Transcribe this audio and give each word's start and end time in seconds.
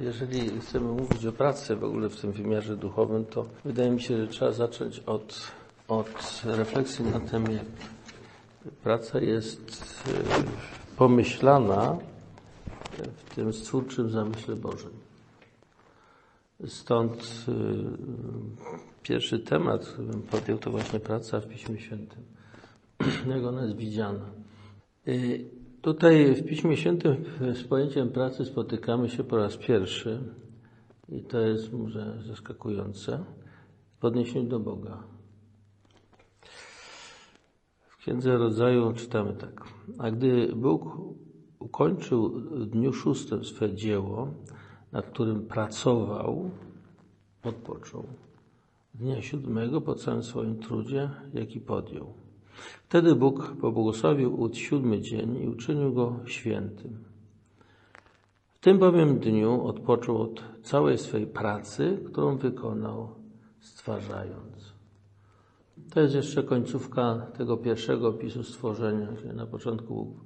Jeżeli 0.00 0.60
chcemy 0.60 0.92
mówić 0.92 1.26
o 1.26 1.32
pracy 1.32 1.76
w 1.76 1.84
ogóle 1.84 2.08
w 2.08 2.20
tym 2.20 2.32
wymiarze 2.32 2.76
duchowym, 2.76 3.24
to 3.24 3.46
wydaje 3.64 3.90
mi 3.90 4.00
się, 4.00 4.16
że 4.18 4.28
trzeba 4.28 4.52
zacząć 4.52 4.98
od, 4.98 5.52
od 5.88 6.42
refleksji 6.44 7.04
na 7.04 7.20
tym, 7.20 7.44
jak 7.52 7.64
praca 8.82 9.20
jest 9.20 10.04
e, 10.08 10.42
pomyślana 10.96 11.98
w 13.16 13.34
tym 13.34 13.52
stwórczym 13.52 14.10
zamyśle 14.10 14.56
Bożym. 14.56 14.92
Stąd 16.66 17.44
e, 17.48 17.52
pierwszy 19.02 19.38
temat, 19.38 19.86
który 19.86 20.08
bym 20.08 20.22
podjął, 20.22 20.58
to 20.58 20.70
właśnie 20.70 21.00
praca 21.00 21.40
w 21.40 21.48
Piśmie 21.48 21.78
Świętym. 21.80 22.24
Jak 23.34 23.44
ona 23.44 23.62
jest 23.62 23.76
widziana. 23.76 24.26
Tutaj 25.82 26.34
w 26.34 26.44
Piśmie 26.44 26.76
Świętym 26.76 27.24
z 27.54 27.64
pojęciem 27.64 28.08
pracy 28.08 28.44
spotykamy 28.44 29.08
się 29.08 29.24
po 29.24 29.36
raz 29.36 29.56
pierwszy 29.56 30.18
i 31.08 31.22
to 31.22 31.40
jest 31.40 31.72
może 31.72 32.22
zaskakujące 32.26 33.24
w 34.00 34.04
odniesieniu 34.04 34.48
do 34.48 34.60
Boga. 34.60 35.02
W 37.88 37.96
Księdze 37.96 38.38
Rodzaju 38.38 38.92
czytamy 38.92 39.32
tak. 39.32 39.64
A 39.98 40.10
gdy 40.10 40.52
Bóg 40.56 40.98
ukończył 41.58 42.30
w 42.30 42.66
dniu 42.66 42.92
szóstym 42.92 43.44
swe 43.44 43.74
dzieło, 43.74 44.28
nad 44.92 45.06
którym 45.06 45.46
pracował, 45.46 46.50
odpoczął. 47.44 48.04
Dnia 48.94 49.22
siódmego 49.22 49.80
po 49.80 49.94
całym 49.94 50.22
swoim 50.22 50.58
trudzie, 50.58 51.10
jaki 51.34 51.60
podjął. 51.60 52.21
Wtedy 52.88 53.14
Bóg 53.14 53.56
pobłogosławił 53.60 54.50
siódmy 54.52 55.00
dzień 55.00 55.42
i 55.42 55.48
uczynił 55.48 55.92
go 55.92 56.16
świętym. 56.24 57.04
W 58.54 58.58
tym 58.58 58.78
bowiem 58.78 59.18
dniu 59.18 59.66
odpoczął 59.66 60.22
od 60.22 60.42
całej 60.62 60.98
swej 60.98 61.26
pracy, 61.26 61.98
którą 62.06 62.36
wykonał, 62.36 63.08
stwarzając. 63.60 64.72
To 65.94 66.00
jest 66.00 66.14
jeszcze 66.14 66.42
końcówka 66.42 67.26
tego 67.38 67.56
pierwszego 67.56 68.08
opisu 68.08 68.42
stworzenia, 68.42 69.06
gdzie 69.06 69.32
na 69.32 69.46
początku 69.46 69.94
Bóg 69.94 70.16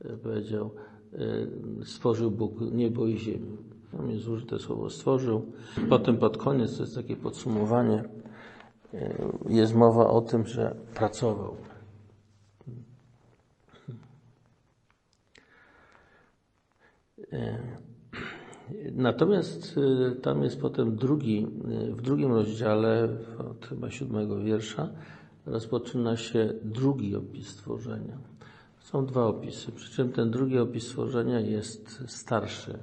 e, 0.00 0.16
powiedział, 0.16 0.70
e, 1.12 1.84
stworzył 1.84 2.30
Bóg 2.30 2.60
niebo 2.60 3.06
i 3.06 3.18
ziemię. 3.18 3.56
Tam 3.92 4.10
jest 4.10 4.28
użyte 4.28 4.58
słowo 4.58 4.90
stworzył. 4.90 5.52
Potem 5.88 6.16
pod 6.16 6.36
koniec, 6.36 6.76
to 6.76 6.82
jest 6.82 6.94
takie 6.94 7.16
podsumowanie, 7.16 8.04
jest 9.48 9.74
mowa 9.74 10.06
o 10.06 10.20
tym, 10.20 10.46
że 10.46 10.76
pracował. 10.94 11.56
Natomiast 18.92 19.76
y, 19.76 20.16
tam 20.20 20.42
jest 20.42 20.60
potem 20.60 20.96
drugi, 20.96 21.46
w 21.90 22.02
drugim 22.02 22.32
rozdziale, 22.32 23.08
od 23.38 23.66
chyba 23.66 23.90
siódmego 23.90 24.40
wiersza, 24.40 24.88
rozpoczyna 25.46 26.16
się 26.16 26.52
drugi 26.62 27.16
opis 27.16 27.48
stworzenia. 27.48 28.18
Są 28.80 29.06
dwa 29.06 29.26
opisy, 29.26 29.72
przy 29.72 29.92
czym 29.92 30.12
ten 30.12 30.30
drugi 30.30 30.58
opis 30.58 30.86
stworzenia 30.86 31.40
jest 31.40 32.02
starszy 32.06 32.78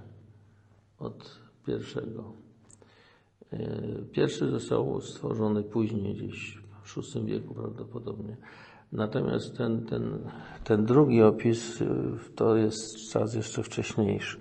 od 1.00 1.40
pierwszego. 1.66 2.49
Y, 3.54 4.06
pierwszy 4.12 4.50
został 4.50 5.02
stworzony 5.02 5.64
później, 5.64 6.16
gdzieś 6.16 6.58
w 6.84 7.16
VI 7.16 7.26
wieku 7.26 7.54
prawdopodobnie. 7.54 8.38
Natomiast 8.92 9.58
ten, 9.58 9.86
ten, 9.86 10.20
ten 10.64 10.86
drugi 10.86 11.22
opis 11.22 11.84
to 12.36 12.56
jest 12.56 13.12
czas 13.12 13.36
jeszcze 13.36 13.64
wcześniejszy. 13.64 14.40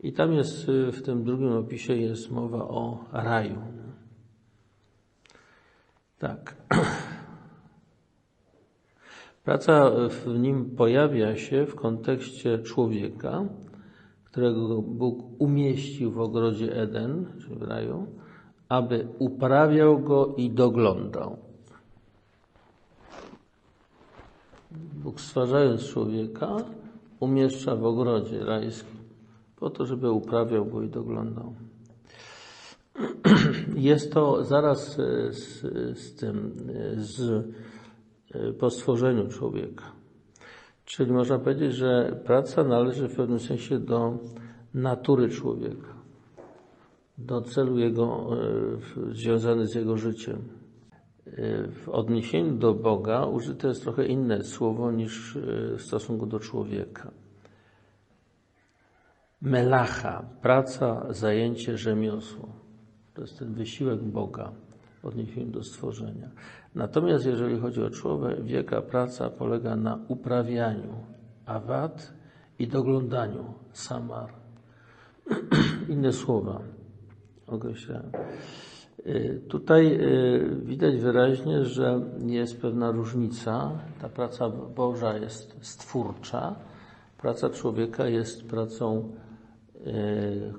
I 0.00 0.12
tam 0.12 0.32
jest, 0.32 0.66
w 0.66 1.02
tym 1.02 1.24
drugim 1.24 1.52
opisie 1.52 1.96
jest 1.96 2.30
mowa 2.30 2.68
o 2.68 3.04
raju. 3.12 3.58
Tak. 6.18 6.56
Praca 9.44 9.90
w 10.08 10.38
nim 10.38 10.70
pojawia 10.76 11.36
się 11.36 11.66
w 11.66 11.74
kontekście 11.74 12.58
człowieka, 12.58 13.44
którego 14.34 14.82
Bóg 14.82 15.18
umieścił 15.38 16.10
w 16.10 16.20
ogrodzie 16.20 16.76
Eden, 16.76 17.26
czyli 17.40 17.54
w 17.54 17.62
raju, 17.62 18.06
aby 18.68 19.08
uprawiał 19.18 19.98
go 19.98 20.34
i 20.36 20.50
doglądał. 20.50 21.36
Bóg 25.02 25.20
stwarzając 25.20 25.84
człowieka, 25.84 26.56
umieszcza 27.20 27.76
w 27.76 27.84
ogrodzie 27.84 28.44
rajskim, 28.44 28.98
po 29.56 29.70
to, 29.70 29.86
żeby 29.86 30.10
uprawiał 30.10 30.66
go 30.66 30.82
i 30.82 30.88
doglądał. 30.88 31.54
Jest 33.76 34.12
to 34.12 34.44
zaraz 34.44 34.96
z, 35.30 35.60
z 35.98 36.14
tym, 36.14 36.52
z, 36.96 37.46
po 38.58 38.70
stworzeniu 38.70 39.28
człowieka. 39.28 39.84
Czyli 40.84 41.12
można 41.12 41.38
powiedzieć, 41.38 41.74
że 41.74 42.20
praca 42.24 42.64
należy 42.64 43.08
w 43.08 43.16
pewnym 43.16 43.40
sensie 43.40 43.78
do 43.78 44.18
natury 44.74 45.28
człowieka, 45.28 45.94
do 47.18 47.42
celu 47.42 47.78
jego, 47.78 48.30
związany 49.12 49.66
z 49.66 49.74
jego 49.74 49.96
życiem 49.96 50.38
w 51.70 51.88
odniesieniu 51.88 52.56
do 52.56 52.74
Boga 52.74 53.26
użyte 53.26 53.68
jest 53.68 53.82
trochę 53.82 54.06
inne 54.06 54.44
słowo 54.44 54.92
niż 54.92 55.38
w 55.76 55.82
stosunku 55.82 56.26
do 56.26 56.40
człowieka. 56.40 57.10
Melacha, 59.42 60.24
praca, 60.42 61.12
zajęcie, 61.12 61.78
rzemiosło. 61.78 62.48
To 63.14 63.22
jest 63.22 63.38
ten 63.38 63.54
wysiłek 63.54 64.02
Boga 64.02 64.52
w 65.02 65.04
odniesieniu 65.04 65.50
do 65.50 65.62
stworzenia. 65.62 66.30
Natomiast 66.74 67.26
jeżeli 67.26 67.58
chodzi 67.58 67.82
o 67.82 67.90
człowieka, 67.90 68.82
praca 68.82 69.30
polega 69.30 69.76
na 69.76 69.98
uprawianiu 70.08 70.94
awad 71.46 72.12
i 72.58 72.68
doglądaniu 72.68 73.44
samar. 73.72 74.32
Inne 75.88 76.12
słowa 76.12 76.60
określają. 77.46 78.10
Y, 79.06 79.42
tutaj 79.48 80.00
y, 80.00 80.60
widać 80.64 80.96
wyraźnie, 80.96 81.64
że 81.64 82.00
jest 82.26 82.60
pewna 82.60 82.90
różnica. 82.90 83.70
Ta 84.00 84.08
praca 84.08 84.48
Boża 84.50 85.18
jest 85.18 85.56
stwórcza, 85.60 86.56
praca 87.18 87.50
człowieka 87.50 88.06
jest 88.06 88.48
pracą 88.48 89.12
y, 89.86 90.52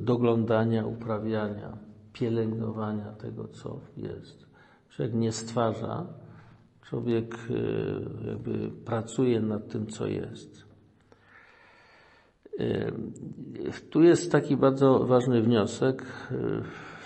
doglądania, 0.00 0.86
uprawiania, 0.86 1.78
pielęgnowania 2.12 3.12
tego, 3.12 3.48
co 3.48 3.80
jest. 3.96 4.47
Człowiek 4.98 5.14
nie 5.14 5.32
stwarza, 5.32 6.06
człowiek 6.82 7.36
jakby 8.26 8.70
pracuje 8.84 9.40
nad 9.40 9.68
tym, 9.68 9.86
co 9.86 10.06
jest. 10.06 10.64
Tu 13.90 14.02
jest 14.02 14.32
taki 14.32 14.56
bardzo 14.56 14.98
ważny 14.98 15.42
wniosek 15.42 16.06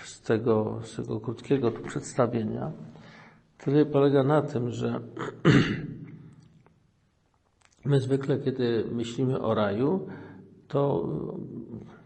z 0.03 0.21
tego, 0.21 0.79
z 0.83 0.95
tego 0.95 1.19
krótkiego 1.19 1.71
przedstawienia, 1.71 2.71
który 3.57 3.85
polega 3.85 4.23
na 4.23 4.41
tym, 4.41 4.71
że 4.71 4.99
my 7.85 7.99
zwykle, 7.99 8.39
kiedy 8.39 8.85
myślimy 8.91 9.41
o 9.41 9.53
raju, 9.53 10.07
to, 10.67 11.09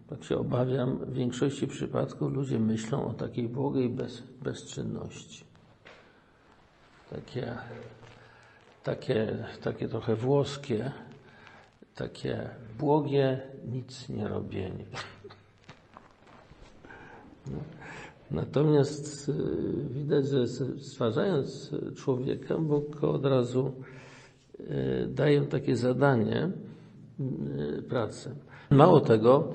tak 0.07 0.23
się 0.23 0.37
obawiam, 0.37 0.97
w 0.97 1.13
większości 1.13 1.67
przypadków 1.67 2.33
ludzie 2.33 2.59
myślą 2.59 3.05
o 3.05 3.13
takiej 3.13 3.49
błogiej 3.49 3.89
bez, 3.89 4.23
bezczynności. 4.43 5.46
Takie, 7.09 7.57
takie, 8.83 9.45
takie 9.63 9.87
trochę 9.87 10.15
włoskie, 10.15 10.91
takie 11.95 12.49
błogie 12.79 13.41
nic 13.65 14.09
nie 14.09 14.27
robienie. 14.27 14.85
No. 17.51 17.57
Natomiast 18.31 19.29
y, 19.29 19.33
widać, 19.89 20.27
że 20.27 20.47
stwarzając 20.79 21.71
człowieka, 21.95 22.57
Bóg 22.57 23.03
od 23.03 23.25
razu 23.25 23.73
y, 24.59 25.07
daje 25.09 25.41
takie 25.41 25.75
zadanie 25.75 26.51
y, 27.19 27.83
pracy. 27.89 28.35
Mało 28.69 28.99
tego, 28.99 29.53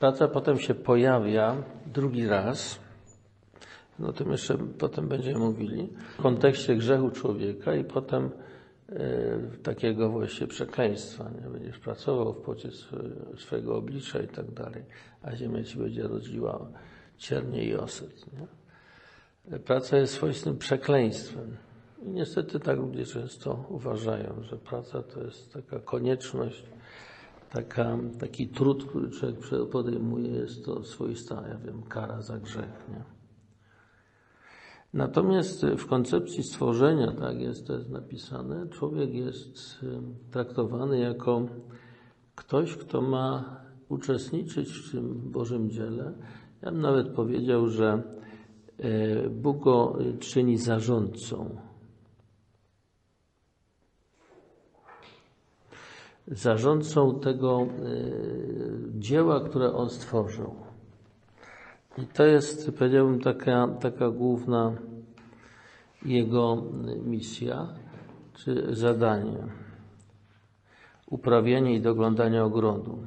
praca 0.00 0.28
potem 0.28 0.58
się 0.58 0.74
pojawia 0.74 1.56
drugi 1.86 2.26
raz, 2.26 2.78
o 4.02 4.12
tym 4.12 4.32
jeszcze 4.32 4.58
potem 4.58 5.08
będziemy 5.08 5.38
mówili, 5.38 5.88
w 6.18 6.22
kontekście 6.22 6.76
grzechu 6.76 7.10
człowieka 7.10 7.74
i 7.74 7.84
potem 7.84 8.30
takiego 9.62 10.10
właściwie 10.10 10.46
przekleństwa. 10.46 11.30
Nie? 11.30 11.50
Będziesz 11.50 11.78
pracował 11.78 12.32
w 12.32 12.40
pocie 12.40 12.68
swojego 13.38 13.76
oblicza 13.76 14.18
i 14.18 14.28
tak 14.28 14.50
dalej, 14.50 14.82
a 15.22 15.36
ziemia 15.36 15.64
ci 15.64 15.78
będzie 15.78 16.02
rodziła 16.02 16.68
ciernie 17.16 17.64
i 17.64 17.74
osyt. 17.74 18.26
Nie? 18.32 18.46
Praca 19.58 19.96
jest 19.96 20.14
swoistym 20.14 20.58
przekleństwem. 20.58 21.56
I 22.02 22.10
niestety 22.10 22.60
tak 22.60 22.78
ludzie 22.78 23.06
często 23.06 23.66
uważają, 23.68 24.42
że 24.42 24.56
praca 24.56 25.02
to 25.02 25.24
jest 25.24 25.52
taka 25.52 25.78
konieczność, 25.78 26.64
taka, 27.50 27.98
taki 28.20 28.48
trud, 28.48 28.84
który 28.84 29.10
człowiek 29.10 29.70
podejmuje, 29.70 30.30
jest 30.30 30.64
to 30.64 30.84
swoista, 30.84 31.48
ja 31.48 31.58
wiem, 31.58 31.82
kara 31.82 32.22
za 32.22 32.38
grzech. 32.38 32.84
Nie? 32.88 33.23
Natomiast 34.94 35.66
w 35.66 35.86
koncepcji 35.86 36.42
stworzenia, 36.42 37.12
tak 37.12 37.40
jest 37.40 37.66
to 37.66 37.72
jest 37.72 37.90
napisane, 37.90 38.68
człowiek 38.68 39.14
jest 39.14 39.84
traktowany 40.30 40.98
jako 40.98 41.46
ktoś, 42.34 42.76
kto 42.76 43.00
ma 43.00 43.56
uczestniczyć 43.88 44.72
w 44.72 44.92
tym 44.92 45.30
Bożym 45.30 45.70
dziele. 45.70 46.12
Ja 46.62 46.70
bym 46.70 46.80
nawet 46.80 47.08
powiedział, 47.08 47.68
że 47.68 48.02
e, 48.78 49.30
Bóg 49.30 49.64
go 49.64 49.98
czyni 50.20 50.58
zarządcą. 50.58 51.56
Zarządcą 56.26 57.20
tego 57.20 57.62
e, 57.62 57.66
dzieła, 58.98 59.40
które 59.40 59.72
on 59.72 59.90
stworzył. 59.90 60.63
I 61.98 62.06
to 62.06 62.24
jest, 62.24 62.70
powiedziałbym, 62.78 63.20
taka, 63.20 63.68
taka 63.80 64.10
główna 64.10 64.72
jego 66.04 66.62
misja, 67.04 67.68
czy 68.34 68.76
zadanie. 68.76 69.46
Uprawianie 71.06 71.74
i 71.74 71.80
doglądanie 71.80 72.44
ogrodu. 72.44 72.98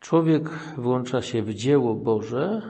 Człowiek 0.00 0.48
włącza 0.76 1.22
się 1.22 1.42
w 1.42 1.54
dzieło 1.54 1.94
Boże 1.94 2.62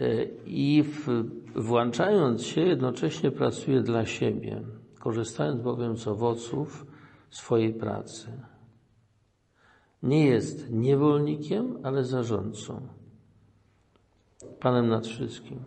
e, 0.00 0.24
i 0.46 0.82
w, 0.82 1.24
włączając 1.54 2.42
się 2.42 2.60
jednocześnie 2.60 3.30
pracuje 3.30 3.80
dla 3.80 4.06
siebie, 4.06 4.62
korzystając 4.98 5.62
bowiem 5.62 5.96
z 5.96 6.08
owoców 6.08 6.86
swojej 7.30 7.74
pracy. 7.74 8.55
Nie 10.06 10.26
jest 10.26 10.70
niewolnikiem, 10.70 11.78
ale 11.82 12.04
zarządcą. 12.04 12.80
Panem 14.60 14.88
nad 14.88 15.06
wszystkim. 15.06 15.58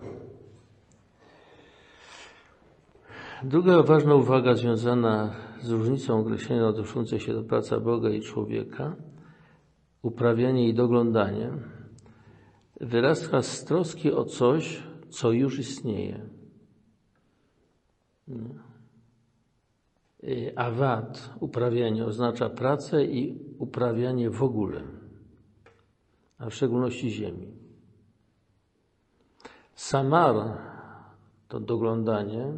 Druga 3.44 3.84
ważna 3.84 4.16
uwaga 4.16 4.56
związana 4.56 5.34
z 5.62 5.70
różnicą 5.70 6.20
określenia 6.20 6.68
odnoszącej 6.68 7.20
się 7.20 7.34
do 7.34 7.44
pracy 7.44 7.78
Boga 7.78 8.10
i 8.10 8.22
człowieka, 8.22 8.96
uprawianie 10.02 10.70
i 10.70 10.74
doglądanie, 10.74 11.52
wyrasta 12.82 13.42
z 13.42 13.66
troski 13.66 14.12
o 14.12 14.26
coś, 14.26 14.84
co 15.10 15.32
już 15.32 15.60
istnieje. 15.60 16.30
Awad, 20.56 21.30
uprawianie, 21.40 22.06
oznacza 22.06 22.50
pracę 22.50 23.06
i 23.06 23.49
uprawianie 23.60 24.30
w 24.30 24.44
ogóle, 24.44 24.82
a 26.38 26.50
w 26.50 26.54
szczególności 26.54 27.12
ziemi. 27.12 27.48
Samar, 29.76 30.36
to 31.48 31.60
doglądanie, 31.60 32.54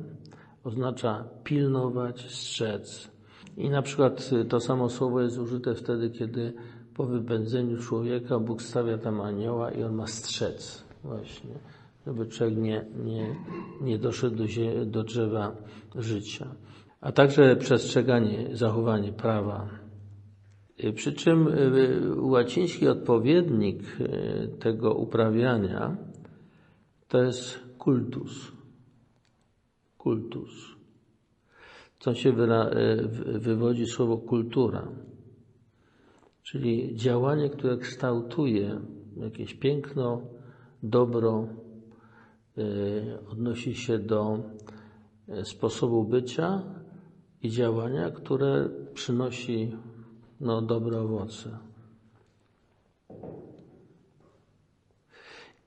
oznacza 0.63 1.23
pilnować, 1.43 2.31
strzec. 2.31 3.11
I 3.57 3.69
na 3.69 3.81
przykład 3.81 4.29
to 4.49 4.59
samo 4.59 4.89
słowo 4.89 5.21
jest 5.21 5.37
użyte 5.37 5.75
wtedy, 5.75 6.09
kiedy 6.09 6.53
po 6.93 7.05
wypędzeniu 7.05 7.77
człowieka 7.77 8.39
Bóg 8.39 8.61
stawia 8.61 8.97
tam 8.97 9.21
anioła 9.21 9.71
i 9.71 9.83
on 9.83 9.95
ma 9.95 10.07
strzec 10.07 10.83
właśnie, 11.03 11.51
żeby 12.07 12.25
człowiek 12.25 12.57
nie, 12.57 12.85
nie, 13.05 13.35
nie 13.81 13.99
doszedł 13.99 14.35
do, 14.35 14.43
do 14.85 15.03
drzewa 15.03 15.55
życia. 15.95 16.47
A 17.01 17.11
także 17.11 17.55
przestrzeganie, 17.55 18.49
zachowanie 18.51 19.13
prawa. 19.13 19.69
Przy 20.95 21.13
czym 21.13 21.47
y, 21.47 22.21
łaciński 22.21 22.87
odpowiednik 22.87 23.83
y, 23.99 24.57
tego 24.59 24.93
uprawiania 24.93 25.97
to 27.07 27.23
jest 27.23 27.59
kultus 27.77 28.51
kultus. 30.01 30.75
Co 31.99 32.13
się 32.13 32.33
wywodzi 33.39 33.85
słowo 33.85 34.17
kultura, 34.17 34.87
czyli 36.43 36.95
działanie, 36.95 37.49
które 37.49 37.77
kształtuje 37.77 38.81
jakieś 39.17 39.53
piękno, 39.53 40.21
dobro, 40.83 41.47
odnosi 43.31 43.75
się 43.75 43.99
do 43.99 44.39
sposobu 45.43 46.03
bycia 46.03 46.63
i 47.43 47.49
działania, 47.49 48.11
które 48.11 48.69
przynosi 48.93 49.71
no, 50.41 50.61
dobre 50.61 51.01
owoce. 51.01 51.57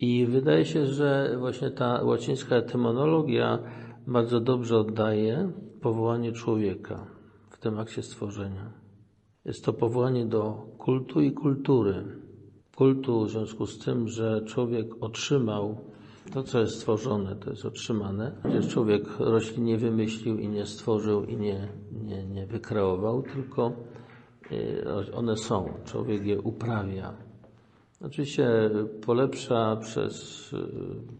I 0.00 0.26
wydaje 0.26 0.64
się, 0.64 0.86
że 0.86 1.36
właśnie 1.38 1.70
ta 1.70 2.02
łacińska 2.02 2.56
etymonologia 2.56 3.58
bardzo 4.06 4.40
dobrze 4.40 4.78
oddaje 4.78 5.52
powołanie 5.80 6.32
człowieka 6.32 7.06
w 7.50 7.58
tym 7.58 7.78
akcie 7.78 8.02
stworzenia. 8.02 8.70
Jest 9.44 9.64
to 9.64 9.72
powołanie 9.72 10.26
do 10.26 10.66
kultu 10.78 11.20
i 11.20 11.32
kultury. 11.32 12.04
Kultu 12.76 13.24
w 13.24 13.30
związku 13.30 13.66
z 13.66 13.78
tym, 13.78 14.08
że 14.08 14.42
człowiek 14.46 14.86
otrzymał 15.00 15.76
to, 16.32 16.42
co 16.42 16.60
jest 16.60 16.74
stworzone, 16.74 17.36
to 17.36 17.50
jest 17.50 17.64
otrzymane. 17.64 18.32
Przecież 18.40 18.68
człowiek 18.68 19.18
roślin 19.18 19.64
nie 19.64 19.78
wymyślił 19.78 20.38
i 20.38 20.48
nie 20.48 20.66
stworzył 20.66 21.24
i 21.24 21.36
nie, 21.36 21.68
nie, 21.92 22.26
nie 22.26 22.46
wykreował, 22.46 23.22
tylko 23.22 23.72
one 25.14 25.36
są. 25.36 25.74
Człowiek 25.84 26.26
je 26.26 26.40
uprawia. 26.40 27.14
Oczywiście 28.00 28.70
polepsza 29.06 29.76
przez, 29.76 30.50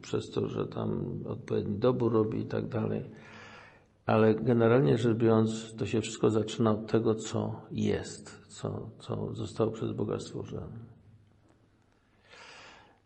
przez 0.03 0.31
to, 0.31 0.49
że 0.49 0.67
tam 0.67 1.19
odpowiedni 1.27 1.79
dobór 1.79 2.13
robi 2.13 2.41
i 2.41 2.47
tak 2.47 2.69
dalej, 2.69 3.11
ale 4.07 4.35
generalnie 4.35 4.99
rzecz 4.99 5.17
biorąc, 5.17 5.75
to 5.77 5.87
się 5.87 6.01
wszystko 6.01 6.31
zaczyna 6.31 6.71
od 6.71 6.87
tego, 6.87 7.15
co 7.15 7.61
jest, 7.71 8.47
co, 8.49 8.91
co 8.99 9.35
zostało 9.35 9.71
przez 9.71 9.93
Boga 9.93 10.19
stworzone. 10.19 10.95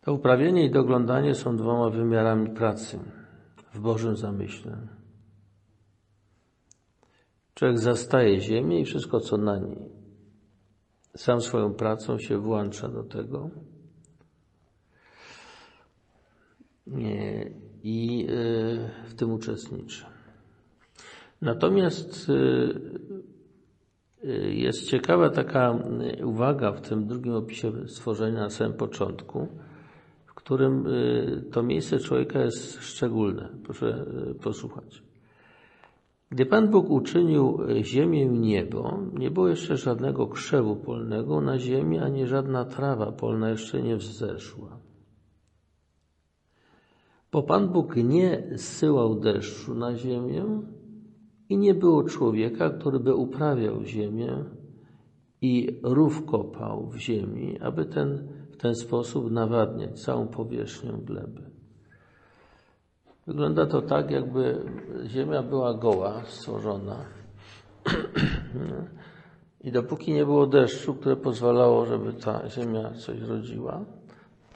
To 0.01 0.13
uprawienie 0.13 0.65
i 0.65 0.71
doglądanie 0.71 1.35
są 1.35 1.57
dwoma 1.57 1.91
wymiarami 1.91 2.51
pracy 2.51 2.99
w 3.75 3.81
Bożym 3.81 4.17
zamyśle. 4.17 4.79
Człowiek 7.55 7.79
zastaje 7.79 8.41
ziemię 8.41 8.81
i 8.81 8.85
wszystko, 8.85 9.21
co 9.21 9.37
na 9.37 9.59
niej 9.59 9.98
sam 11.19 11.41
swoją 11.41 11.75
pracą 11.75 12.19
się 12.19 12.39
włącza 12.39 12.89
do 12.89 13.03
tego 13.03 13.51
i 17.83 18.27
e, 18.29 19.09
w 19.09 19.15
tym 19.15 19.33
uczestniczy. 19.33 20.05
Natomiast 21.43 22.31
e, 22.31 22.35
e, 24.29 24.51
jest 24.51 24.87
ciekawa 24.91 25.31
taka 25.31 25.79
uwaga 26.25 26.73
w 26.73 26.81
tym 26.81 27.07
drugim 27.07 27.35
opisie 27.35 27.73
stworzenia 27.89 28.41
na 28.41 28.51
samym 28.51 28.77
początku, 28.77 29.49
w 30.27 30.35
którym 30.35 30.85
to 31.53 31.63
miejsce 31.63 31.99
człowieka 31.99 32.45
jest 32.45 32.83
szczególne. 32.83 33.49
Proszę 33.65 34.07
posłuchać. 34.43 35.08
Gdy 36.31 36.47
Pan 36.47 36.69
Bóg 36.71 36.91
uczynił 36.91 37.59
ziemię 37.83 38.23
i 38.23 38.39
niebo, 38.39 38.99
nie 39.19 39.31
było 39.31 39.49
jeszcze 39.49 39.77
żadnego 39.77 40.27
krzewu 40.27 40.77
polnego 40.77 41.41
na 41.41 41.59
ziemi, 41.59 41.99
ani 41.99 42.27
żadna 42.27 42.65
trawa 42.65 43.13
polna 43.13 43.51
jeszcze 43.51 43.83
nie 43.83 43.97
wzeszła. 43.97 44.79
Bo 47.33 47.43
Pan 47.43 47.69
Bóg 47.69 47.97
nie 47.97 48.49
zsyłał 48.55 49.21
deszczu 49.21 49.75
na 49.75 49.97
ziemię 49.97 50.45
i 51.49 51.59
nie 51.59 51.75
było 51.75 52.05
człowieka, 52.05 52.71
który 52.71 53.01
by 53.01 53.15
uprawiał 53.15 53.85
ziemię 53.85 54.45
i 55.41 55.81
rów 55.83 56.27
kopał 56.27 56.87
w 56.87 56.97
ziemi, 56.97 57.59
aby 57.61 57.85
ten, 57.85 58.29
w 58.51 58.57
ten 58.57 58.75
sposób 58.75 59.31
nawadniać 59.31 60.01
całą 60.01 60.29
powierzchnię 60.29 60.93
gleby. 61.05 61.48
Wygląda 63.29 63.67
to 63.67 63.83
tak, 63.83 64.11
jakby 64.11 64.63
ziemia 65.07 65.43
była 65.43 65.75
goła, 65.75 66.23
stworzona. 66.27 67.05
I 69.65 69.73
dopóki 69.73 70.13
nie 70.13 70.25
było 70.25 70.47
deszczu, 70.47 70.95
które 70.95 71.17
pozwalało, 71.17 71.87
żeby 71.87 72.13
ta 72.13 72.49
ziemia 72.49 72.91
coś 72.91 73.21
rodziła, 73.21 73.85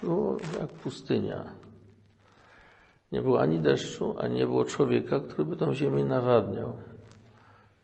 było 0.03 0.37
jak 0.61 0.69
pustynia. 0.69 1.45
Nie 3.13 3.23
było 3.23 3.41
ani 3.41 3.61
deszczu, 3.61 4.15
ani 4.19 4.35
nie 4.35 4.47
było 4.47 4.65
człowieka, 4.65 5.21
który 5.21 5.45
by 5.45 5.57
tą 5.57 5.75
ziemię 5.75 6.05
nawadniał. 6.05 6.73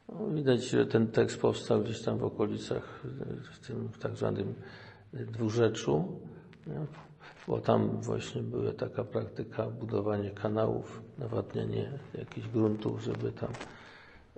No, 0.08 0.26
widać, 0.26 0.64
że 0.64 0.86
ten 0.86 1.06
tekst 1.06 1.40
powstał 1.40 1.80
gdzieś 1.80 2.02
tam 2.02 2.18
w 2.18 2.24
okolicach, 2.24 3.02
w 3.52 3.66
tym 3.66 3.88
tak 4.00 4.16
zwanym 4.16 4.54
dwurzeczu. 5.12 6.20
Bo 7.48 7.60
tam 7.60 8.00
właśnie 8.00 8.42
była 8.42 8.72
taka 8.72 9.04
praktyka 9.04 9.66
budowania 9.66 10.30
kanałów, 10.30 11.02
nawadnianie 11.18 11.98
jakichś 12.18 12.48
gruntów, 12.48 13.02
żeby 13.02 13.32
tam 13.32 13.50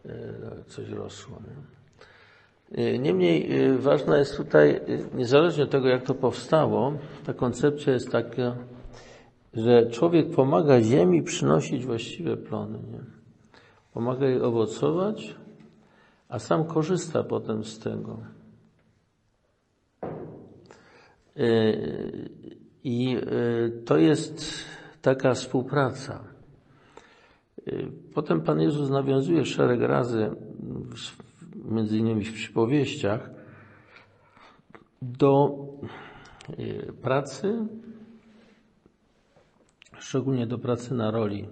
e, 0.05 0.64
coś 0.67 0.88
rosło. 0.88 1.38
Nie? 1.47 2.99
Niemniej 2.99 3.49
ważna 3.79 4.19
jest 4.19 4.37
tutaj, 4.37 4.81
niezależnie 5.14 5.64
od 5.64 5.71
tego, 5.71 5.88
jak 5.88 6.02
to 6.02 6.14
powstało, 6.14 6.93
ta 7.26 7.35
koncepcja 7.35 7.93
jest 7.93 8.12
taka, 8.12 8.57
że 9.55 9.90
człowiek 9.90 10.31
pomaga 10.31 10.83
ziemi 10.83 11.23
przynosić 11.23 11.87
właściwe 11.87 12.37
plony. 12.37 12.79
Nie? 12.93 13.00
Pomaga 13.95 14.26
jej 14.26 14.43
owocować, 14.43 15.35
a 16.29 16.38
sam 16.38 16.64
korzysta 16.64 17.23
potem 17.23 17.64
z 17.64 17.79
tego. 17.79 18.19
I 22.84 23.16
to 23.84 23.99
jest 23.99 24.44
taka 25.02 25.34
współpraca. 25.34 26.25
Potem 28.14 28.40
Pan 28.40 28.60
Jezus 28.60 28.90
nawiązuje 28.90 29.44
szereg 29.44 29.80
razy, 29.80 30.30
między 31.54 31.99
innymi 31.99 32.25
w 32.25 32.34
przypowieściach, 32.34 33.30
do 35.02 35.58
pracy, 37.02 37.66
szczególnie 39.99 40.46
do 40.46 40.58
pracy 40.58 40.94
na 40.94 41.10
roli. 41.10 41.49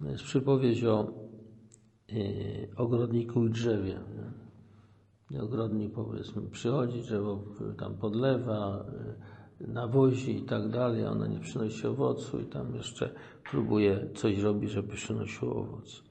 Jest 0.00 0.24
przypowieść 0.24 0.84
o 0.84 1.12
ogrodniku 2.76 3.46
i 3.46 3.50
drzewie. 3.50 4.00
Ogrodnik 5.38 5.92
powiedzmy 5.92 6.42
przychodzi, 6.42 7.00
drzewo 7.00 7.42
tam 7.78 7.94
podlewa, 7.94 8.84
nawozi 9.60 10.36
i 10.38 10.42
tak 10.42 10.68
dalej, 10.68 11.06
ona 11.06 11.26
nie 11.26 11.40
przynosi 11.40 11.86
owocu 11.86 12.40
i 12.40 12.44
tam 12.44 12.74
jeszcze 12.74 13.10
próbuje 13.50 14.08
coś 14.14 14.38
robić, 14.38 14.70
żeby 14.70 14.88
przynosiło 14.88 15.56
owoc. 15.56 16.02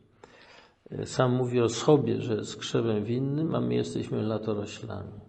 Sam 1.06 1.36
mówi 1.36 1.62
o 1.62 1.70
sobie, 1.70 2.22
że 2.22 2.36
jest 2.36 2.56
krzewem 2.56 3.04
winnym, 3.04 3.56
a 3.56 3.62
my 3.62 3.76
jesteśmy 3.76 4.22
latoroślami. 4.22 5.20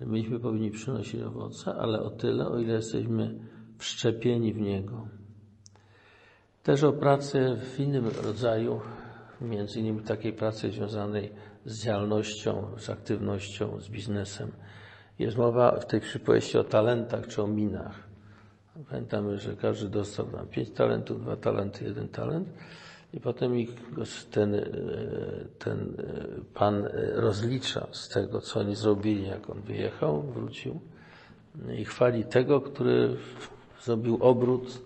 Że 0.00 0.06
myśmy 0.06 0.40
powinni 0.40 0.70
przynosić 0.70 1.22
owoce, 1.22 1.74
ale 1.74 2.00
o 2.02 2.10
tyle, 2.10 2.48
o 2.48 2.58
ile 2.58 2.74
jesteśmy 2.74 3.38
wszczepieni 3.78 4.52
w 4.52 4.60
niego. 4.60 5.06
Też 6.62 6.84
o 6.84 6.92
pracy 6.92 7.56
w 7.56 7.80
innym 7.80 8.04
rodzaju, 8.24 8.80
między 9.40 9.80
innymi 9.80 10.00
takiej 10.00 10.32
pracy 10.32 10.70
związanej 10.70 11.32
z 11.64 11.84
działalnością, 11.84 12.66
z 12.78 12.90
aktywnością, 12.90 13.80
z 13.80 13.88
biznesem. 13.88 14.52
Jest 15.18 15.36
mowa 15.36 15.80
w 15.80 15.86
tej 15.86 16.00
przypowieści 16.00 16.58
o 16.58 16.64
talentach 16.64 17.26
czy 17.26 17.42
o 17.42 17.46
minach. 17.46 18.12
Pamiętamy, 18.90 19.38
że 19.38 19.56
każdy 19.56 19.88
dostał 19.88 20.26
tam 20.26 20.46
pięć 20.46 20.70
talentów, 20.70 21.22
dwa 21.22 21.36
talenty, 21.36 21.84
jeden 21.84 22.08
talent. 22.08 22.48
I 23.14 23.20
potem 23.20 23.58
ich 23.58 23.70
ten, 24.30 24.60
ten 25.58 25.96
pan 26.54 26.88
rozlicza 27.14 27.86
z 27.90 28.08
tego, 28.08 28.40
co 28.40 28.60
oni 28.60 28.76
zrobili, 28.76 29.26
jak 29.26 29.50
on 29.50 29.60
wyjechał, 29.60 30.22
wrócił 30.22 30.80
i 31.78 31.84
chwali 31.84 32.24
tego, 32.24 32.60
który 32.60 33.16
zrobił 33.82 34.18
obrót 34.20 34.82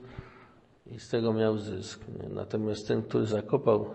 i 0.86 1.00
z 1.00 1.08
tego 1.08 1.32
miał 1.32 1.58
zysk. 1.58 2.00
Natomiast 2.30 2.88
ten, 2.88 3.02
który 3.02 3.26
zakopał, 3.26 3.94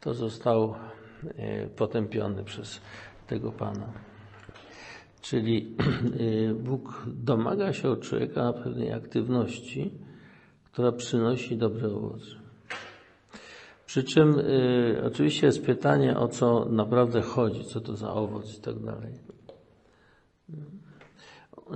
to 0.00 0.14
został 0.14 0.74
potępiony 1.76 2.44
przez 2.44 2.80
tego 3.26 3.52
pana. 3.52 3.92
Czyli 5.20 5.76
Bóg 6.54 7.02
domaga 7.06 7.72
się 7.72 7.90
od 7.90 8.00
człowieka 8.00 8.52
pewnej 8.52 8.92
aktywności, 8.92 9.90
która 10.72 10.92
przynosi 10.92 11.56
dobre 11.56 11.88
owoce. 11.88 12.42
Przy 13.86 14.04
czym 14.04 14.38
y, 14.38 15.02
oczywiście 15.06 15.46
jest 15.46 15.66
pytanie, 15.66 16.18
o 16.18 16.28
co 16.28 16.64
naprawdę 16.64 17.22
chodzi, 17.22 17.64
co 17.64 17.80
to 17.80 17.96
za 17.96 18.12
owoc 18.12 18.58
i 18.58 18.60
tak 18.60 18.78
dalej. 18.78 19.12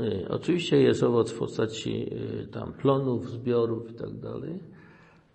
Y, 0.01 0.29
oczywiście 0.29 0.81
jest 0.81 1.03
owoc 1.03 1.33
w 1.33 1.39
postaci 1.39 2.15
y, 2.43 2.47
tam 2.47 2.73
plonów, 2.73 3.31
zbiorów 3.31 3.91
i 3.91 3.95
tak 3.95 4.19
dalej. 4.19 4.61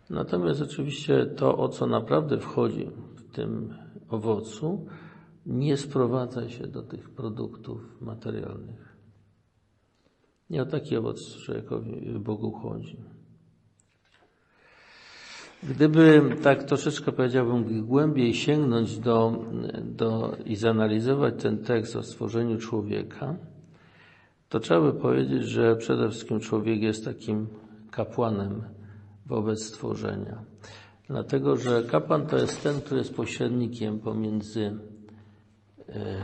Natomiast 0.10 0.62
oczywiście 0.62 1.26
to, 1.26 1.58
o 1.58 1.70
co 1.70 1.88
naprawdę 1.88 2.38
wchodzi 2.38 2.90
w 3.16 3.36
tym 3.36 3.74
owocu, 4.14 4.86
nie 5.46 5.78
sprowadza 5.78 6.50
się 6.50 6.68
do 6.68 6.82
tych 6.82 7.10
produktów 7.10 8.02
materialnych. 8.02 8.98
Nie 10.50 10.62
o 10.62 10.66
taki 10.66 10.98
owoc 10.98 11.38
człowiekowi, 11.38 12.20
Bogu 12.20 12.52
chodzi. 12.52 12.98
Gdyby 15.64 16.22
tak 16.44 16.64
troszeczkę 16.64 17.12
powiedziałbym 17.12 17.86
głębiej 17.86 18.34
sięgnąć 18.34 19.00
do, 19.00 19.46
do 19.84 20.38
i 20.46 20.56
zanalizować 20.56 21.34
ten 21.42 21.58
tekst 21.58 21.96
o 21.96 22.04
stworzeniu 22.04 22.58
człowieka, 22.58 23.36
to 24.50 24.60
trzeba 24.60 24.92
by 24.92 25.00
powiedzieć, 25.00 25.44
że 25.44 25.76
przede 25.76 26.10
wszystkim 26.10 26.40
człowiek 26.40 26.82
jest 26.82 27.06
takim 27.06 27.48
kapłanem 27.92 28.64
wobec 29.26 29.64
stworzenia. 29.64 30.44
Dlatego, 31.12 31.58
że 31.58 31.84
kapłan 31.84 32.28
to 32.28 32.38
jest 32.38 32.64
ten, 32.64 32.82
który 32.82 33.00
jest 33.00 33.16
pośrednikiem 33.16 34.00
pomiędzy 34.00 34.72
E, 35.96 36.24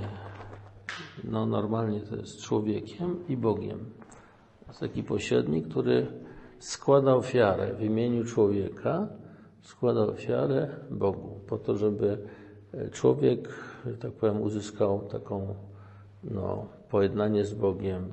no 1.24 1.46
normalnie 1.46 2.01
to 2.01 2.15
jest 2.15 2.41
człowiekiem 2.41 3.27
i 3.27 3.38
Bogiem. 3.38 3.79
To 4.60 4.67
jest 4.67 4.79
taki 4.79 5.03
pośrednik, 5.03 5.67
który 5.67 6.08
składa 6.60 7.15
ofiarę 7.15 7.74
w 7.74 7.82
imieniu 7.82 8.25
człowieka, 8.25 9.08
składa 9.62 10.01
ofiarę 10.01 10.70
Bogu, 10.91 11.39
po 11.48 11.58
to, 11.58 11.77
żeby 11.77 12.17
e, 12.74 12.89
człowiek, 12.89 13.50
że 13.86 13.98
tak 13.98 14.12
powiem, 14.12 14.41
uzyskał 14.41 15.00
taką 15.00 15.56
no, 16.24 16.65
pojednanie 16.89 17.46
z 17.46 17.53
Bogiem, 17.53 18.12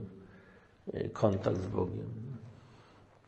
e, 0.93 1.09
kontakt 1.09 1.61
z 1.61 1.67
Bogiem. 1.67 2.24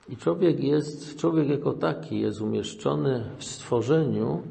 I 0.09 0.17
człowiek 0.17 0.65
jest, 0.65 1.17
człowiek 1.17 1.49
jako 1.49 1.73
taki 1.73 2.21
jest 2.21 2.41
umieszczony 2.41 3.25
w 3.39 3.45
stworzeniu 3.45 4.43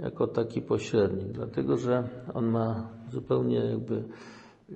jako 0.00 0.26
taki 0.26 0.62
pośrednik, 0.62 1.28
dlatego 1.28 1.76
że 1.76 2.08
on 2.34 2.46
ma 2.46 2.88
zupełnie 3.12 3.56
jakby 3.56 4.04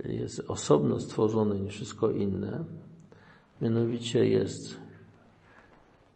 jest 0.04 0.44
osobno 0.48 1.00
stworzony 1.00 1.60
niż 1.60 1.74
wszystko 1.74 2.10
inne. 2.10 2.64
Mianowicie 3.60 4.28
jest 4.28 4.76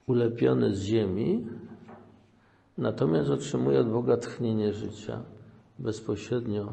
ulepiony 0.07 0.75
z 0.75 0.83
ziemi, 0.83 1.47
natomiast 2.79 3.31
otrzymuje 3.31 3.81
od 3.81 3.91
Boga 3.91 4.17
tchnienie 4.17 4.73
życia 4.73 5.23
bezpośrednio. 5.79 6.73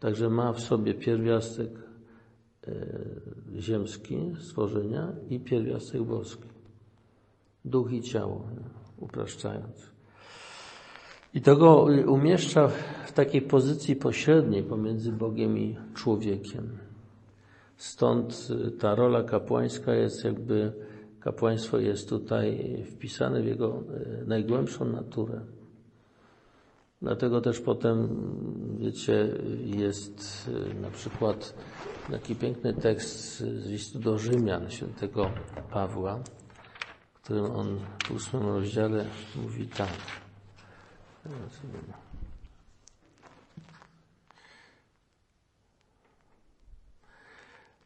Także 0.00 0.30
ma 0.30 0.52
w 0.52 0.60
sobie 0.60 0.94
pierwiastek 0.94 1.83
ziemski 3.58 4.32
stworzenia 4.40 5.12
i 5.30 5.40
pierwiastek 5.40 6.02
boski. 6.02 6.48
Duch 7.64 7.92
i 7.92 8.02
ciało, 8.02 8.48
upraszczając. 8.98 9.90
I 11.34 11.40
to 11.40 11.56
go 11.56 11.86
umieszcza 12.06 12.68
w 13.06 13.12
takiej 13.12 13.42
pozycji 13.42 13.96
pośredniej 13.96 14.62
pomiędzy 14.62 15.12
Bogiem 15.12 15.58
i 15.58 15.76
człowiekiem. 15.94 16.78
Stąd 17.76 18.48
ta 18.78 18.94
rola 18.94 19.22
kapłańska 19.22 19.94
jest 19.94 20.24
jakby, 20.24 20.72
kapłaństwo 21.20 21.78
jest 21.78 22.08
tutaj 22.08 22.76
wpisane 22.90 23.42
w 23.42 23.46
jego 23.46 23.82
e, 24.22 24.24
najgłębszą 24.24 24.84
naturę. 24.84 25.40
Dlatego 27.02 27.40
też 27.40 27.60
potem, 27.60 28.08
wiecie, 28.78 29.28
jest 29.64 30.50
na 30.82 30.90
przykład 30.90 31.54
taki 32.10 32.36
piękny 32.36 32.74
tekst 32.74 33.38
z 33.38 33.66
listu 33.66 33.98
do 33.98 34.18
Rzymian 34.18 34.70
świętego 34.70 35.30
Pawła, 35.70 36.18
w 37.14 37.20
którym 37.22 37.44
on 37.44 37.80
w 38.04 38.10
ósmym 38.10 38.46
rozdziale 38.46 39.04
mówi 39.36 39.66
tak. 39.66 39.88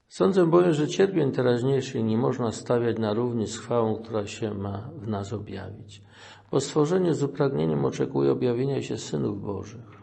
Sądzę 0.09 0.47
bowiem, 0.47 0.73
że 0.73 0.89
cierpień 0.89 1.33
teraźniejszych 1.33 2.05
nie 2.05 2.19
można 2.19 2.53
stawiać 2.53 2.99
na 2.99 3.15
równi 3.15 3.47
z 3.47 3.59
chwałą, 3.59 3.97
która 3.97 4.27
się 4.27 4.55
ma 4.55 4.91
w 4.97 5.09
nas 5.09 5.33
objawić. 5.33 6.03
Bo 6.51 6.61
stworzenie 6.61 7.15
z 7.15 7.23
upragnieniem 7.23 7.85
oczekuje 7.85 8.33
objawienia 8.33 8.83
się 8.83 8.99
synów 8.99 9.43
Bożych. 9.43 10.03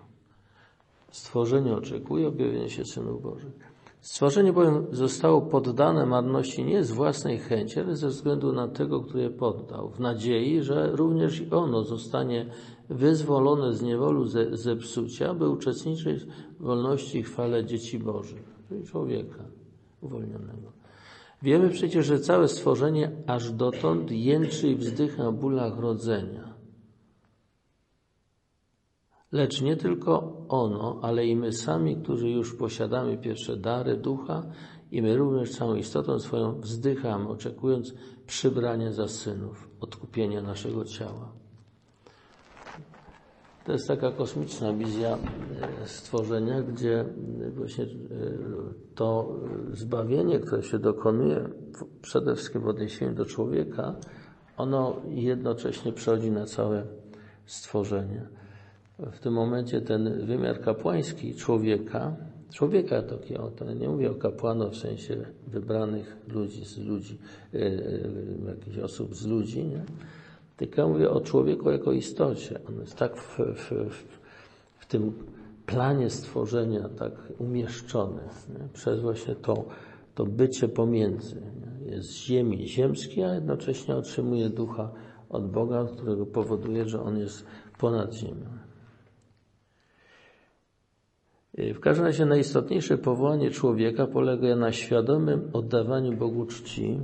Stworzenie 1.12 1.74
oczekuje 1.76 2.28
objawienia 2.28 2.70
się 2.70 2.86
synów 2.86 3.22
Bożych. 3.22 3.75
Stworzenie 4.06 4.54
bowiem 4.54 4.86
zostało 4.92 5.42
poddane 5.42 6.06
marności 6.06 6.64
nie 6.64 6.84
z 6.84 6.92
własnej 6.92 7.38
chęci, 7.38 7.80
ale 7.80 7.96
ze 7.96 8.08
względu 8.08 8.54
na 8.54 8.68
tego, 8.68 9.02
który 9.02 9.24
je 9.24 9.30
poddał, 9.30 9.90
w 9.90 10.00
nadziei, 10.00 10.62
że 10.62 10.92
również 10.92 11.42
i 11.42 11.52
ono 11.52 11.84
zostanie 11.84 12.46
wyzwolone 12.90 13.74
z 13.74 13.82
niewolu 13.82 14.26
ze, 14.26 14.58
zepsucia, 14.58 15.34
by 15.34 15.50
uczestniczyć 15.50 16.24
w 16.60 16.64
wolności 16.64 17.18
i 17.18 17.24
chwale 17.24 17.66
dzieci 17.66 18.00
Bożych, 18.00 18.44
czyli 18.70 18.84
człowieka 18.84 19.44
uwolnionego. 20.02 20.72
Wiemy 21.42 21.70
przecież, 21.70 22.06
że 22.06 22.20
całe 22.20 22.48
stworzenie 22.48 23.12
aż 23.28 23.52
dotąd 23.52 24.12
jęczy 24.12 24.68
i 24.68 24.76
wzdycha 24.76 25.28
o 25.28 25.32
bólach 25.32 25.80
rodzenia. 25.80 26.45
Lecz 29.36 29.62
nie 29.62 29.76
tylko 29.76 30.46
ono, 30.50 31.00
ale 31.02 31.26
i 31.26 31.36
my 31.36 31.52
sami, 31.52 31.96
którzy 31.96 32.30
już 32.30 32.56
posiadamy 32.56 33.18
pierwsze 33.18 33.58
dary 33.58 33.98
ducha, 33.98 34.44
i 34.92 35.02
my 35.02 35.18
również 35.18 35.52
całą 35.52 35.76
istotą 35.76 36.20
swoją 36.20 36.60
wzdychamy, 36.60 37.30
oczekując 37.30 37.94
przybrania 38.28 38.92
za 38.92 39.08
synów, 39.08 39.70
odkupienia 39.80 40.42
naszego 40.42 40.86
ciała. 40.86 41.32
To 43.66 43.72
jest 43.72 43.88
taka 43.88 44.12
kosmiczna 44.12 44.74
wizja 44.74 45.18
e, 45.84 45.88
stworzenia, 45.88 46.62
gdzie 46.62 47.00
e, 47.00 47.52
właśnie 47.52 47.84
e, 47.84 47.88
to 48.96 49.36
zbawienie, 49.72 50.40
które 50.40 50.64
się 50.64 50.80
dokonuje 50.80 51.50
przede 52.02 52.36
wszystkim 52.36 52.62
w 52.62 52.68
odniesieniu 52.68 53.14
do 53.14 53.26
człowieka, 53.26 53.96
ono 54.58 55.02
jednocześnie 55.10 55.94
przechodzi 55.94 56.32
na 56.32 56.46
całe 56.46 56.84
stworzenie. 57.46 58.28
W 59.00 59.20
tym 59.20 59.34
momencie 59.34 59.82
ten 59.82 60.26
wymiar 60.26 60.62
kapłański 60.62 61.36
człowieka, 61.36 62.16
człowieka 62.52 63.02
takiego, 63.02 63.52
to 63.52 63.74
nie 63.74 63.90
mówię 63.90 64.12
o 64.12 64.16
kapłanach 64.16 64.72
w 64.72 64.78
sensie 64.78 65.26
wybranych 65.48 66.18
ludzi 66.28 66.66
z 66.66 66.78
ludzi, 66.78 67.18
jakichś 68.48 68.78
osób 68.78 69.16
z 69.16 69.26
ludzi, 69.26 69.66
nie? 69.66 69.84
tylko 70.58 70.90
mówię 70.90 71.10
o 71.10 71.22
człowieku 71.22 71.72
jako 71.72 71.92
istocie. 71.92 72.60
On 72.70 72.80
jest 72.80 72.96
tak 72.96 73.18
w, 73.18 73.40
w, 73.40 73.72
w 74.80 74.86
tym 74.86 75.14
planie 75.66 76.10
stworzenia 76.10 76.90
tak 76.90 77.12
umieszczony 77.40 78.22
nie? 78.60 78.68
przez 78.74 79.02
właśnie 79.02 79.36
to, 79.36 79.66
to 80.16 80.26
bycie 80.26 80.68
pomiędzy. 80.68 81.36
Nie? 81.36 81.92
Jest 81.92 82.12
ziemi 82.12 82.68
ziemski, 82.68 83.24
a 83.24 83.36
jednocześnie 83.36 83.96
otrzymuje 83.96 84.50
ducha 84.50 84.92
od 85.30 85.52
Boga, 85.52 85.88
którego 85.98 86.26
powoduje, 86.26 86.90
że 86.90 87.02
on 87.02 87.18
jest 87.18 87.46
ponad 87.78 88.14
ziemią. 88.14 88.65
W 91.58 91.80
każdym 91.80 92.06
razie 92.06 92.26
najistotniejsze 92.26 92.98
powołanie 92.98 93.52
człowieka 93.52 94.08
polega 94.08 94.56
na 94.56 94.72
świadomym 94.72 95.50
oddawaniu 95.54 96.18
Bogu 96.18 96.46
czci 96.46 97.00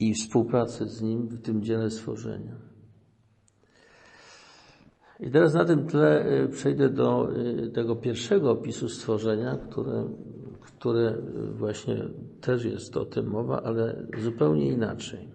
i 0.00 0.14
współpracy 0.14 0.88
z 0.88 1.02
Nim 1.02 1.28
w 1.28 1.42
tym 1.42 1.62
dziele 1.62 1.90
stworzenia. 1.90 2.56
I 5.20 5.30
teraz 5.30 5.54
na 5.54 5.64
tym 5.64 5.86
tle 5.86 6.26
y, 6.44 6.48
przejdę 6.48 6.88
do 6.88 7.36
y, 7.36 7.70
tego 7.70 7.96
pierwszego 7.96 8.50
opisu 8.50 8.88
stworzenia, 8.88 9.56
które, 9.56 10.08
które 10.60 11.18
właśnie 11.52 12.08
też 12.40 12.64
jest 12.64 12.96
o 12.96 13.04
tym 13.04 13.26
mowa, 13.26 13.62
ale 13.62 14.06
zupełnie 14.18 14.68
inaczej. 14.68 15.28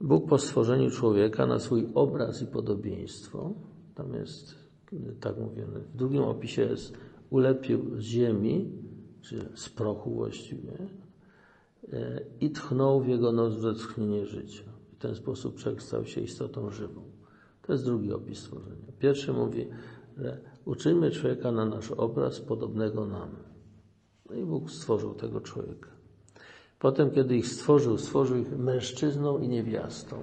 Bóg 0.00 0.28
po 0.28 0.38
stworzeniu 0.38 0.90
człowieka 0.90 1.46
na 1.46 1.58
swój 1.58 1.88
obraz 1.94 2.42
i 2.42 2.46
podobieństwo, 2.46 3.54
tam 3.94 4.14
jest 4.14 4.63
tak 5.20 5.38
mówione, 5.38 5.80
w 5.80 5.96
drugim 5.96 6.22
opisie 6.22 6.62
jest 6.62 6.98
ulepił 7.30 7.96
z 7.96 8.00
ziemi, 8.00 8.72
czy 9.20 9.48
z 9.54 9.68
prochu 9.68 10.14
właściwie, 10.14 10.72
E, 11.92 12.20
i 12.40 12.50
tchnął 12.50 13.00
w 13.00 13.08
jego 13.08 13.32
nos 13.32 13.56
westchnienie 13.56 14.26
życia. 14.26 14.64
W 14.92 14.96
ten 14.98 15.14
sposób 15.14 15.56
człowiek 15.56 15.82
stał 15.82 16.06
się 16.06 16.20
istotą 16.20 16.70
żywą. 16.70 17.02
To 17.62 17.72
jest 17.72 17.84
drugi 17.84 18.12
opis 18.12 18.38
stworzenia. 18.38 18.92
Pierwszy 18.98 19.32
mówi, 19.32 19.66
że 20.16 20.40
uczymy 20.64 21.10
człowieka 21.10 21.52
na 21.52 21.66
nasz 21.66 21.90
obraz 21.90 22.40
podobnego 22.40 23.06
nam. 23.06 23.28
No 24.30 24.36
i 24.36 24.44
Bóg 24.44 24.70
stworzył 24.70 25.14
tego 25.14 25.40
człowieka. 25.40 25.88
Potem, 26.78 27.10
kiedy 27.10 27.36
ich 27.36 27.46
stworzył, 27.46 27.98
stworzył 27.98 28.36
ich 28.36 28.58
mężczyzną 28.58 29.38
i 29.38 29.48
niewiastą. 29.48 30.16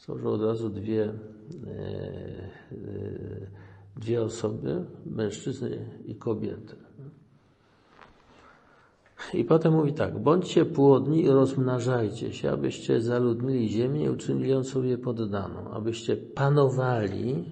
Stworzył 0.00 0.32
od 0.32 0.42
razu 0.42 0.70
dwie, 0.70 1.04
e, 1.04 1.12
e, 1.12 2.76
dwie 3.96 4.22
osoby, 4.22 4.84
mężczyznę 5.06 5.68
i 6.04 6.14
kobietę. 6.14 6.76
I 9.34 9.44
potem 9.44 9.72
mówi 9.72 9.92
tak, 9.92 10.18
bądźcie 10.18 10.64
płodni 10.64 11.24
i 11.24 11.28
rozmnażajcie 11.28 12.32
się, 12.32 12.50
abyście 12.50 13.00
zaludnili 13.00 13.68
ziemię 13.68 14.04
i 14.04 14.08
uczynili 14.08 14.50
ją 14.50 14.64
sobie 14.64 14.98
poddaną, 14.98 15.70
abyście 15.70 16.16
panowali 16.16 17.44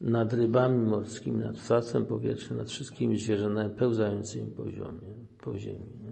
nad 0.00 0.32
rybami 0.32 0.86
morskimi, 0.86 1.38
nad 1.38 1.58
ptactwem 1.58 2.06
powietrznym, 2.06 2.58
nad 2.58 2.70
wszystkimi 2.70 3.18
zwierzętami 3.18 3.74
pełzającymi 3.74 4.50
po, 4.50 4.70
ziemi. 4.70 5.28
Po 5.38 5.58
ziemi? 5.58 6.03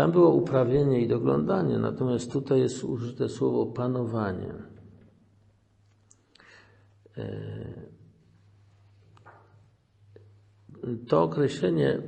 Tam 0.00 0.12
było 0.12 0.30
uprawienie 0.30 1.00
i 1.00 1.08
doglądanie, 1.08 1.78
natomiast 1.78 2.32
tutaj 2.32 2.60
jest 2.60 2.84
użyte 2.84 3.28
słowo 3.28 3.66
panowanie. 3.66 4.54
E 7.16 7.26
to 11.08 11.22
określenie 11.22 12.02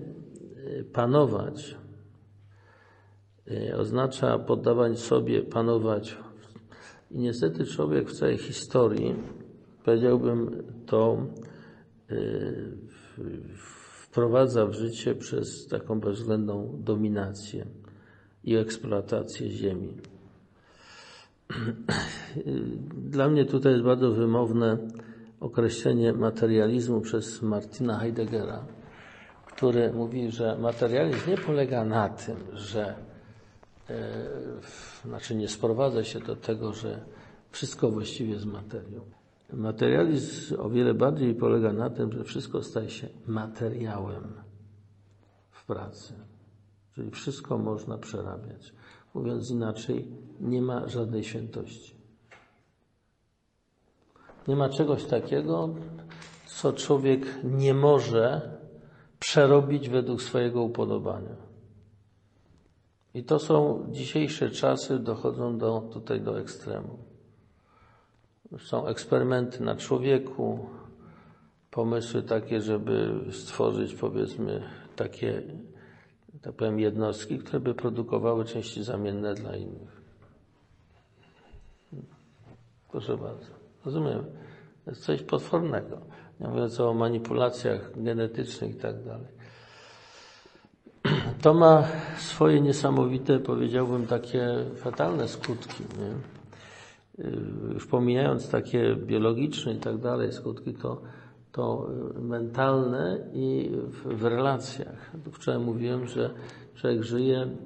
y, 0.80 0.84
panować 0.92 1.76
y, 3.50 3.76
oznacza 3.76 4.38
poddawać 4.38 4.98
sobie, 4.98 5.42
panować. 5.42 6.18
I 7.10 7.18
niestety 7.18 7.66
człowiek 7.66 8.10
w 8.10 8.18
całej 8.18 8.38
historii, 8.38 9.14
powiedziałbym, 9.84 10.62
to 10.86 11.26
wprowadza 14.04 14.66
w 14.66 14.72
życie 14.72 15.14
przez 15.14 15.66
taką 15.66 16.00
bezwzględną 16.00 16.78
dominację 16.84 17.81
i 18.44 18.56
eksploatację 18.56 19.50
ziemi. 19.50 19.94
Dla 23.10 23.28
mnie 23.28 23.44
tutaj 23.44 23.72
jest 23.72 23.84
bardzo 23.84 24.12
wymowne 24.12 24.78
określenie 25.40 26.12
materializmu 26.12 27.00
przez 27.00 27.42
Martina 27.42 27.98
Heideggera, 27.98 28.64
który 29.46 29.92
mówi, 29.92 30.30
że 30.30 30.58
materializm 30.58 31.30
nie 31.30 31.36
polega 31.36 31.84
na 31.84 32.08
tym, 32.08 32.36
że 32.52 32.94
e, 33.90 34.28
znaczy 35.04 35.34
nie 35.34 35.48
sprowadza 35.48 36.04
się 36.04 36.20
do 36.20 36.36
tego, 36.36 36.72
że 36.72 37.04
wszystko 37.50 37.90
właściwie 37.90 38.32
jest 38.32 38.46
materią. 38.46 39.00
Materializm 39.52 40.60
o 40.60 40.70
wiele 40.70 40.94
bardziej 40.94 41.34
polega 41.34 41.72
na 41.72 41.90
tym, 41.90 42.12
że 42.12 42.24
wszystko 42.24 42.62
staje 42.62 42.90
się 42.90 43.08
materiałem 43.26 44.32
w 45.50 45.66
pracy. 45.66 46.31
Czyli 46.94 47.10
wszystko 47.10 47.58
można 47.58 47.98
przerabiać. 47.98 48.74
Mówiąc 49.14 49.50
inaczej, 49.50 50.08
nie 50.40 50.62
ma 50.62 50.88
żadnej 50.88 51.24
świętości. 51.24 51.94
Nie 54.48 54.56
ma 54.56 54.68
czegoś 54.68 55.04
takiego, 55.04 55.74
co 56.46 56.72
człowiek 56.72 57.26
nie 57.44 57.74
może 57.74 58.58
przerobić 59.18 59.88
według 59.88 60.22
swojego 60.22 60.62
upodobania. 60.62 61.36
I 63.14 63.24
to 63.24 63.38
są 63.38 63.86
dzisiejsze 63.90 64.50
czasy, 64.50 64.98
dochodzą 64.98 65.58
do, 65.58 65.80
tutaj 65.92 66.20
do 66.20 66.40
ekstremu. 66.40 66.98
Są 68.58 68.86
eksperymenty 68.86 69.64
na 69.64 69.76
człowieku, 69.76 70.66
pomysły 71.70 72.22
takie, 72.22 72.60
żeby 72.60 73.20
stworzyć 73.30 73.94
powiedzmy 73.94 74.62
takie, 74.96 75.42
tak 76.42 76.54
powiem, 76.54 76.80
jednostki, 76.80 77.38
które 77.38 77.60
by 77.60 77.74
produkowały 77.74 78.44
części 78.44 78.84
zamienne 78.84 79.34
dla 79.34 79.56
innych. 79.56 80.02
Proszę 82.90 83.16
bardzo. 83.16 83.46
Rozumiem. 83.84 84.24
To 84.84 84.90
jest 84.90 85.02
coś 85.02 85.22
potwornego. 85.22 85.98
Nie 86.40 86.48
mówiąc 86.48 86.80
o 86.80 86.94
manipulacjach 86.94 88.02
genetycznych 88.02 88.70
i 88.70 88.78
tak 88.78 89.04
dalej. 89.04 89.26
To 91.42 91.54
ma 91.54 91.84
swoje 92.18 92.60
niesamowite, 92.60 93.38
powiedziałbym, 93.38 94.06
takie 94.06 94.48
fatalne 94.76 95.28
skutki. 95.28 95.84
Nie? 95.98 96.12
Już 97.74 97.86
pomijając 97.86 98.50
takie 98.50 98.96
biologiczne 98.96 99.74
i 99.74 99.78
tak 99.78 99.98
dalej 99.98 100.32
skutki, 100.32 100.74
to, 100.74 101.02
to 101.52 101.90
mentalne 102.20 103.18
i 103.32 103.70
w, 103.74 104.18
w 104.18 104.24
relacjach. 104.24 105.10
Wczoraj 105.32 105.60
mówiłem, 105.60 106.06
że 106.06 106.30
człowiek 106.74 107.02
żyje 107.02 107.56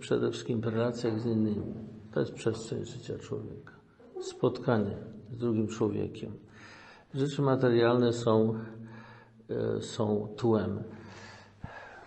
przede 0.00 0.30
wszystkim 0.30 0.60
w 0.60 0.66
relacjach 0.66 1.20
z 1.20 1.26
innymi. 1.26 1.74
To 2.12 2.20
jest 2.20 2.34
przestrzeń 2.34 2.84
życia 2.84 3.18
człowieka. 3.18 3.72
Spotkanie 4.20 4.96
z 5.32 5.38
drugim 5.38 5.68
człowiekiem. 5.68 6.32
Rzeczy 7.14 7.42
materialne 7.42 8.12
są, 8.12 8.54
e, 9.50 9.80
są 9.80 10.28
tłem. 10.36 10.82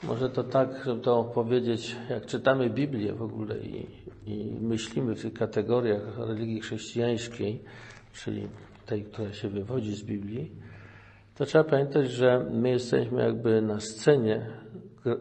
Może 0.03 0.29
to 0.29 0.43
tak, 0.43 0.83
żeby 0.85 1.01
to 1.01 1.23
powiedzieć, 1.23 1.95
jak 2.09 2.25
czytamy 2.25 2.69
Biblię 2.69 3.13
w 3.13 3.21
ogóle 3.21 3.59
i, 3.59 3.87
i 4.25 4.57
myślimy 4.61 5.15
w 5.15 5.21
tych 5.21 5.33
kategoriach 5.33 6.17
religii 6.17 6.61
chrześcijańskiej, 6.61 7.63
czyli 8.13 8.47
tej, 8.85 9.03
która 9.03 9.33
się 9.33 9.49
wywodzi 9.49 9.95
z 9.95 10.03
Biblii, 10.03 10.51
to 11.39 11.45
trzeba 11.45 11.63
pamiętać, 11.63 12.11
że 12.11 12.45
my 12.51 12.69
jesteśmy 12.69 13.23
jakby 13.23 13.61
na 13.61 13.79
scenie 13.79 14.45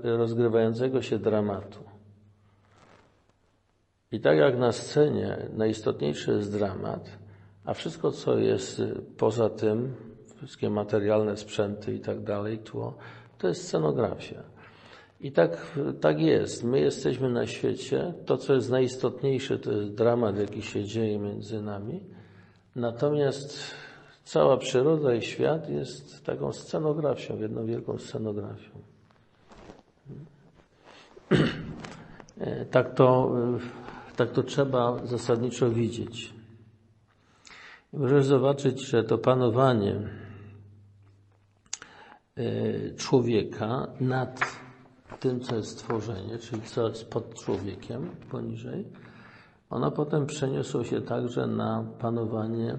rozgrywającego 0.02 1.02
się 1.02 1.18
dramatu. 1.18 1.78
I 4.12 4.20
tak 4.20 4.38
jak 4.38 4.58
na 4.58 4.72
scenie 4.72 5.36
najistotniejszy 5.52 6.30
jest 6.30 6.52
dramat, 6.52 7.18
a 7.64 7.74
wszystko, 7.74 8.10
co 8.10 8.38
jest 8.38 8.82
poza 9.16 9.50
tym, 9.50 9.94
wszystkie 10.36 10.70
materialne 10.70 11.36
sprzęty 11.36 11.94
i 11.94 12.00
tak 12.00 12.22
dalej, 12.22 12.58
tło, 12.58 12.94
to 13.38 13.48
jest 13.48 13.68
scenografia. 13.68 14.42
I 15.20 15.32
tak, 15.32 15.78
tak 16.00 16.20
jest. 16.20 16.64
My 16.64 16.80
jesteśmy 16.80 17.30
na 17.30 17.46
świecie. 17.46 18.14
To, 18.26 18.36
co 18.36 18.54
jest 18.54 18.70
najistotniejsze, 18.70 19.58
to 19.58 19.72
jest 19.72 19.94
dramat, 19.94 20.38
jaki 20.38 20.62
się 20.62 20.84
dzieje 20.84 21.18
między 21.18 21.62
nami. 21.62 22.00
Natomiast 22.76 23.74
cała 24.28 24.56
przyroda 24.56 25.14
i 25.14 25.22
świat 25.22 25.70
jest 25.70 26.24
taką 26.24 26.52
scenografią, 26.52 27.38
jedną 27.38 27.66
wielką 27.66 27.98
scenografią. 27.98 28.70
Tak 32.70 32.94
to, 32.94 33.34
tak 34.16 34.30
to 34.30 34.42
trzeba 34.42 35.06
zasadniczo 35.06 35.70
widzieć. 35.70 36.34
możesz 37.92 38.26
zobaczyć, 38.26 38.80
że 38.80 39.04
to 39.04 39.18
panowanie 39.18 39.96
e, 42.36 42.94
człowieka 42.96 43.86
nad 44.00 44.40
tym, 45.20 45.40
co 45.40 45.56
jest 45.56 45.70
stworzenie, 45.70 46.38
czyli 46.38 46.62
co 46.62 46.88
jest 46.88 47.10
pod 47.10 47.34
człowiekiem, 47.34 48.10
poniżej, 48.30 48.84
ona 49.70 49.90
potem 49.90 50.26
przeniosło 50.26 50.84
się 50.84 51.00
także 51.00 51.46
na 51.46 51.84
panowanie 51.98 52.78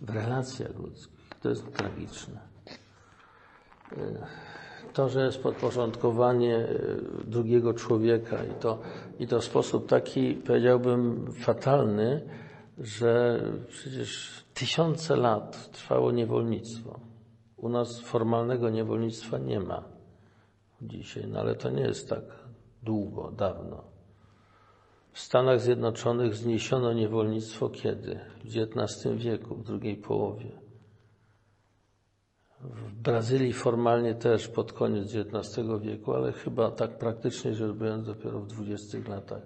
w 0.00 0.10
relacjach 0.10 0.78
ludzkich. 0.78 1.30
To 1.42 1.48
jest 1.48 1.72
tragiczne. 1.72 2.40
To, 4.92 5.08
że 5.08 5.24
jest 5.24 5.42
podporządkowanie 5.42 6.56
e, 6.56 6.68
drugiego 7.24 7.74
człowieka 7.74 8.44
i 8.44 8.60
to, 8.60 8.78
i 9.18 9.26
to 9.26 9.40
w 9.40 9.44
sposób 9.44 9.88
taki, 9.88 10.34
powiedziałbym, 10.34 11.32
fatalny, 11.32 12.28
że 12.78 13.42
przecież 13.68 14.44
tysiące 14.54 15.16
lat 15.16 15.70
trwało 15.72 16.12
niewolnictwo. 16.12 17.00
U 17.56 17.68
nas 17.68 18.00
formalnego 18.00 18.70
niewolnictwa 18.70 19.38
nie 19.38 19.60
ma 19.60 19.84
dzisiaj, 20.82 21.26
no 21.28 21.40
ale 21.40 21.54
to 21.54 21.70
nie 21.70 21.82
jest 21.82 22.08
tak 22.08 22.22
długo, 22.82 23.30
dawno. 23.30 23.89
W 25.12 25.20
Stanach 25.20 25.60
Zjednoczonych 25.60 26.34
zniesiono 26.34 26.92
niewolnictwo 26.92 27.68
kiedy? 27.68 28.20
W 28.44 28.56
XIX 28.56 29.16
wieku, 29.16 29.54
w 29.54 29.64
drugiej 29.64 29.96
połowie. 29.96 30.50
W 32.60 32.92
Brazylii 32.92 33.52
formalnie 33.52 34.14
też 34.14 34.48
pod 34.48 34.72
koniec 34.72 35.14
XIX 35.16 35.66
wieku, 35.80 36.14
ale 36.14 36.32
chyba 36.32 36.70
tak 36.70 36.98
praktycznie 36.98 37.54
rzecz 37.54 37.72
biorąc 37.72 38.06
dopiero 38.06 38.40
w 38.40 38.46
20 38.46 38.98
latach 39.08 39.42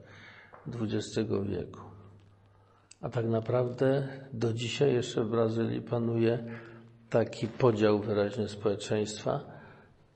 XX 0.66 1.31
wieku. 1.42 1.81
A 3.00 3.09
tak 3.09 3.27
naprawdę 3.27 4.09
do 4.33 4.53
dzisiaj 4.53 4.94
jeszcze 4.94 5.24
w 5.24 5.31
Brazylii 5.31 5.83
panuje 5.83 6.44
taki 7.11 7.48
podział 7.48 7.98
wyraźnie 7.98 8.48
społeczeństwa, 8.48 9.55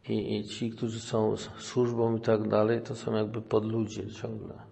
i, 0.09 0.37
i 0.37 0.45
ci, 0.45 0.71
którzy 0.71 1.01
są 1.01 1.37
służbą 1.59 2.17
i 2.17 2.21
tak 2.21 2.49
dalej, 2.49 2.83
to 2.83 2.95
są 2.95 3.15
jakby 3.15 3.43
podludzie 3.43 4.11
ciągle. 4.11 4.68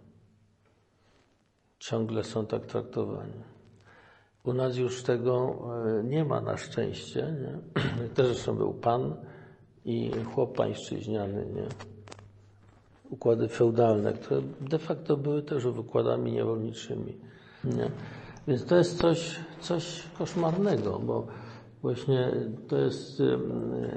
Ciągle 1.79 2.25
są 2.25 2.47
tak 2.47 2.67
traktowani. 2.67 3.43
U 4.45 4.53
nas 4.53 4.77
już 4.77 5.03
tego 5.03 5.59
e, 6.01 6.05
nie 6.05 6.25
ma 6.25 6.41
na 6.41 6.57
szczęście. 6.57 7.35
Nie? 7.41 7.83
Też 8.15 8.27
zresztą 8.27 8.57
był 8.57 8.75
pan 8.75 9.15
i 9.85 10.11
chłop 10.35 10.57
pańszczyźniany. 10.57 11.47
Nie? 11.55 11.67
Układy 13.11 13.49
feudalne, 13.49 14.13
które 14.13 14.43
de 14.61 14.79
facto 14.79 15.17
były 15.17 15.43
też 15.43 15.65
układami 15.65 16.33
niewolniczymi. 16.33 17.17
Nie? 17.65 17.91
Więc 18.49 18.65
to 18.65 18.77
jest 18.77 18.99
coś, 18.99 19.41
coś 19.61 20.03
koszmarnego, 20.19 20.99
bo 20.99 21.27
właśnie 21.83 22.33
to 22.69 22.77
jest 22.77 23.23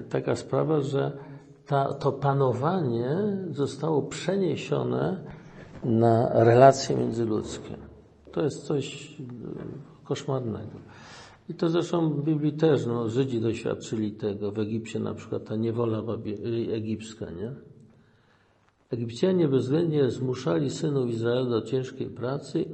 taka 0.10 0.36
sprawa, 0.36 0.82
że 0.82 1.18
ta, 1.66 1.94
to 1.94 2.12
panowanie 2.12 3.18
zostało 3.52 4.02
przeniesione 4.02 5.24
na 5.84 6.44
relacje 6.44 6.96
międzyludzkie. 6.96 7.78
To 8.32 8.44
jest 8.44 8.66
coś 8.66 9.16
koszmarnego. 10.04 10.80
I 11.50 11.54
to 11.54 11.70
zresztą 11.70 12.10
w 12.10 12.24
Biblii 12.24 12.54
też, 12.54 12.86
no, 12.86 13.10
Żydzi 13.10 13.42
doświadczyli 13.42 14.12
tego. 14.12 14.52
W 14.52 14.60
Egipcie 14.60 15.00
na 15.00 15.14
przykład 15.14 15.46
ta 15.46 15.56
niewola 15.56 16.04
egipska, 16.72 17.32
nie? 17.32 17.52
Egipcjanie 18.90 19.48
bezwzględnie 19.48 20.10
zmuszali 20.10 20.70
synów 20.70 21.10
Izraela 21.10 21.50
do 21.50 21.62
ciężkiej 21.62 22.08
pracy 22.08 22.66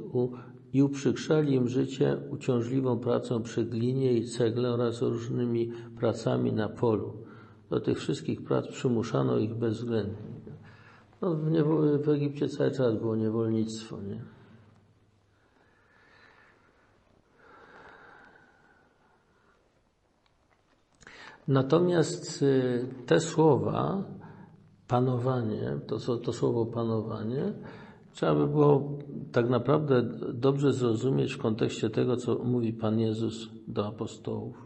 i 0.72 0.82
uprzykrzali 0.82 1.54
im 1.54 1.68
życie 1.68 2.16
uciążliwą 2.30 2.98
pracą 2.98 3.42
przy 3.42 3.64
glinie 3.64 4.12
i 4.12 4.24
cegle 4.24 4.70
oraz 4.70 5.02
różnymi 5.02 5.72
pracami 5.98 6.52
na 6.52 6.68
polu. 6.68 7.12
Do 7.70 7.80
tych 7.80 7.98
wszystkich 7.98 8.44
prac 8.44 8.66
przymuszano 8.68 9.38
ich 9.38 9.54
bezwzględnie. 9.54 10.35
No, 11.22 11.34
w, 11.34 12.02
w 12.04 12.08
Egipcie 12.08 12.48
cały 12.48 12.70
czas 12.70 12.94
było 12.94 13.16
niewolnictwo, 13.16 14.02
nie? 14.02 14.20
Natomiast 21.48 22.42
y, 22.42 22.88
te 23.06 23.20
słowa, 23.20 24.02
panowanie, 24.88 25.78
to, 25.86 26.18
to 26.18 26.32
słowo 26.32 26.66
panowanie, 26.66 27.52
Trzeba 28.16 28.34
by 28.34 28.46
było 28.46 28.98
tak 29.32 29.48
naprawdę 29.48 30.02
dobrze 30.34 30.72
zrozumieć 30.72 31.34
w 31.34 31.38
kontekście 31.38 31.90
tego, 31.90 32.16
co 32.16 32.34
mówi 32.34 32.72
Pan 32.72 33.00
Jezus 33.00 33.48
do 33.68 33.86
apostołów. 33.86 34.56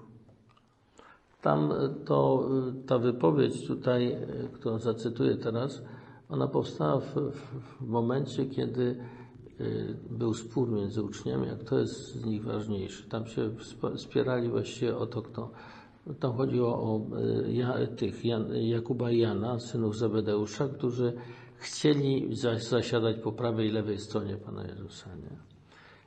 Tam 1.42 1.72
to, 2.04 2.48
ta 2.86 2.98
wypowiedź 2.98 3.66
tutaj, 3.66 4.16
którą 4.52 4.78
zacytuję 4.78 5.36
teraz, 5.36 5.82
ona 6.30 6.48
powstała 6.48 7.00
w, 7.00 7.14
w 7.80 7.88
momencie, 7.88 8.46
kiedy 8.46 8.96
y, 9.60 9.96
był 10.10 10.34
spór 10.34 10.70
między 10.70 11.02
uczniami, 11.02 11.48
a 11.48 11.56
kto 11.56 11.78
jest 11.78 12.14
z 12.14 12.24
nich 12.24 12.44
ważniejszy. 12.44 13.08
Tam 13.08 13.26
się 13.26 13.50
spierali 13.96 14.48
właściwie 14.48 14.96
o 14.96 15.06
to, 15.06 15.22
kto. 15.22 15.50
Tam 16.20 16.32
chodziło 16.32 16.68
o 16.68 17.00
y, 17.18 17.52
ja, 17.52 17.86
tych 17.96 18.24
Jan, 18.24 18.56
Jakuba 18.56 19.10
i 19.10 19.18
Jana, 19.18 19.58
synów 19.58 19.96
Zebedeusza, 19.96 20.68
którzy 20.68 21.12
chcieli 21.56 22.36
zasiadać 22.60 23.16
po 23.16 23.32
prawej 23.32 23.68
i 23.68 23.72
lewej 23.72 23.98
stronie 23.98 24.36
Pana 24.36 24.66
Jezusa. 24.66 25.10
Nie? 25.16 25.50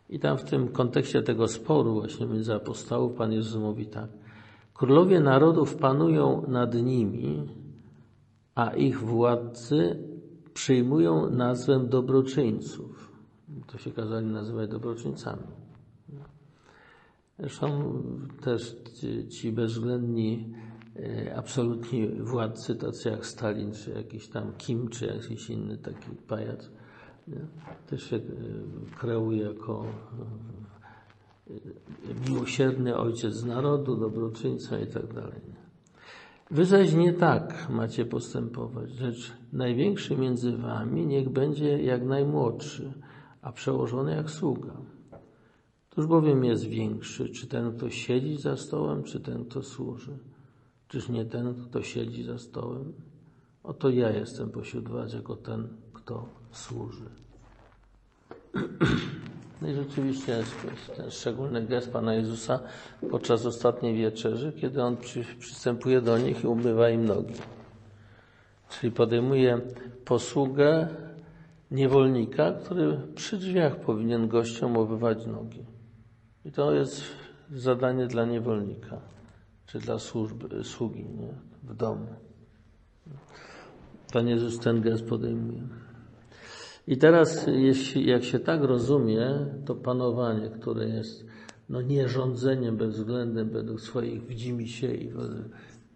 I 0.10 0.20
tam 0.20 0.38
w 0.38 0.44
tym 0.44 0.68
kontekście 0.68 1.24
tego 1.24 1.48
sporu 1.48 1.94
właśnie 1.94 2.26
między 2.26 2.54
apostołów 2.54 3.14
Pan 3.14 3.32
Jezus 3.32 3.62
mówi 3.62 3.86
tak. 3.86 4.10
Królowie 4.74 5.20
narodów 5.20 5.76
panują 5.76 6.46
nad 6.48 6.76
nimi, 6.76 7.48
a 8.56 8.70
ich 8.70 9.00
władcy 9.00 10.00
przyjmują 10.54 11.30
nazwę 11.30 11.80
dobroczyńców. 11.80 13.12
To 13.68 13.78
się 13.78 13.92
kazali 13.92 14.28
nazywać 14.28 14.70
dobroczyńcami. 14.70 15.44
Zresztą 17.40 17.94
też 18.42 18.78
ci, 19.30 19.52
bezwzględni 19.52 20.54
E, 21.00 21.36
absolutni 21.36 22.08
władcy, 22.08 22.76
tacy 22.76 23.10
jak 23.10 23.26
Stalin, 23.26 23.72
czy 23.72 23.92
jakiś 23.92 24.28
tam 24.28 24.54
Kim, 24.58 24.90
czy 24.90 25.06
jakiś 25.06 25.50
inny 25.50 25.78
taki 25.78 26.12
pajac, 26.28 26.70
też 27.88 28.04
się 28.04 28.16
e, 28.16 28.22
kreuje 29.00 29.44
jako 29.44 29.86
e, 31.50 32.30
miłosierny 32.30 32.98
ojciec 32.98 33.44
narodu, 33.44 33.96
dobroczyńca 33.96 34.80
i 34.80 34.88
tak 34.88 35.14
dalej. 35.14 35.42
Wy 36.52 36.66
zaś 36.66 36.94
nie 36.94 37.14
tak 37.14 37.70
macie 37.70 38.06
postępować, 38.06 38.92
rzecz 38.92 39.32
największy 39.54 40.18
między 40.18 40.58
wami 40.58 41.06
niech 41.06 41.30
będzie 41.30 41.84
jak 41.84 42.04
najmłodszy, 42.04 42.94
a 43.42 43.52
przełożony 43.52 44.16
jak 44.16 44.30
sługa. 44.30 44.74
Któż 45.90 46.06
bowiem 46.06 46.44
jest 46.44 46.66
większy, 46.66 47.30
czy 47.30 47.48
ten, 47.48 47.78
kto 47.78 47.90
siedzi 47.90 48.38
za 48.38 48.58
stołem, 48.58 49.04
czy 49.04 49.20
ten, 49.20 49.46
kto 49.46 49.64
służy? 49.64 50.18
Czyż 50.88 51.10
nie 51.10 51.26
ten, 51.26 51.56
kto 51.66 51.82
siedzi 51.82 52.24
za 52.24 52.38
stołem? 52.38 52.94
Oto 53.64 53.90
ja 53.90 54.10
jestem 54.10 54.50
pośród 54.50 54.90
was 54.90 55.14
jako 55.14 55.36
ten, 55.36 55.68
kto 55.94 56.30
służy. 56.52 57.10
No 59.64 59.70
i 59.70 59.74
rzeczywiście 59.74 60.44
ten 60.96 61.12
szczególny 61.12 61.66
gest 61.66 61.92
Pana 61.92 62.14
Jezusa 62.14 62.60
podczas 63.12 63.46
ostatniej 63.46 63.96
wieczerzy, 63.96 64.54
kiedy 64.54 64.84
On 64.84 64.98
przy, 64.98 65.24
przystępuje 65.40 66.02
do 66.02 66.18
nich 66.18 66.44
i 66.44 66.48
umywa 66.48 66.90
im 66.90 67.06
nogi. 67.06 67.34
Czyli 68.70 68.92
podejmuje 68.92 69.62
posługę 70.06 70.88
niewolnika, 71.72 72.52
który 72.52 72.98
przy 73.16 73.38
drzwiach 73.38 73.76
powinien 73.76 74.28
gościom 74.28 74.78
umywać 74.78 75.26
nogi. 75.26 75.66
I 76.46 76.52
to 76.52 76.74
jest 76.74 77.02
zadanie 77.54 78.08
dla 78.08 78.26
niewolnika 78.26 79.02
czy 79.66 79.80
dla 79.80 80.00
służby, 80.00 80.64
sługi 80.64 81.06
nie? 81.06 81.34
w 81.64 81.76
domu. 81.76 82.08
Pan 84.14 84.28
Jezus 84.28 84.60
ten 84.60 84.82
gest 84.82 85.06
podejmuje. 85.06 85.62
I 86.88 86.98
teraz, 86.98 87.48
jeśli, 87.48 88.08
jak 88.08 88.24
się 88.24 88.40
tak 88.40 88.64
rozumie, 88.64 89.46
to 89.66 89.76
panowanie, 89.76 90.50
które 90.50 90.90
jest 90.90 91.26
no, 91.70 91.82
nie 91.82 92.08
rządzeniem 92.08 92.78
bezwzględnym 92.78 93.50
według 93.50 93.82
swoich 93.82 94.28
widzimisię 94.28 94.96
i, 94.96 95.12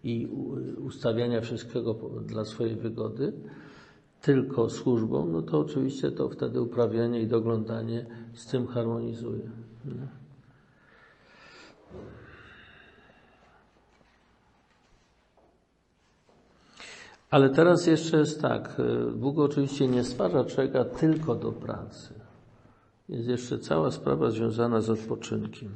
i 0.04 0.26
ustawiania 0.84 1.40
wszystkiego 1.40 1.94
dla 2.26 2.44
swojej 2.44 2.76
wygody, 2.76 3.32
tylko 4.22 4.70
służbą, 4.70 5.28
no 5.28 5.42
to 5.42 5.58
oczywiście 5.58 6.10
to 6.10 6.28
wtedy 6.28 6.60
uprawianie 6.60 7.22
i 7.22 7.26
doglądanie 7.26 8.06
z 8.34 8.46
tym 8.46 8.66
harmonizuje. 8.66 9.50
Nie? 9.84 10.17
Ale 17.30 17.50
teraz 17.50 17.86
jeszcze 17.86 18.18
jest 18.18 18.42
tak. 18.42 18.76
Bóg 19.16 19.38
oczywiście 19.38 19.88
nie 19.88 20.04
stwarza 20.04 20.44
człowieka 20.44 20.84
tylko 20.84 21.34
do 21.34 21.52
pracy. 21.52 22.14
Jest 23.08 23.28
jeszcze 23.28 23.58
cała 23.58 23.90
sprawa 23.90 24.30
związana 24.30 24.80
z 24.80 24.90
odpoczynkiem. 24.90 25.70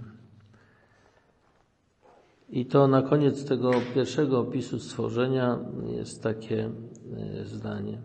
I 2.50 2.66
to 2.66 2.88
na 2.88 3.02
koniec 3.02 3.44
tego 3.44 3.70
pierwszego 3.94 4.40
opisu 4.40 4.78
stworzenia 4.78 5.58
jest 5.86 6.22
takie 6.22 6.70
e, 7.16 7.44
zdanie. 7.44 7.98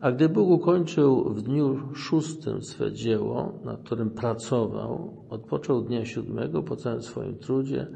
A 0.00 0.12
gdy 0.12 0.28
Bóg 0.28 0.48
ukończył 0.48 1.34
w 1.34 1.42
dniu 1.42 1.94
szóstym 1.94 2.62
swe 2.62 2.92
dzieło, 2.92 3.52
na 3.64 3.76
którym 3.76 4.10
pracował, 4.10 5.24
odpoczął 5.30 5.82
dnia 5.82 6.04
siódmego 6.04 6.62
po 6.62 6.76
całym 6.76 7.02
swoim 7.02 7.38
trudzie, 7.38 7.86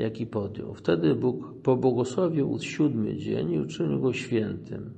jaki 0.00 0.26
podjął. 0.26 0.74
Wtedy 0.74 1.14
Bóg 1.14 1.62
pobłogosławił 1.62 2.58
siódmy 2.60 3.16
dzień 3.16 3.52
i 3.52 3.58
uczynił 3.58 4.00
go 4.00 4.12
świętym. 4.12 4.92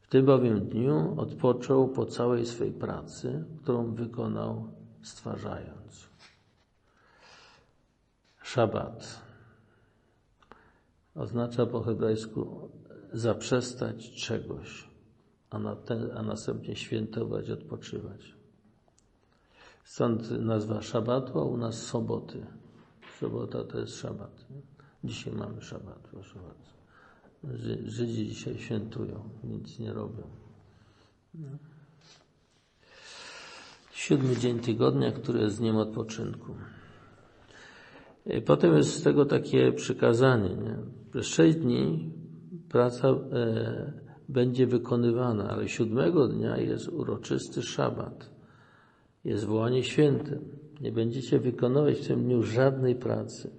W 0.00 0.08
tym 0.08 0.26
bowiem 0.26 0.60
dniu 0.60 1.14
odpoczął 1.16 1.88
po 1.88 2.06
całej 2.06 2.46
swej 2.46 2.72
pracy, 2.72 3.44
którą 3.62 3.94
wykonał 3.94 4.68
stwarzając. 5.02 6.08
Szabat 8.42 9.22
oznacza 11.14 11.66
po 11.66 11.80
hebrajsku 11.80 12.70
zaprzestać 13.12 14.10
czegoś, 14.10 14.88
a, 15.50 15.58
na 15.58 15.76
ten, 15.76 16.10
a 16.16 16.22
następnie 16.22 16.76
świętować, 16.76 17.50
odpoczywać. 17.50 18.34
Stąd 19.84 20.30
nazwa 20.30 20.82
szabatu, 20.82 21.38
a 21.38 21.44
u 21.44 21.56
nas 21.56 21.82
soboty. 21.82 22.46
Sobota 23.20 23.64
to 23.64 23.78
jest 23.80 23.96
szabat. 23.96 24.46
Dzisiaj 25.04 25.32
mamy 25.34 25.62
szabat, 25.62 25.98
proszę 25.98 26.38
bardzo. 26.38 26.78
Żydzi 27.90 28.26
dzisiaj 28.28 28.58
świętują, 28.58 29.28
nic 29.44 29.78
nie 29.78 29.92
robią. 29.92 30.22
Siódmy 33.92 34.36
dzień 34.36 34.60
tygodnia, 34.60 35.12
który 35.12 35.40
jest 35.40 35.58
dniem 35.58 35.76
odpoczynku. 35.76 36.54
Potem 38.46 38.76
jest 38.76 38.90
z 38.90 39.02
tego 39.02 39.24
takie 39.26 39.72
przykazanie, 39.72 40.48
nie? 40.56 40.76
Przez 41.10 41.26
sześć 41.26 41.56
dni 41.58 42.12
praca 42.68 43.08
e, 43.08 43.92
będzie 44.28 44.66
wykonywana, 44.66 45.50
ale 45.50 45.68
siódmego 45.68 46.28
dnia 46.28 46.56
jest 46.56 46.88
uroczysty 46.88 47.62
szabat. 47.62 48.30
Jest 49.24 49.44
wołanie 49.44 49.84
świętym. 49.84 50.57
Nie 50.80 50.92
będziecie 50.92 51.38
wykonywać 51.38 51.98
w 51.98 52.06
tym 52.06 52.24
dniu 52.24 52.42
żadnej 52.42 52.94
pracy. 52.94 53.50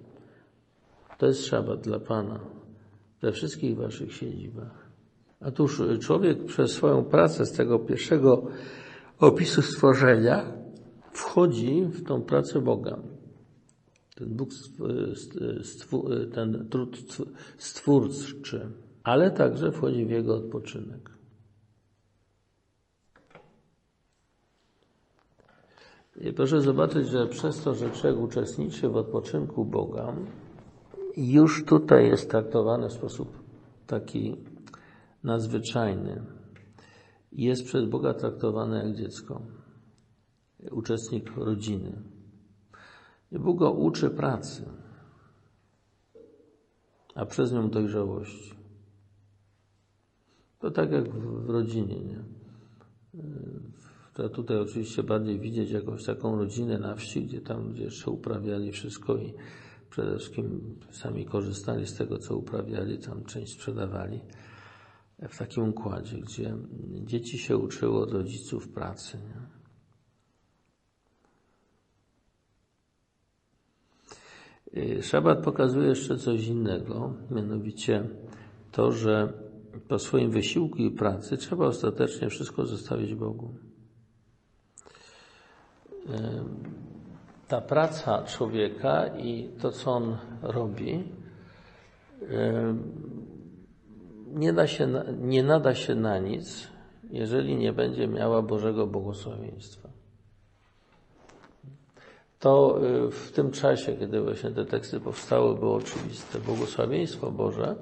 To 1.18 1.26
jest 1.26 1.46
szabat 1.46 1.80
dla 1.80 2.00
Pana 2.00 2.40
we 3.22 3.32
wszystkich 3.32 3.76
waszych 3.76 4.14
siedzibach. 4.14 4.90
Otóż 5.40 5.82
człowiek 6.00 6.44
przez 6.44 6.72
swoją 6.72 7.04
pracę 7.04 7.46
z 7.46 7.52
tego 7.52 7.78
pierwszego 7.78 8.46
opisu 9.18 9.62
stworzenia 9.62 10.52
wchodzi 11.12 11.82
w 11.82 12.04
tą 12.04 12.22
pracę 12.22 12.60
Boga. 12.60 12.98
Ten 14.16 14.28
Bóg, 14.36 14.50
ten 16.34 16.68
trud 16.70 16.98
stwórczy, 17.58 18.70
ale 19.04 19.30
także 19.30 19.72
wchodzi 19.72 20.06
w 20.06 20.10
jego 20.10 20.36
odpoczynek. 20.36 21.19
Proszę 26.36 26.60
zobaczyć, 26.60 27.08
że 27.08 27.26
przez 27.26 27.62
to, 27.62 27.74
że 27.74 27.90
człowiek 27.90 28.20
uczestniczy 28.20 28.88
w 28.88 28.96
odpoczynku 28.96 29.64
Boga, 29.64 30.16
już 31.16 31.64
tutaj 31.64 32.06
jest 32.06 32.30
traktowany 32.30 32.88
w 32.88 32.92
sposób 32.92 33.38
taki 33.86 34.36
nadzwyczajny. 35.24 36.22
Jest 37.32 37.64
przez 37.64 37.88
Boga 37.88 38.14
traktowany 38.14 38.84
jak 38.84 38.96
dziecko, 38.96 39.42
uczestnik 40.70 41.36
rodziny. 41.36 41.92
I 43.32 43.38
Bóg 43.38 43.58
go 43.58 43.72
uczy 43.72 44.10
pracy, 44.10 44.64
a 47.14 47.26
przez 47.26 47.52
nią 47.52 47.70
dojrzałości. 47.70 48.54
To 50.58 50.70
tak 50.70 50.92
jak 50.92 51.08
w 51.08 51.50
rodzinie, 51.50 52.00
nie? 52.00 52.24
To 54.20 54.28
tutaj 54.28 54.56
oczywiście 54.56 55.02
bardziej 55.02 55.40
widzieć 55.40 55.70
jakąś 55.70 56.04
taką 56.04 56.36
rodzinę 56.36 56.78
na 56.78 56.94
wsi, 56.94 57.26
gdzie 57.26 57.40
tam 57.40 57.68
ludzie 57.68 57.84
jeszcze 57.84 58.10
uprawiali 58.10 58.72
wszystko 58.72 59.16
i 59.16 59.34
przede 59.90 60.18
wszystkim 60.18 60.78
sami 60.90 61.24
korzystali 61.24 61.86
z 61.86 61.94
tego, 61.94 62.18
co 62.18 62.36
uprawiali, 62.36 62.98
tam 62.98 63.24
część 63.24 63.52
sprzedawali. 63.52 64.20
W 65.28 65.38
takim 65.38 65.68
układzie, 65.68 66.18
gdzie 66.18 66.56
dzieci 67.04 67.38
się 67.38 67.56
uczyły 67.56 67.98
od 67.98 68.12
rodziców 68.12 68.68
pracy. 68.68 69.18
Nie? 69.18 69.40
Y, 74.82 75.02
szabat 75.02 75.44
pokazuje 75.44 75.88
jeszcze 75.88 76.16
coś 76.16 76.46
innego, 76.46 77.14
mianowicie 77.30 78.08
to, 78.72 78.92
że 78.92 79.32
po 79.88 79.98
swoim 79.98 80.30
wysiłku 80.30 80.78
i 80.78 80.90
pracy 80.90 81.36
trzeba 81.36 81.66
ostatecznie 81.66 82.28
wszystko 82.28 82.66
zostawić 82.66 83.14
Bogu 83.14 83.69
ta 87.48 87.60
praca 87.60 88.22
człowieka 88.22 89.06
i 89.06 89.48
to, 89.60 89.72
co 89.72 89.92
on 89.92 90.16
robi, 90.42 91.04
nie, 94.32 94.52
da 94.52 94.66
się, 94.66 94.88
nie 95.18 95.42
nada 95.42 95.74
się 95.74 95.94
na 95.94 96.18
nic, 96.18 96.68
jeżeli 97.10 97.56
nie 97.56 97.72
będzie 97.72 98.08
miała 98.08 98.42
Bożego 98.42 98.86
błogosławieństwa. 98.86 99.88
To 102.38 102.80
y, 103.06 103.10
w 103.10 103.32
tym 103.32 103.50
czasie, 103.50 103.96
kiedy 103.96 104.20
właśnie 104.20 104.50
te 104.50 104.64
teksty 104.64 105.00
powstały, 105.00 105.54
było 105.54 105.74
oczywiste. 105.74 106.38
Błogosławieństwo 106.38 107.30
Boże 107.30 107.76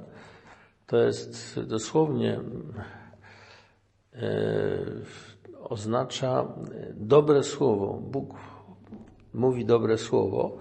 to 0.87 0.97
jest 0.97 1.61
dosłownie 1.61 2.41
y, 4.15 4.19
oznacza 5.65 6.47
dobre 6.95 7.43
słowo. 7.43 7.99
Bóg 8.11 8.35
mówi 9.35 9.65
dobre 9.65 9.99
słowo. 9.99 10.59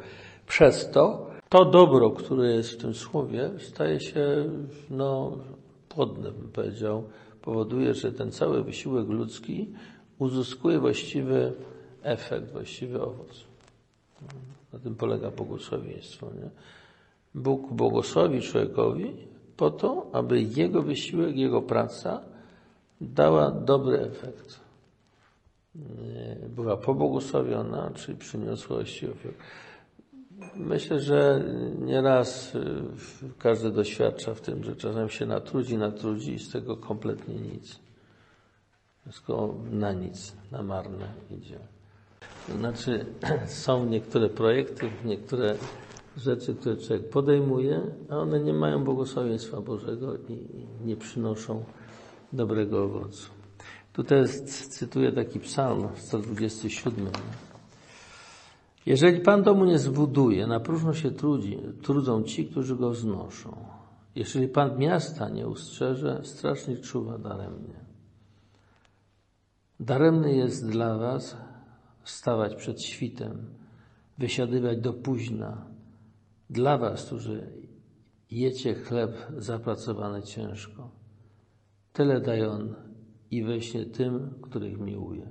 Przez 0.47 0.91
to 0.91 1.27
to 1.49 1.65
dobro, 1.65 2.11
które 2.11 2.47
jest 2.47 2.71
w 2.71 2.77
tym 2.77 2.93
słowie, 2.93 3.49
staje 3.59 3.99
się 3.99 4.49
no, 4.89 5.37
płodne, 5.89 6.31
bym 6.31 6.51
powiedział. 6.51 7.03
Powoduje, 7.41 7.93
że 7.93 8.11
ten 8.11 8.31
cały 8.31 8.63
wysiłek 8.63 9.07
ludzki 9.07 9.73
uzyskuje 10.19 10.79
właściwy 10.79 11.53
efekt, 12.03 12.51
właściwy 12.51 13.01
owoc. 13.01 13.43
Na 14.73 14.79
tym 14.79 14.95
polega 14.95 15.31
błogosławieństwo. 15.31 16.25
Nie? 16.25 16.49
Bóg 17.35 17.73
błogosławi 17.73 18.41
człowiekowi 18.41 19.13
po 19.57 19.71
to, 19.71 20.07
aby 20.13 20.41
jego 20.41 20.81
wysiłek, 20.81 21.35
jego 21.35 21.61
praca 21.61 22.21
dała 23.01 23.51
dobry 23.51 23.99
efekt 23.99 24.66
była 26.49 26.77
pobłogosławiona, 26.77 27.91
czyli 27.95 28.17
przyniosła 28.17 28.75
właściwy 28.75 29.11
efekt. 29.11 29.39
Myślę, 30.55 30.99
że 30.99 31.43
nieraz 31.79 32.55
y, 32.55 32.59
każdy 33.39 33.71
doświadcza 33.71 34.33
w 34.33 34.41
tym, 34.41 34.63
że 34.63 34.75
czasem 34.75 35.09
się 35.09 35.25
natrudzi, 35.25 35.77
natrudzi 35.77 36.33
i 36.33 36.39
z 36.39 36.51
tego 36.51 36.77
kompletnie 36.77 37.35
nic. 37.35 37.79
Wszystko 39.01 39.55
na 39.71 39.93
nic, 39.93 40.35
na 40.51 40.63
marne 40.63 41.07
idzie. 41.31 41.59
To 42.47 42.53
znaczy, 42.53 43.05
są 43.65 43.85
niektóre 43.85 44.29
projekty, 44.29 44.89
niektóre 45.05 45.55
rzeczy, 46.17 46.55
które 46.55 46.77
człowiek 46.77 47.09
podejmuje, 47.09 47.81
a 48.09 48.17
one 48.17 48.39
nie 48.39 48.53
mają 48.53 48.83
błogosławieństwa 48.83 49.61
Bożego 49.61 50.15
i 50.15 50.47
nie 50.85 50.95
przynoszą 50.95 51.63
dobrego 52.33 52.83
owocu. 52.83 53.36
Tutaj 53.97 54.17
jest, 54.19 54.77
cytuję 54.77 55.11
taki 55.11 55.39
psalm 55.39 55.87
127. 55.95 57.07
Jeżeli 58.85 59.21
Pan 59.21 59.43
domu 59.43 59.65
nie 59.65 59.79
zbuduje, 59.79 60.47
na 60.47 60.59
próżno 60.59 60.93
się 60.93 61.11
trudzi, 61.11 61.57
trudzą 61.81 62.23
ci, 62.23 62.45
którzy 62.45 62.75
go 62.75 62.89
wznoszą. 62.89 63.57
Jeżeli 64.15 64.47
Pan 64.47 64.77
miasta 64.77 65.29
nie 65.29 65.47
ustrzeże, 65.47 66.21
strażnik 66.23 66.81
czuwa 66.81 67.17
daremnie. 67.17 67.79
Daremny 69.79 70.35
jest 70.35 70.69
dla 70.69 70.97
was 70.97 71.37
wstawać 72.01 72.55
przed 72.55 72.81
świtem, 72.81 73.45
wysiadywać 74.17 74.81
do 74.81 74.93
późna. 74.93 75.65
Dla 76.49 76.77
was, 76.77 77.05
którzy 77.05 77.51
jecie 78.31 78.75
chleb 78.75 79.27
zapracowany 79.37 80.23
ciężko. 80.23 80.89
Tyle 81.93 82.21
daje 82.21 82.49
On 82.49 82.86
i 83.31 83.43
weźmie 83.43 83.85
tym, 83.85 84.29
których 84.41 84.79
miłuje. 84.79 85.27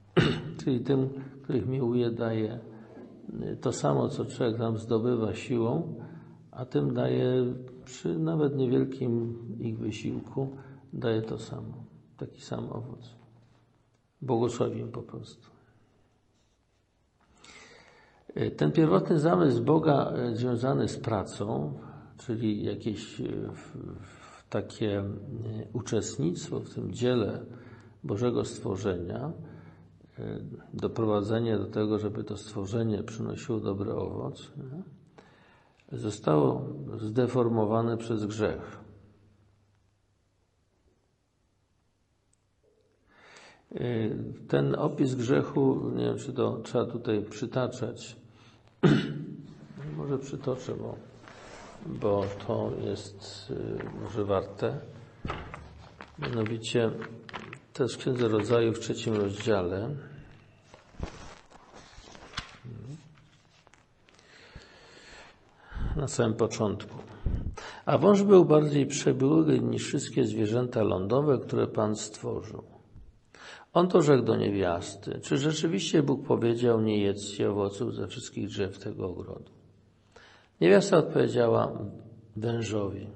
Czyli 0.64 0.80
tym, 0.80 1.08
których 1.42 1.66
miłuje, 1.66 2.10
daje 2.10 2.60
to 3.60 3.72
samo, 3.72 4.08
co 4.08 4.24
człowiek 4.24 4.58
tam 4.58 4.78
zdobywa 4.78 5.34
siłą, 5.34 5.94
a 6.50 6.64
tym 6.64 6.94
daje 6.94 7.54
przy 7.84 8.18
nawet 8.18 8.56
niewielkim 8.56 9.38
ich 9.60 9.78
wysiłku, 9.78 10.56
daje 10.92 11.22
to 11.22 11.38
samo, 11.38 11.84
taki 12.16 12.40
sam 12.40 12.68
owoc. 12.70 13.14
Błogosławi 14.22 14.84
po 14.84 15.02
prostu. 15.02 15.52
Ten 18.56 18.72
pierwotny 18.72 19.18
zamysł 19.18 19.64
Boga 19.64 20.12
związany 20.32 20.88
z 20.88 20.98
pracą, 20.98 21.72
czyli 22.18 22.64
jakieś 22.64 23.22
takie 24.52 25.04
uczestnictwo 25.72 26.60
w 26.60 26.74
tym 26.74 26.92
dziele 26.92 27.40
Bożego 28.04 28.44
stworzenia, 28.44 29.32
doprowadzenie 30.74 31.58
do 31.58 31.66
tego, 31.66 31.98
żeby 31.98 32.24
to 32.24 32.36
stworzenie 32.36 33.02
przynosiło 33.02 33.60
dobry 33.60 33.92
owoc, 33.94 34.52
zostało 35.92 36.68
zdeformowane 36.98 37.96
przez 37.96 38.26
grzech. 38.26 38.78
Ten 44.48 44.74
opis 44.74 45.14
grzechu, 45.14 45.90
nie 45.96 46.04
wiem, 46.04 46.18
czy 46.18 46.32
to 46.32 46.60
trzeba 46.62 46.86
tutaj 46.86 47.22
przytaczać. 47.22 48.16
Może 49.96 50.18
przytoczę, 50.18 50.74
bo, 50.74 51.11
bo 51.86 52.24
to 52.46 52.70
jest 52.80 53.52
może 54.02 54.24
warte. 54.24 54.80
Mianowicie 56.18 56.90
jest 57.78 57.94
w 57.94 57.98
Księdze 57.98 58.28
Rodzaju 58.28 58.72
w 58.72 58.80
trzecim 58.80 59.14
rozdziale. 59.14 59.88
Na 65.96 66.08
samym 66.08 66.34
początku. 66.34 66.98
A 67.86 67.98
wąż 67.98 68.22
był 68.22 68.44
bardziej 68.44 68.86
przebyły 68.86 69.60
niż 69.60 69.86
wszystkie 69.86 70.24
zwierzęta 70.24 70.82
lądowe, 70.82 71.38
które 71.38 71.66
Pan 71.66 71.96
stworzył. 71.96 72.64
On 73.72 73.88
to 73.88 74.02
rzekł 74.02 74.24
do 74.24 74.36
niewiasty. 74.36 75.20
Czy 75.22 75.38
rzeczywiście 75.38 76.02
Bóg 76.02 76.26
powiedział, 76.26 76.80
nie 76.80 76.98
jedzcie 76.98 77.50
owoców 77.50 77.94
ze 77.94 78.08
wszystkich 78.08 78.46
drzew 78.46 78.78
tego 78.78 79.08
ogrodu? 79.08 79.61
Niewiasta 80.62 80.98
odpowiedziała 80.98 81.78
wężowi. 82.36 83.06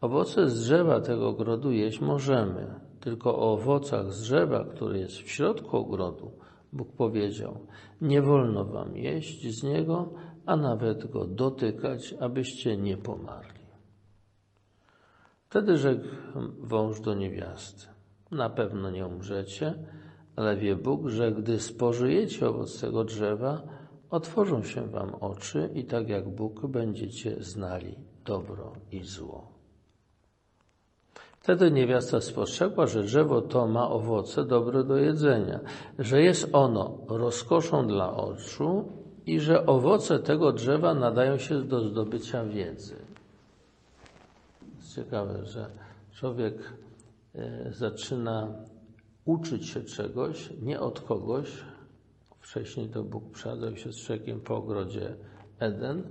Owoce 0.00 0.48
z 0.48 0.60
drzewa 0.60 1.00
tego 1.00 1.28
ogrodu 1.28 1.72
jeść 1.72 2.00
możemy, 2.00 2.66
tylko 3.00 3.38
o 3.38 3.52
owocach 3.52 4.12
z 4.12 4.20
drzewa, 4.20 4.64
które 4.64 4.98
jest 4.98 5.16
w 5.16 5.30
środku 5.30 5.76
ogrodu, 5.76 6.32
Bóg 6.72 6.92
powiedział: 6.92 7.66
Nie 8.00 8.22
wolno 8.22 8.64
wam 8.64 8.96
jeść 8.96 9.58
z 9.58 9.62
niego, 9.62 10.12
a 10.46 10.56
nawet 10.56 11.10
go 11.10 11.24
dotykać, 11.24 12.14
abyście 12.20 12.76
nie 12.76 12.96
pomarli. 12.96 13.64
Wtedy 15.48 15.76
rzekł 15.76 16.04
wąż 16.58 17.00
do 17.00 17.14
niewiasty: 17.14 17.86
Na 18.30 18.50
pewno 18.50 18.90
nie 18.90 19.06
umrzecie, 19.06 19.74
ale 20.36 20.56
wie 20.56 20.76
Bóg, 20.76 21.08
że 21.08 21.32
gdy 21.32 21.60
spożyjecie 21.60 22.48
owoc 22.48 22.80
tego 22.80 23.04
drzewa, 23.04 23.62
otworzą 24.14 24.62
się 24.62 24.86
wam 24.86 25.14
oczy 25.14 25.70
i 25.74 25.84
tak 25.84 26.08
jak 26.08 26.28
Bóg 26.28 26.66
będziecie 26.66 27.42
znali 27.42 27.94
dobro 28.24 28.72
i 28.92 29.04
zło. 29.04 29.54
Wtedy 31.40 31.70
niewiasta 31.70 32.20
spostrzegła, 32.20 32.86
że 32.86 33.02
drzewo 33.02 33.42
to 33.42 33.66
ma 33.66 33.90
owoce 33.90 34.44
dobre 34.44 34.84
do 34.84 34.96
jedzenia, 34.96 35.60
że 35.98 36.22
jest 36.22 36.48
ono 36.52 36.98
rozkoszą 37.08 37.86
dla 37.86 38.16
oczu 38.16 38.84
i 39.26 39.40
że 39.40 39.66
owoce 39.66 40.18
tego 40.18 40.52
drzewa 40.52 40.94
nadają 40.94 41.38
się 41.38 41.62
do 41.62 41.80
zdobycia 41.80 42.44
wiedzy. 42.44 42.96
Jest 44.76 44.94
ciekawe, 44.94 45.46
że 45.46 45.70
człowiek 46.12 46.54
e, 47.34 47.72
zaczyna 47.72 48.48
uczyć 49.24 49.68
się 49.68 49.82
czegoś, 49.82 50.50
nie 50.62 50.80
od 50.80 51.00
kogoś. 51.00 51.73
Wcześniej 52.44 52.88
to 52.88 53.02
Bóg 53.02 53.30
przedzał 53.30 53.76
się 53.76 53.92
z 53.92 53.96
człowiekiem 53.96 54.40
po 54.40 54.56
ogrodzie 54.56 55.16
Eden 55.58 56.02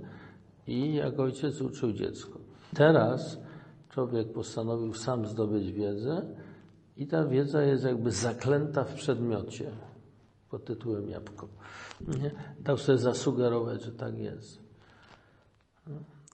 i 0.66 0.94
jak 0.94 1.20
ojciec 1.20 1.60
uczył 1.60 1.92
dziecko. 1.92 2.38
Teraz 2.74 3.38
człowiek 3.90 4.32
postanowił 4.32 4.94
sam 4.94 5.26
zdobyć 5.26 5.72
wiedzę 5.72 6.22
i 6.96 7.06
ta 7.06 7.24
wiedza 7.24 7.62
jest 7.62 7.84
jakby 7.84 8.10
zaklęta 8.10 8.84
w 8.84 8.94
przedmiocie 8.94 9.70
pod 10.50 10.64
tytułem 10.64 11.08
jabłko. 11.08 11.48
Nie? 12.00 12.30
Dał 12.60 12.78
sobie 12.78 12.98
zasugerować, 12.98 13.82
że 13.82 13.92
tak 13.92 14.18
jest. 14.18 14.62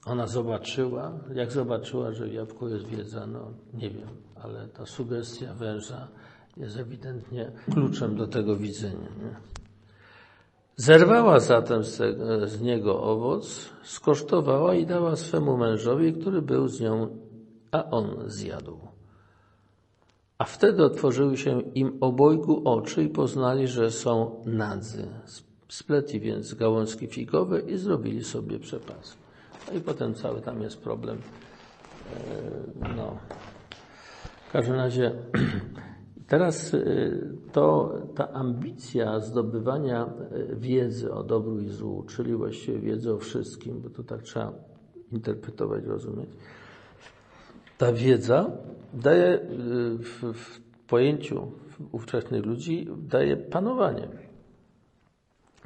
Ona 0.05 0.27
zobaczyła, 0.27 1.19
jak 1.33 1.51
zobaczyła, 1.51 2.11
że 2.11 2.27
w 2.27 2.33
jabłku 2.33 2.67
jest 2.67 2.85
wiedza, 2.85 3.27
no 3.27 3.53
nie 3.73 3.89
wiem, 3.89 4.09
ale 4.35 4.67
ta 4.67 4.85
sugestia 4.85 5.53
węża 5.53 6.07
jest 6.57 6.77
ewidentnie 6.77 7.51
kluczem 7.71 8.15
do 8.15 8.27
tego 8.27 8.55
widzenia. 8.55 9.09
Nie? 9.23 9.50
Zerwała 10.81 11.39
zatem 11.39 11.83
z, 11.83 12.61
niego 12.61 13.03
owoc, 13.03 13.69
skosztowała 13.83 14.75
i 14.75 14.85
dała 14.85 15.15
swemu 15.15 15.57
mężowi, 15.57 16.13
który 16.13 16.41
był 16.41 16.67
z 16.67 16.81
nią, 16.81 17.17
a 17.71 17.89
on 17.89 18.23
zjadł. 18.25 18.79
A 20.37 20.43
wtedy 20.43 20.85
otworzyły 20.85 21.37
się 21.37 21.61
im 21.61 21.97
obojgu 22.01 22.61
oczy 22.65 23.03
i 23.03 23.09
poznali, 23.09 23.67
że 23.67 23.91
są 23.91 24.43
nadzy. 24.45 25.07
Spletli 25.69 26.19
więc 26.19 26.53
gałązki 26.53 27.07
figowe 27.07 27.59
i 27.59 27.77
zrobili 27.77 28.23
sobie 28.23 28.59
przepas. 28.59 29.17
No 29.67 29.73
i 29.77 29.81
potem 29.81 30.13
cały 30.13 30.41
tam 30.41 30.61
jest 30.61 30.81
problem. 30.81 31.17
E, 32.77 32.95
no. 32.97 33.17
W 34.49 34.51
każdym 34.51 34.75
razie 34.75 35.11
Teraz 36.31 36.73
y, 36.73 37.37
to, 37.51 37.93
ta 38.15 38.31
ambicja 38.33 39.19
zdobywania 39.19 40.05
y, 40.05 40.55
wiedzy 40.55 41.13
o 41.13 41.23
dobru 41.23 41.59
i 41.59 41.69
złu, 41.69 42.03
czyli 42.03 42.35
właściwie 42.35 42.79
wiedzy 42.79 43.13
o 43.13 43.17
wszystkim, 43.17 43.81
bo 43.81 43.89
to 43.89 44.03
tak 44.03 44.21
trzeba 44.21 44.53
interpretować, 45.11 45.85
rozumieć. 45.85 46.29
Ta 47.77 47.93
wiedza 47.93 48.51
daje 48.93 49.33
y, 49.33 49.39
w, 49.97 50.33
w 50.33 50.61
pojęciu 50.87 51.51
ówczesnych 51.91 52.45
ludzi, 52.45 52.87
daje 52.97 53.37
panowanie. 53.37 54.07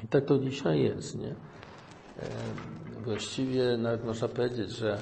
I 0.04 0.08
tak 0.08 0.24
to 0.24 0.38
dzisiaj 0.38 0.82
jest, 0.82 1.18
nie? 1.18 1.34
Właściwie 3.04 3.76
nawet 3.76 4.04
można 4.04 4.28
powiedzieć, 4.28 4.70
że 4.70 4.98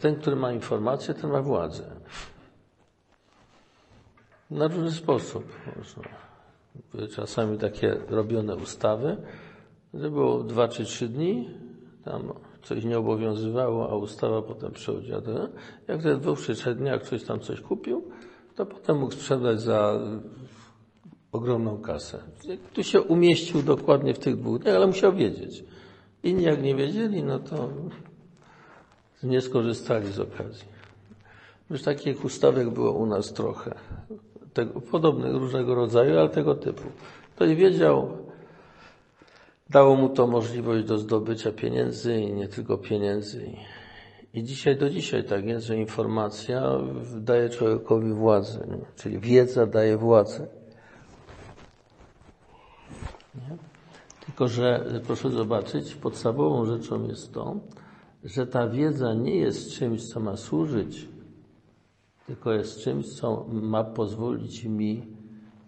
ten, 0.00 0.16
który 0.16 0.36
ma 0.36 0.52
informację, 0.52 1.14
ten 1.14 1.30
ma 1.30 1.42
władzę. 1.42 1.84
Na 4.50 4.68
różny 4.68 4.92
sposób. 4.92 5.44
Były 6.92 7.08
czasami 7.08 7.58
takie 7.58 7.96
robione 8.08 8.56
ustawy, 8.56 9.16
że 9.94 10.10
było 10.10 10.42
dwa 10.42 10.68
czy 10.68 10.84
trzy 10.84 11.08
dni, 11.08 11.50
tam 12.04 12.32
coś 12.62 12.84
nie 12.84 12.98
obowiązywało, 12.98 13.90
a 13.90 13.94
ustawa 13.94 14.42
potem 14.42 14.72
przechodziła. 14.72 15.20
Jak 15.88 16.02
w 16.02 16.20
dwóch 16.20 16.40
czy 16.40 16.54
trzech 16.54 16.76
dniach 16.76 17.02
ktoś 17.02 17.24
tam 17.24 17.40
coś 17.40 17.60
kupił, 17.60 18.02
to 18.54 18.66
potem 18.66 18.98
mógł 18.98 19.12
sprzedać 19.12 19.60
za 19.60 20.00
ogromną 21.32 21.78
kasę. 21.78 22.18
Tu 22.72 22.82
się 22.82 23.02
umieścił 23.02 23.62
dokładnie 23.62 24.14
w 24.14 24.18
tych 24.18 24.36
dwóch 24.36 24.58
dniach, 24.58 24.76
ale 24.76 24.86
musiał 24.86 25.12
wiedzieć. 25.12 25.64
Inni 26.22 26.44
jak 26.44 26.62
nie 26.62 26.74
wiedzieli, 26.74 27.22
no 27.22 27.38
to 27.38 27.68
nie 29.22 29.40
skorzystali 29.40 30.12
z 30.12 30.20
okazji. 30.20 30.68
Już 31.70 31.82
takich 31.82 32.24
ustawek 32.24 32.70
było 32.70 32.92
u 32.92 33.06
nas 33.06 33.32
trochę 33.32 33.74
tego, 34.54 34.80
podobnych 34.80 35.34
różnego 35.34 35.74
rodzaju, 35.74 36.18
ale 36.18 36.28
tego 36.28 36.54
typu. 36.54 36.82
Ktoś 37.36 37.54
wiedział, 37.54 38.08
dało 39.70 39.96
mu 39.96 40.08
to 40.08 40.26
możliwość 40.26 40.84
do 40.84 40.98
zdobycia 40.98 41.52
pieniędzy 41.52 42.20
i 42.20 42.32
nie 42.32 42.48
tylko 42.48 42.78
pieniędzy. 42.78 43.50
I 44.34 44.42
dzisiaj 44.42 44.76
do 44.76 44.90
dzisiaj 44.90 45.24
tak 45.24 45.44
jest, 45.44 45.66
że 45.66 45.76
informacja 45.76 46.62
daje 47.16 47.48
człowiekowi 47.48 48.12
władzę, 48.12 48.66
nie? 48.70 48.84
czyli 48.96 49.18
wiedza 49.18 49.66
daje 49.66 49.96
władzę. 49.96 50.46
Nie? 53.34 53.56
Tylko, 54.26 54.48
że 54.48 54.84
proszę 55.06 55.30
zobaczyć, 55.30 55.94
podstawową 55.94 56.66
rzeczą 56.66 57.08
jest 57.08 57.32
to, 57.32 57.56
że 58.24 58.46
ta 58.46 58.68
wiedza 58.68 59.14
nie 59.14 59.36
jest 59.36 59.70
czymś, 59.70 60.08
co 60.08 60.20
ma 60.20 60.36
służyć 60.36 61.13
tylko 62.26 62.52
jest 62.52 62.80
czymś, 62.80 63.08
co 63.14 63.46
ma 63.48 63.84
pozwolić 63.84 64.64
mi 64.64 65.06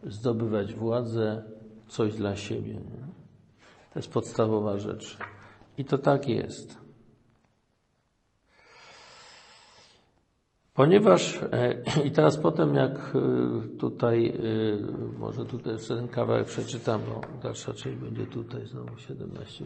zdobywać 0.06 0.74
władzę, 0.74 1.42
coś 1.88 2.14
dla 2.14 2.36
siebie. 2.36 2.74
Nie? 2.74 3.06
To 3.92 3.98
jest 3.98 4.12
podstawowa 4.12 4.78
rzecz. 4.78 5.18
I 5.78 5.84
to 5.84 5.98
tak 5.98 6.28
jest. 6.28 6.78
Ponieważ, 10.74 11.40
e, 11.52 11.82
i 12.08 12.10
teraz 12.10 12.36
potem 12.36 12.74
jak 12.74 12.92
e, 12.92 13.78
tutaj, 13.78 14.28
e, 14.28 15.18
może 15.18 15.44
tutaj 15.44 15.72
jeszcze 15.72 15.96
ten 15.96 16.08
kawałek 16.08 16.46
przeczytam, 16.46 17.00
bo 17.08 17.20
dalsza 17.42 17.72
część 17.72 17.96
będzie 17.96 18.26
tutaj 18.26 18.66
znowu 18.66 18.98
17, 18.98 19.64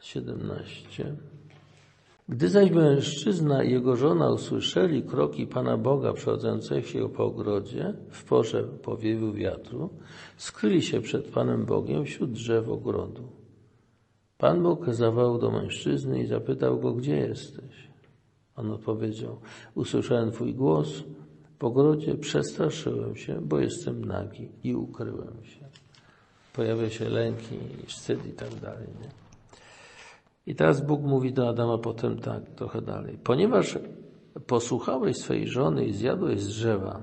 17. 0.00 1.16
Gdy 2.28 2.48
zaś 2.48 2.70
mężczyzna 2.70 3.64
i 3.64 3.72
jego 3.72 3.96
żona 3.96 4.30
usłyszeli 4.30 5.02
kroki 5.02 5.46
Pana 5.46 5.76
Boga 5.76 6.12
przechodzącego 6.12 6.86
się 6.86 7.08
po 7.08 7.24
ogrodzie 7.24 7.94
w 8.10 8.24
porze 8.24 8.62
powiewu 8.62 9.32
wiatru, 9.32 9.90
skryli 10.36 10.82
się 10.82 11.00
przed 11.00 11.28
Panem 11.28 11.64
Bogiem 11.64 12.04
wśród 12.04 12.32
drzew 12.32 12.68
ogrodu. 12.68 13.28
Pan 14.38 14.62
Bóg 14.62 14.94
zawołał 14.94 15.38
do 15.38 15.50
mężczyzny 15.50 16.22
i 16.22 16.26
zapytał 16.26 16.80
go, 16.80 16.92
gdzie 16.92 17.16
jesteś? 17.16 17.88
On 18.56 18.70
odpowiedział, 18.70 19.40
usłyszałem 19.74 20.32
Twój 20.32 20.54
głos 20.54 21.02
w 21.58 21.64
ogrodzie, 21.64 22.14
przestraszyłem 22.14 23.16
się, 23.16 23.40
bo 23.40 23.60
jestem 23.60 24.04
nagi 24.04 24.48
i 24.64 24.74
ukryłem 24.74 25.44
się. 25.44 25.66
Pojawia 26.52 26.90
się 26.90 27.08
lęki, 27.08 27.58
wstyd 27.86 28.26
i 28.26 28.32
tak 28.32 28.54
dalej. 28.54 28.86
Nie? 29.02 29.23
I 30.46 30.54
teraz 30.54 30.86
Bóg 30.86 31.02
mówi 31.02 31.32
do 31.32 31.48
Adama 31.48 31.78
potem 31.78 32.18
tak, 32.18 32.50
trochę 32.50 32.82
dalej. 32.82 33.18
Ponieważ 33.24 33.78
posłuchałeś 34.46 35.16
swojej 35.16 35.48
żony 35.48 35.86
i 35.86 35.92
zjadłeś 35.92 36.40
z 36.40 36.48
drzewa, 36.48 37.00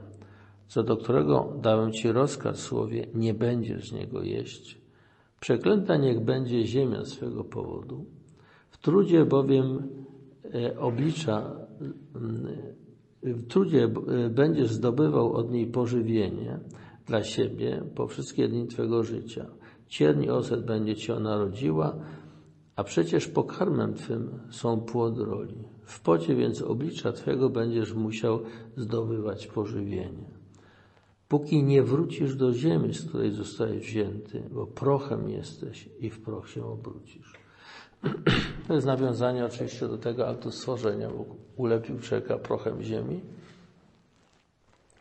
co 0.68 0.84
do 0.84 0.98
którego 0.98 1.54
dałem 1.62 1.92
Ci 1.92 2.12
rozkaz 2.12 2.60
słowie, 2.60 3.08
nie 3.14 3.34
będziesz 3.34 3.90
z 3.90 3.94
niego 3.94 4.24
jeść. 4.24 4.82
Przeklęta 5.40 5.98
niech 5.98 6.20
będzie 6.20 6.68
ziemia 6.68 7.06
swego 7.06 7.44
powodu. 7.44 8.06
W 8.70 8.78
trudzie 8.78 9.26
bowiem 9.26 9.88
e, 10.54 10.80
oblicza, 10.80 11.52
w 13.24 13.48
trudzie 13.48 13.84
e, 13.84 14.30
będziesz 14.30 14.72
zdobywał 14.72 15.34
od 15.34 15.52
niej 15.52 15.68
pożywienie 15.68 16.60
dla 17.06 17.24
siebie 17.24 17.84
po 17.96 18.08
wszystkie 18.08 18.48
dni 18.48 18.68
Twego 18.68 19.04
życia. 19.04 19.46
Cierni 19.88 20.30
oset 20.30 20.66
będzie 20.66 20.96
Cię 20.96 21.16
ona 21.16 21.38
rodziła, 21.38 21.96
a 22.76 22.84
przecież 22.84 23.28
pokarmem 23.28 23.94
Twym 23.94 24.40
są 24.50 24.82
płody 24.82 25.26
roli. 25.26 25.58
W 25.84 26.00
pocie 26.00 26.36
więc 26.36 26.62
oblicza 26.62 27.12
Twego 27.12 27.50
będziesz 27.50 27.94
musiał 27.94 28.40
zdobywać 28.78 29.48
pożywienie. 29.48 30.42
Póki 31.28 31.64
nie 31.64 31.84
wrócisz 31.84 32.36
do 32.36 32.54
ziemi, 32.54 32.94
z 32.94 33.10
której 33.10 33.32
zostałeś 33.32 33.86
wzięty, 33.86 34.44
bo 34.52 34.68
prochem 34.68 35.30
jesteś 35.30 35.90
i 36.00 36.10
w 36.10 36.22
proch 36.22 36.50
się 36.50 36.66
obrócisz. 36.66 37.34
To 38.68 38.74
jest 38.74 38.88
nawiązanie 38.88 39.46
oczywiście 39.46 39.88
do 39.88 39.98
tego 39.98 40.28
aktu 40.28 40.52
stworzenia, 40.52 41.10
bo 41.10 41.26
ulepił 41.56 42.00
człowieka 42.00 42.38
prochem 42.38 42.84
ziemi 42.84 43.22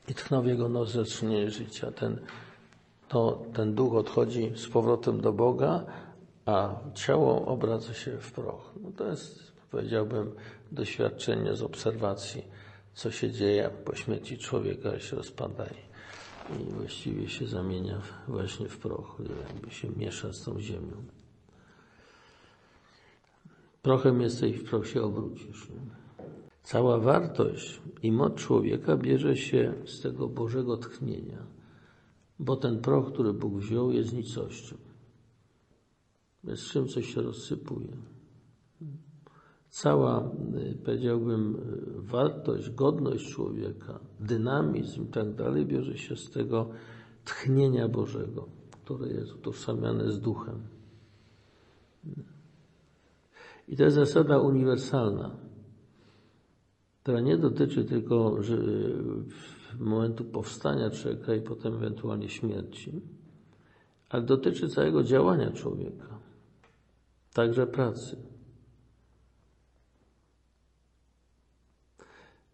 i 0.09 0.14
tchnął 0.14 0.43
w 0.43 0.47
jego 0.47 0.68
nos 0.68 0.99
życia. 1.47 1.93
Ten, 1.93 2.18
to, 3.09 3.43
ten 3.53 3.75
duch 3.75 3.95
odchodzi 3.95 4.53
z 4.57 4.68
powrotem 4.68 5.21
do 5.21 5.33
Boga, 5.33 5.85
a 6.47 6.74
ciało 6.95 7.47
obraca 7.47 7.95
się 7.95 8.18
w 8.18 8.32
proch. 8.32 8.72
No 8.82 8.93
to 8.97 9.07
jest, 9.07 9.53
powiedziałbym, 9.70 10.32
doświadczenie 10.72 11.57
z 11.57 11.62
obserwacji, 11.62 12.45
co 12.95 13.11
się 13.11 13.30
dzieje 13.30 13.70
po 13.84 13.95
śmierci 13.95 14.38
człowieka, 14.38 15.01
się 15.01 15.16
rozpada 15.16 15.66
i, 15.66 16.62
i 16.62 16.64
właściwie 16.64 17.28
się 17.28 17.47
zamienia 17.47 18.01
właśnie 18.28 18.68
w 18.68 18.78
proch, 18.78 19.16
jakby 19.49 19.70
się 19.70 19.88
miesza 19.97 20.32
z 20.32 20.43
tą 20.43 20.61
ziemią. 20.61 20.97
Prochem 23.82 24.20
jesteś, 24.20 24.57
w 24.57 24.64
proch 24.64 24.86
się 24.86 25.03
obrócisz. 25.03 25.68
Cała 26.62 26.99
wartość 26.99 27.80
i 28.03 28.12
moc 28.12 28.34
człowieka 28.34 28.97
bierze 28.97 29.36
się 29.36 29.74
z 29.86 30.01
tego 30.01 30.28
Bożego 30.28 30.76
tchnienia, 30.76 31.38
bo 32.38 32.57
ten 32.57 32.80
proch, 32.80 33.12
który 33.12 33.32
Bóg 33.32 33.55
wziął, 33.55 33.93
jest 33.93 34.12
nicością 34.12 34.76
bez 36.45 36.61
czym 36.61 36.88
coś 36.88 37.14
się 37.14 37.22
rozsypuje. 37.22 37.97
Cała, 39.70 40.30
y, 40.57 40.78
powiedziałbym, 40.84 41.57
y, 41.57 42.03
wartość, 42.03 42.70
godność 42.70 43.28
człowieka, 43.28 44.01
dynamizm 44.20 45.05
i 45.05 45.07
tak 45.07 45.34
dalej 45.34 45.66
bierze 45.66 45.99
się 45.99 46.16
z 46.16 46.30
tego 46.30 46.70
tchnienia 47.24 47.88
Bożego, 47.88 48.49
które 48.70 49.09
jest 49.09 49.34
utożsamiane 49.34 50.12
z 50.12 50.20
duchem. 50.20 50.62
I 53.68 53.76
to 53.76 53.84
jest 53.84 53.97
zasada 53.97 54.38
uniwersalna, 54.38 55.36
która 57.03 57.20
nie 57.20 57.38
dotyczy 57.38 57.84
tylko 57.84 58.36
y, 59.78 59.84
momentu 59.84 60.24
powstania 60.24 60.91
człowieka 60.91 61.34
i 61.34 61.41
potem 61.41 61.74
ewentualnie 61.74 62.28
śmierci, 62.28 63.01
ale 64.09 64.22
dotyczy 64.22 64.68
całego 64.68 65.03
działania 65.03 65.51
człowieka 65.51 66.20
także 67.35 67.66
pracy. 67.66 68.16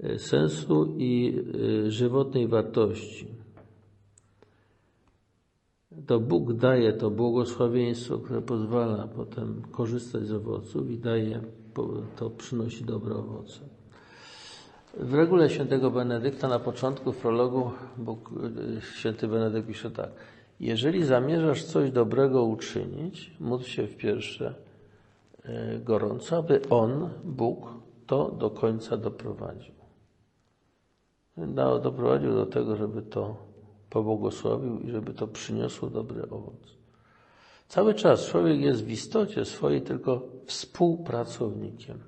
E, 0.00 0.18
sensu 0.18 0.94
i 0.98 1.42
e, 1.86 1.90
żywotnej 1.90 2.48
wartości. 2.48 3.26
To 6.06 6.20
Bóg 6.20 6.52
daje 6.52 6.92
to 6.92 7.10
błogosławieństwo, 7.10 8.18
które 8.18 8.42
pozwala 8.42 9.08
potem 9.08 9.62
korzystać 9.70 10.26
z 10.26 10.32
owoców 10.32 10.90
i 10.90 10.98
daje, 10.98 11.40
to 12.16 12.30
przynosi 12.30 12.84
dobre 12.84 13.14
owoce. 13.14 13.60
W 15.00 15.14
regule 15.14 15.50
świętego 15.50 15.90
Benedykta 15.90 16.48
na 16.48 16.58
początku 16.58 17.12
w 17.12 17.16
prologu 17.16 17.70
Bóg, 17.98 18.30
e, 18.76 18.80
święty 18.80 19.28
Benedykt 19.28 19.68
pisze 19.68 19.90
tak. 19.90 20.10
Jeżeli 20.60 21.04
zamierzasz 21.04 21.64
coś 21.64 21.90
dobrego 21.90 22.44
uczynić, 22.44 23.32
módl 23.40 23.64
się 23.64 23.86
w 23.86 23.96
pierwsze 23.96 24.65
gorąco, 25.80 26.36
aby 26.36 26.68
On, 26.68 27.10
Bóg, 27.24 27.68
to 28.06 28.30
do 28.30 28.50
końca 28.50 28.96
doprowadził. 28.96 29.74
Doprowadził 31.82 32.34
do 32.34 32.46
tego, 32.46 32.76
żeby 32.76 33.02
to 33.02 33.36
pobłogosławił 33.90 34.80
i 34.80 34.90
żeby 34.90 35.14
to 35.14 35.28
przyniosło 35.28 35.90
dobry 35.90 36.30
owoc. 36.30 36.76
Cały 37.68 37.94
czas 37.94 38.26
człowiek 38.26 38.60
jest 38.60 38.84
w 38.84 38.90
istocie 38.90 39.44
swojej 39.44 39.82
tylko 39.82 40.22
współpracownikiem 40.46 41.98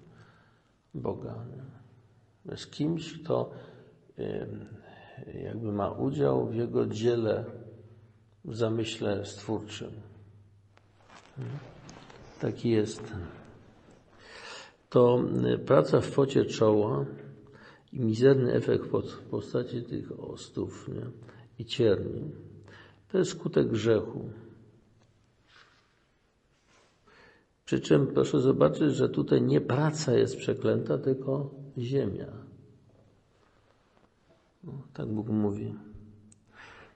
Boga. 0.95 1.35
Jest 2.51 2.71
kimś, 2.71 3.23
kto 3.23 3.51
jakby 5.35 5.73
ma 5.73 5.91
udział 5.91 6.47
w 6.47 6.55
Jego 6.55 6.87
dziele 6.87 7.45
w 8.45 8.57
zamyśle 8.57 9.25
stwórczym. 9.25 9.91
Taki 12.41 12.71
jest. 12.71 13.03
To 14.91 15.23
y, 15.55 15.59
praca 15.59 16.01
w 16.01 16.11
pocie 16.11 16.45
czoła 16.45 17.05
i 17.93 18.01
mizerny 18.01 18.53
efekt 18.53 18.85
w 18.85 19.23
postaci 19.31 19.83
tych 19.83 20.21
ostów 20.21 20.89
nie? 20.89 21.07
i 21.59 21.65
cierni, 21.65 22.31
to 23.13 23.19
jest 23.19 23.31
skutek 23.31 23.69
grzechu. 23.69 24.31
Przy 27.65 27.81
czym 27.81 28.07
proszę 28.07 28.41
zobaczyć, 28.41 28.95
że 28.95 29.09
tutaj 29.09 29.43
nie 29.43 29.61
praca 29.61 30.13
jest 30.13 30.37
przeklęta, 30.37 30.99
tylko 30.99 31.51
ziemia. 31.79 32.33
No, 34.65 34.73
tak 34.95 35.09
Bóg 35.09 35.29
mówi. 35.29 35.75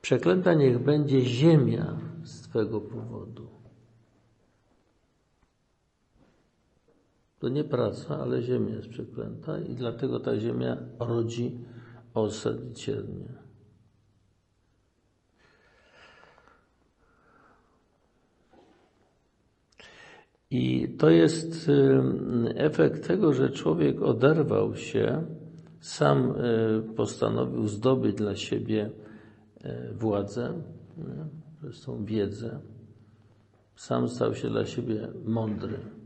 Przeklęta 0.03 0.55
niech 0.55 0.79
będzie 0.79 1.21
ziemia 1.21 1.99
z 2.25 2.41
Twego 2.41 2.81
powodu. 2.81 3.52
To 7.43 7.49
nie 7.49 7.65
praca, 7.65 8.19
ale 8.19 8.43
ziemia 8.43 8.75
jest 8.75 8.89
przeklęta 8.89 9.59
i 9.59 9.75
dlatego 9.75 10.21
ta 10.21 10.39
ziemia 10.39 10.77
rodzi 10.99 11.59
osad 12.15 12.57
i 12.71 12.75
ciernie. 12.75 13.29
I 20.51 20.89
to 20.99 21.11
jest 21.11 21.71
efekt 22.55 23.07
tego, 23.07 23.33
że 23.33 23.51
człowiek 23.51 24.03
oderwał 24.03 24.77
się, 24.77 25.27
sam 25.81 26.31
y, 26.31 26.95
postanowił 26.97 27.69
zdobyć 27.69 28.17
dla 28.17 28.37
siebie 28.37 28.91
y, 29.65 29.95
władzę, 29.95 30.63
zresztą 31.63 32.05
wiedzę, 32.05 32.61
sam 33.77 34.09
stał 34.09 34.35
się 34.35 34.49
dla 34.49 34.67
siebie 34.67 35.09
mądry. 35.25 36.02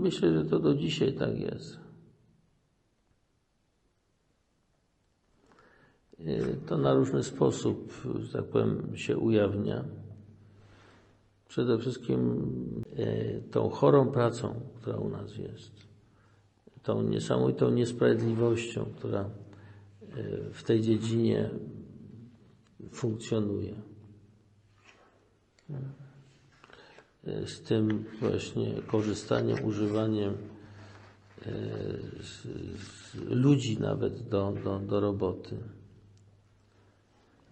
Myślę, 0.00 0.32
że 0.32 0.44
to 0.44 0.58
do 0.58 0.74
dzisiaj 0.74 1.12
tak 1.12 1.38
jest. 1.38 1.90
y, 6.26 6.56
to 6.66 6.78
na 6.78 6.94
różny 6.94 7.22
sposób, 7.22 7.92
że 8.20 8.32
tak 8.32 8.44
powiem, 8.44 8.96
się 8.96 9.18
ujawnia. 9.18 9.84
Przede 11.48 11.78
wszystkim 11.78 12.40
y, 12.98 13.42
tą 13.50 13.68
chorą 13.68 14.12
pracą, 14.12 14.60
która 14.80 14.96
u 14.96 15.08
nas 15.08 15.36
jest, 15.36 15.72
tą 16.82 17.02
niesamowitą 17.02 17.70
niesprawiedliwością, 17.70 18.84
która 18.96 19.30
y, 20.16 20.50
w 20.52 20.62
tej 20.62 20.80
dziedzinie 20.80 21.50
funkcjonuje. 22.90 23.74
Z 27.24 27.60
tym 27.60 28.04
właśnie 28.20 28.82
korzystaniem, 28.86 29.64
używaniem 29.64 30.36
z 32.20 32.46
ludzi 33.14 33.80
nawet 33.80 34.28
do, 34.28 34.54
do, 34.64 34.78
do 34.78 35.00
roboty. 35.00 35.56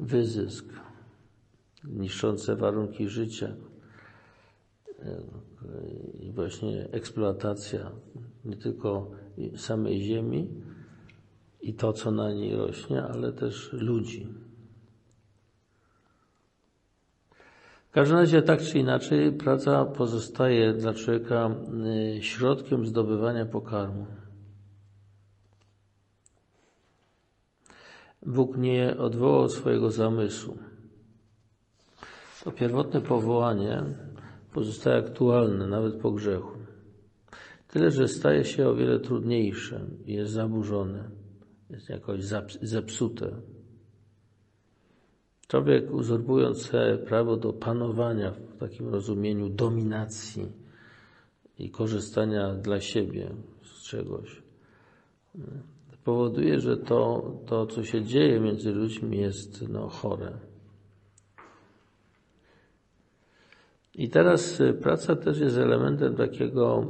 Wyzysk, 0.00 0.64
niszczące 1.84 2.56
warunki 2.56 3.08
życia 3.08 3.56
i 6.20 6.32
właśnie 6.32 6.88
eksploatacja 6.92 7.92
nie 8.44 8.56
tylko 8.56 9.10
samej 9.56 10.02
ziemi 10.02 10.48
i 11.60 11.74
to, 11.74 11.92
co 11.92 12.10
na 12.10 12.32
niej 12.32 12.56
rośnie, 12.56 13.02
ale 13.02 13.32
też 13.32 13.72
ludzi. 13.72 14.26
W 17.89 17.93
każdym 17.93 18.16
razie, 18.18 18.43
tak 18.43 18.61
czy 18.61 18.78
inaczej, 18.78 19.32
praca 19.32 19.84
pozostaje 19.84 20.72
dla 20.72 20.95
człowieka 20.95 21.51
y, 22.16 22.22
środkiem 22.22 22.86
zdobywania 22.86 23.47
pokarmu. 23.47 24.07
Bóg 28.26 28.57
nie 28.57 28.97
odwołał 28.99 29.49
swojego 29.49 29.91
zamysłu. 29.91 30.59
To 32.45 32.53
pierwotne 32.53 33.01
powołanie 33.01 33.82
pozostaje 34.53 34.97
aktualne 34.97 35.66
nawet 35.66 35.95
po 35.95 36.11
grzechu. 36.11 36.59
Tyle, 37.68 37.91
że 37.91 38.09
staje 38.09 38.45
się 38.45 38.68
o 38.68 38.74
wiele 38.74 39.01
trudniejsze 39.01 39.80
jest 40.07 40.32
zaburzone, 40.32 41.11
jest 41.70 41.89
jakoś 41.89 42.20
zepsute. 42.62 43.30
Człowiek 45.49 45.90
uzurpując 45.90 46.72
prawo 47.07 47.36
do 47.36 47.53
panowania 47.53 48.30
w 48.30 48.57
takim 48.57 48.88
rozumieniu 48.88 49.49
dominacji 49.49 50.53
i 51.59 51.70
korzystania 51.70 52.55
dla 52.55 52.80
siebie 52.80 53.30
z 53.62 53.82
czegoś, 53.82 54.42
powoduje, 56.05 56.61
że 56.61 56.76
to, 56.76 57.30
to 57.46 57.66
co 57.66 57.84
się 57.84 58.05
dzieje 58.05 58.40
między 58.40 58.72
ludźmi 58.72 59.18
jest 59.18 59.68
no, 59.68 59.88
chore. 59.88 60.38
I 63.94 64.09
teraz 64.09 64.62
praca 64.82 65.16
też 65.16 65.40
jest 65.40 65.59
elementem 65.59 66.16
takiego 66.16 66.86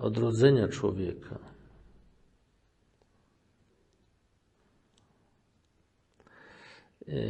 odrodzenia 0.00 0.68
człowieka. 0.68 1.38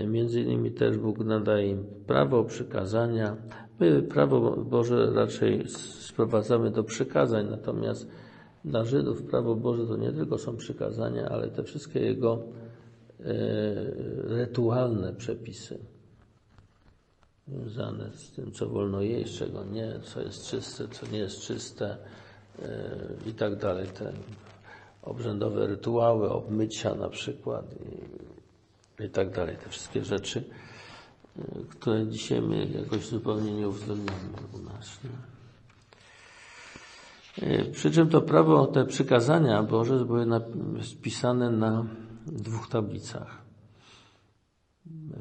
Między 0.07 0.41
innymi 0.41 0.71
też 0.71 0.99
Bóg 0.99 1.19
nadaje 1.19 1.71
im 1.71 1.85
prawo, 2.07 2.45
przykazania. 2.45 3.37
My 3.81 4.03
prawo 4.03 4.57
Boże 4.57 5.11
raczej 5.15 5.69
sprowadzamy 5.69 6.71
do 6.71 6.85
przykazań, 6.85 7.47
natomiast 7.51 8.09
dla 8.65 8.85
Żydów 8.85 9.23
prawo 9.23 9.55
Boże 9.55 9.87
to 9.87 9.97
nie 9.97 10.13
tylko 10.13 10.39
są 10.39 10.57
przykazania, 10.57 11.29
ale 11.29 11.49
te 11.49 11.63
wszystkie 11.63 12.01
Jego 12.01 12.43
e, 13.21 13.25
rytualne 14.29 15.13
przepisy 15.15 15.79
związane 17.51 18.11
z 18.15 18.31
tym, 18.31 18.53
co 18.53 18.69
wolno 18.69 19.03
jeść, 19.03 19.39
czego 19.39 19.65
nie, 19.65 20.01
co 20.03 20.21
jest 20.21 20.47
czyste, 20.47 20.89
co 20.89 21.07
nie 21.07 21.19
jest 21.19 21.41
czyste 21.41 21.97
e, 22.63 22.99
i 23.27 23.33
tak 23.33 23.57
dalej. 23.57 23.87
Te 23.87 24.13
obrzędowe 25.03 25.67
rytuały, 25.67 26.31
obmycia 26.31 26.95
na 26.95 27.09
przykład 27.09 27.75
i 29.05 29.11
tak 29.11 29.31
dalej. 29.31 29.57
Te 29.65 29.71
wszystkie 29.71 30.05
rzeczy, 30.05 30.45
y, 31.39 31.43
które 31.69 32.07
dzisiaj 32.07 32.43
my 32.43 32.67
jakoś 32.67 33.07
zupełnie 33.07 33.53
nie 33.53 33.69
uwzględniamy 33.69 34.19
u 34.53 34.59
nas. 34.59 35.01
Nie? 35.05 35.11
Y, 37.39 37.71
przy 37.73 37.91
czym 37.91 38.09
to 38.09 38.21
prawo, 38.21 38.67
te 38.67 38.85
przykazania 38.85 39.63
Boże 39.63 40.05
były 40.05 40.27
spisane 40.83 41.51
na 41.51 41.87
dwóch 42.27 42.69
tablicach. 42.69 43.41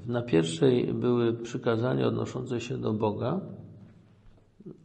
Na 0.05 0.21
pierwszej 0.21 0.93
były 0.93 1.33
przykazania 1.33 2.07
odnoszące 2.07 2.61
się 2.61 2.77
do 2.77 2.93
Boga, 2.93 3.41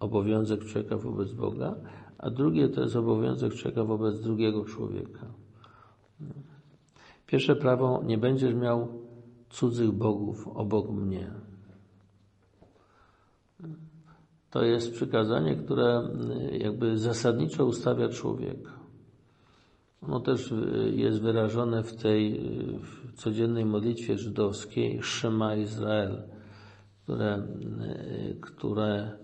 obowiązek 0.01 0.65
człowieka 0.65 0.97
wobec 0.97 1.33
Boga, 1.33 1.75
a 2.19 2.31
drugie 2.31 2.69
to 2.69 2.81
jest 2.81 2.97
obowiązek 2.97 3.55
człowieka 3.55 3.85
wobec 3.85 4.21
drugiego 4.21 4.65
człowieka. 4.65 5.27
Pierwsze 7.27 7.57
prawo, 7.57 8.03
nie 8.07 8.19
będziesz 8.19 8.55
miał 8.55 8.89
cudzych 9.51 9.93
bogów 9.93 10.49
obok 10.49 10.91
mnie. 10.91 11.31
To 14.51 14.65
jest 14.65 14.93
przykazanie, 14.93 15.57
które 15.57 16.09
jakby 16.53 16.99
zasadniczo 16.99 17.67
ustawia 17.67 18.09
człowieka. 18.09 18.73
Ono 20.03 20.21
też 20.21 20.55
jest 20.93 21.21
wyrażone 21.21 21.83
w 21.83 21.97
tej 21.97 22.41
w 22.79 23.13
codziennej 23.15 23.65
modlitwie 23.65 24.19
żydowskiej 24.19 25.03
Shema 25.03 25.55
Izrael, 25.55 26.23
które, 27.05 27.43
które 28.41 29.19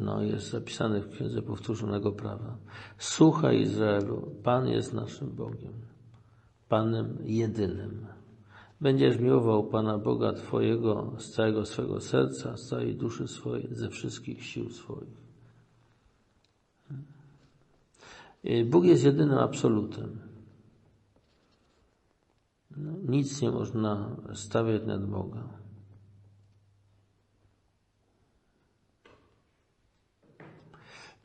no, 0.00 0.22
jest 0.22 0.50
zapisane 0.50 1.00
w 1.00 1.08
Księdze 1.08 1.42
Powtórzonego 1.42 2.12
Prawa. 2.12 2.56
Słuchaj 2.98 3.60
Izraelu, 3.60 4.30
Pan 4.42 4.68
jest 4.68 4.94
naszym 4.94 5.30
Bogiem. 5.30 5.85
Panem 6.68 7.18
jedynym. 7.24 8.06
Będziesz 8.80 9.18
miłował 9.18 9.64
Pana 9.64 9.98
Boga 9.98 10.32
Twojego 10.32 11.12
z 11.18 11.30
całego 11.30 11.64
swego 11.66 12.00
serca, 12.00 12.56
z 12.56 12.68
całej 12.68 12.94
duszy 12.94 13.28
swojej, 13.28 13.68
ze 13.70 13.88
wszystkich 13.88 14.44
sił 14.44 14.70
swoich. 14.70 15.26
Bóg 18.66 18.84
jest 18.84 19.04
jedynym 19.04 19.38
absolutem. 19.38 20.18
No, 22.76 22.92
nic 23.08 23.42
nie 23.42 23.50
można 23.50 24.16
stawiać 24.34 24.82
nad 24.86 25.06
Boga. 25.06 25.55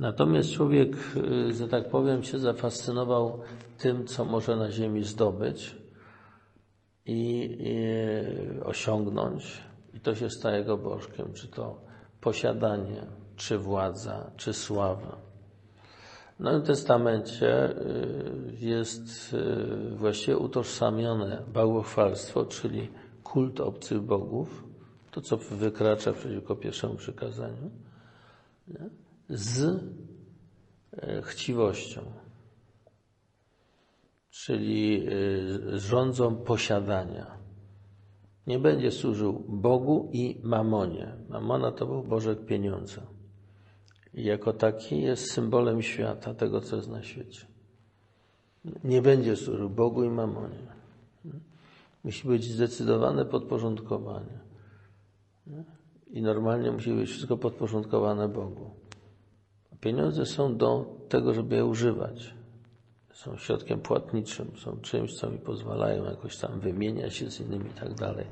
Natomiast 0.01 0.51
człowiek, 0.51 0.95
y, 1.17 1.53
że 1.53 1.67
tak 1.67 1.89
powiem, 1.89 2.23
się 2.23 2.39
zafascynował 2.39 3.39
tym, 3.77 4.07
co 4.07 4.25
może 4.25 4.55
na 4.55 4.71
ziemi 4.71 5.03
zdobyć 5.03 5.75
i, 7.05 7.57
i 7.59 7.75
osiągnąć, 8.63 9.61
i 9.93 9.99
to 9.99 10.15
się 10.15 10.29
staje 10.29 10.63
go 10.63 10.77
bożkiem, 10.77 11.33
czy 11.33 11.47
to 11.47 11.81
posiadanie, 12.21 13.01
czy 13.35 13.57
władza, 13.57 14.31
czy 14.37 14.53
sława. 14.53 15.17
W 16.39 16.43
Nowym 16.43 16.61
Testamencie 16.61 17.69
y, 17.69 18.55
jest 18.59 19.33
y, 19.33 19.95
właściwie 19.95 20.37
utożsamione 20.37 21.43
bałwochwalstwo, 21.53 22.45
czyli 22.45 22.89
kult 23.23 23.59
obcych 23.59 24.01
bogów, 24.01 24.63
to 25.11 25.21
co 25.21 25.37
wykracza 25.37 26.13
przeciwko 26.13 26.55
pierwszemu 26.55 26.95
przykazaniu. 26.95 27.71
Nie? 28.67 29.00
Z 29.31 29.83
e, 30.91 31.21
chciwością, 31.21 32.01
czyli 34.29 35.07
e, 35.07 35.79
rządzą 35.79 36.35
posiadania. 36.35 37.37
Nie 38.47 38.59
będzie 38.59 38.91
służył 38.91 39.33
Bogu 39.47 40.09
i 40.13 40.41
mamonie. 40.43 41.15
Mamona 41.29 41.71
to 41.71 41.85
był 41.85 42.03
Bożek 42.03 42.45
pieniądza. 42.45 43.01
I 44.13 44.23
jako 44.23 44.53
taki 44.53 45.01
jest 45.01 45.31
symbolem 45.31 45.81
świata, 45.81 46.33
tego 46.33 46.61
co 46.61 46.75
jest 46.75 46.89
na 46.89 47.03
świecie. 47.03 47.45
Nie 48.83 49.01
będzie 49.01 49.35
służył 49.35 49.69
Bogu 49.69 50.03
i 50.03 50.09
mamonie. 50.09 50.67
Musi 52.03 52.27
być 52.27 52.43
zdecydowane 52.43 53.25
podporządkowanie. 53.25 54.39
I 56.11 56.21
normalnie 56.21 56.71
musi 56.71 56.93
być 56.93 57.09
wszystko 57.09 57.37
podporządkowane 57.37 58.29
Bogu. 58.29 58.80
Pieniądze 59.81 60.25
są 60.25 60.57
do 60.57 60.95
tego, 61.09 61.33
żeby 61.33 61.55
je 61.55 61.65
używać. 61.65 62.33
Są 63.13 63.37
środkiem 63.37 63.79
płatniczym, 63.79 64.51
są 64.57 64.77
czymś, 64.81 65.15
co 65.15 65.29
mi 65.29 65.37
pozwalają 65.37 66.05
jakoś 66.05 66.37
tam 66.37 66.59
wymieniać 66.59 67.15
się 67.15 67.31
z 67.31 67.39
innymi 67.39 67.65
i 67.65 67.73
tak 67.73 67.93
dalej. 67.93 68.25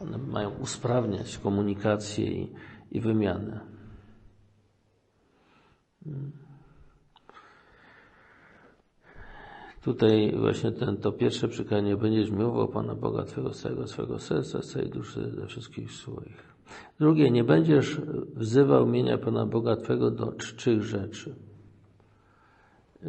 One 0.00 0.18
mają 0.18 0.50
usprawniać 0.50 1.38
komunikację 1.38 2.26
i, 2.26 2.52
i 2.90 3.00
wymianę. 3.00 3.60
Tutaj 9.82 10.34
właśnie 10.38 10.72
ten, 10.72 10.96
to 10.96 11.12
pierwsze 11.12 11.48
przykazanie 11.48 11.96
będziesz 11.96 12.30
miłował 12.30 12.68
Pana 12.68 12.94
Boga 12.94 13.24
Twego 13.24 13.54
z 13.54 13.62
całego 13.62 13.86
swego 13.86 14.18
serca, 14.18 14.62
z 14.62 14.72
całej 14.72 14.90
duszy, 14.90 15.30
ze 15.30 15.46
wszystkich 15.46 15.92
swoich. 15.92 16.55
Drugie, 17.00 17.30
nie 17.30 17.44
będziesz 17.44 18.00
wzywał 18.34 18.88
imienia 18.88 19.18
Pana 19.18 19.46
Boga 19.46 19.76
Twego 19.76 20.10
do 20.10 20.32
czczych 20.32 20.82
rzeczy. 20.82 21.34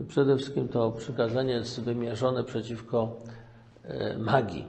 Przede 0.08 0.38
wszystkim 0.38 0.68
to 0.68 0.92
przykazanie 0.92 1.54
jest 1.54 1.82
wymierzone 1.82 2.44
przeciwko 2.44 3.18
e, 3.84 4.18
magii. 4.18 4.66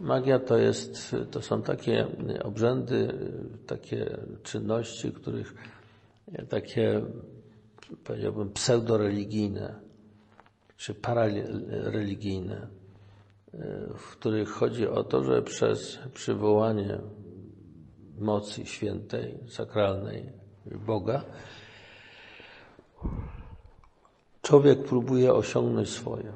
Magia 0.00 0.38
to 0.38 0.58
jest, 0.58 1.16
to 1.30 1.42
są 1.42 1.62
takie 1.62 2.06
obrzędy, 2.44 3.14
takie 3.66 4.18
czynności, 4.42 5.12
których 5.12 5.54
takie, 6.48 7.02
powiedziałbym, 8.04 8.52
pseudoreligijne, 8.52 9.74
czy 10.76 10.94
parareligijne, 10.94 12.66
w 13.96 14.10
których 14.12 14.48
chodzi 14.48 14.88
o 14.88 15.04
to, 15.04 15.24
że 15.24 15.42
przez 15.42 15.98
przywołanie 16.14 16.98
mocy 18.20 18.66
świętej, 18.66 19.38
sakralnej 19.48 20.32
Boga, 20.66 21.24
człowiek 24.42 24.84
próbuje 24.84 25.34
osiągnąć 25.34 25.88
swoje. 25.88 26.32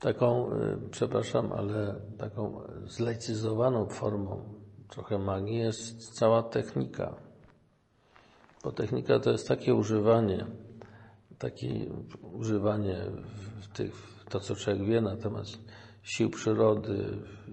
Taką, 0.00 0.50
przepraszam, 0.90 1.52
ale 1.52 1.94
taką 2.18 2.60
zlaicyzowaną 2.86 3.86
formą 3.86 4.42
trochę 4.88 5.18
magii 5.18 5.58
jest 5.58 6.14
cała 6.14 6.42
technika. 6.42 7.14
Bo 8.64 8.72
technika 8.72 9.20
to 9.20 9.30
jest 9.30 9.48
takie 9.48 9.74
używanie 9.74 10.46
takie 11.42 11.90
używanie 12.32 12.96
tych, 13.74 13.92
to, 14.28 14.40
co 14.40 14.54
człowiek 14.56 14.84
wie 14.84 15.00
na 15.00 15.16
temat 15.16 15.46
sił 16.02 16.30
przyrody, 16.30 17.04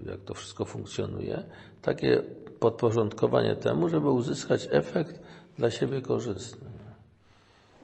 jak 0.06 0.20
to 0.20 0.34
wszystko 0.34 0.64
funkcjonuje, 0.64 1.42
takie 1.82 2.22
podporządkowanie 2.60 3.56
temu, 3.56 3.88
żeby 3.88 4.10
uzyskać 4.10 4.68
efekt 4.70 5.20
dla 5.58 5.70
siebie 5.70 6.02
korzystny. 6.02 6.70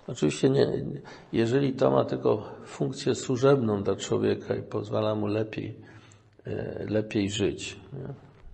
Oczywiście 0.07 0.51
nie, 0.51 0.85
jeżeli 1.33 1.73
to 1.73 1.91
ma 1.91 2.05
tylko 2.05 2.43
funkcję 2.65 3.15
służebną 3.15 3.83
dla 3.83 3.97
człowieka 3.97 4.55
i 4.55 4.63
pozwala 4.63 5.15
mu 5.15 5.27
lepiej, 5.27 5.77
e, 6.47 6.85
lepiej 6.89 7.31
żyć, 7.31 7.81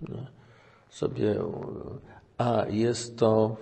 nie? 0.08 0.26
Sobie, 0.90 1.34
a 2.38 2.66
jest 2.70 3.18
to 3.18 3.56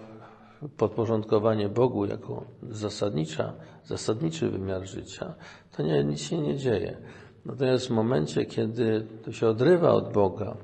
podporządkowanie 0.77 1.69
Bogu 1.69 2.07
jako 2.07 2.45
zasadnicza, 2.63 3.53
zasadniczy 3.85 4.51
wymiar 4.51 4.87
życia, 4.87 5.35
to 5.77 5.83
nie, 5.83 6.05
nic 6.05 6.21
się 6.21 6.39
nie 6.39 6.57
dzieje. 6.57 6.97
Natomiast 7.45 7.87
w 7.87 7.91
momencie, 7.91 8.47
kiedy 8.47 9.07
to 9.25 9.33
się 9.33 9.49
odrywa 9.49 9.93
od 9.93 10.13
Boga 10.13 10.57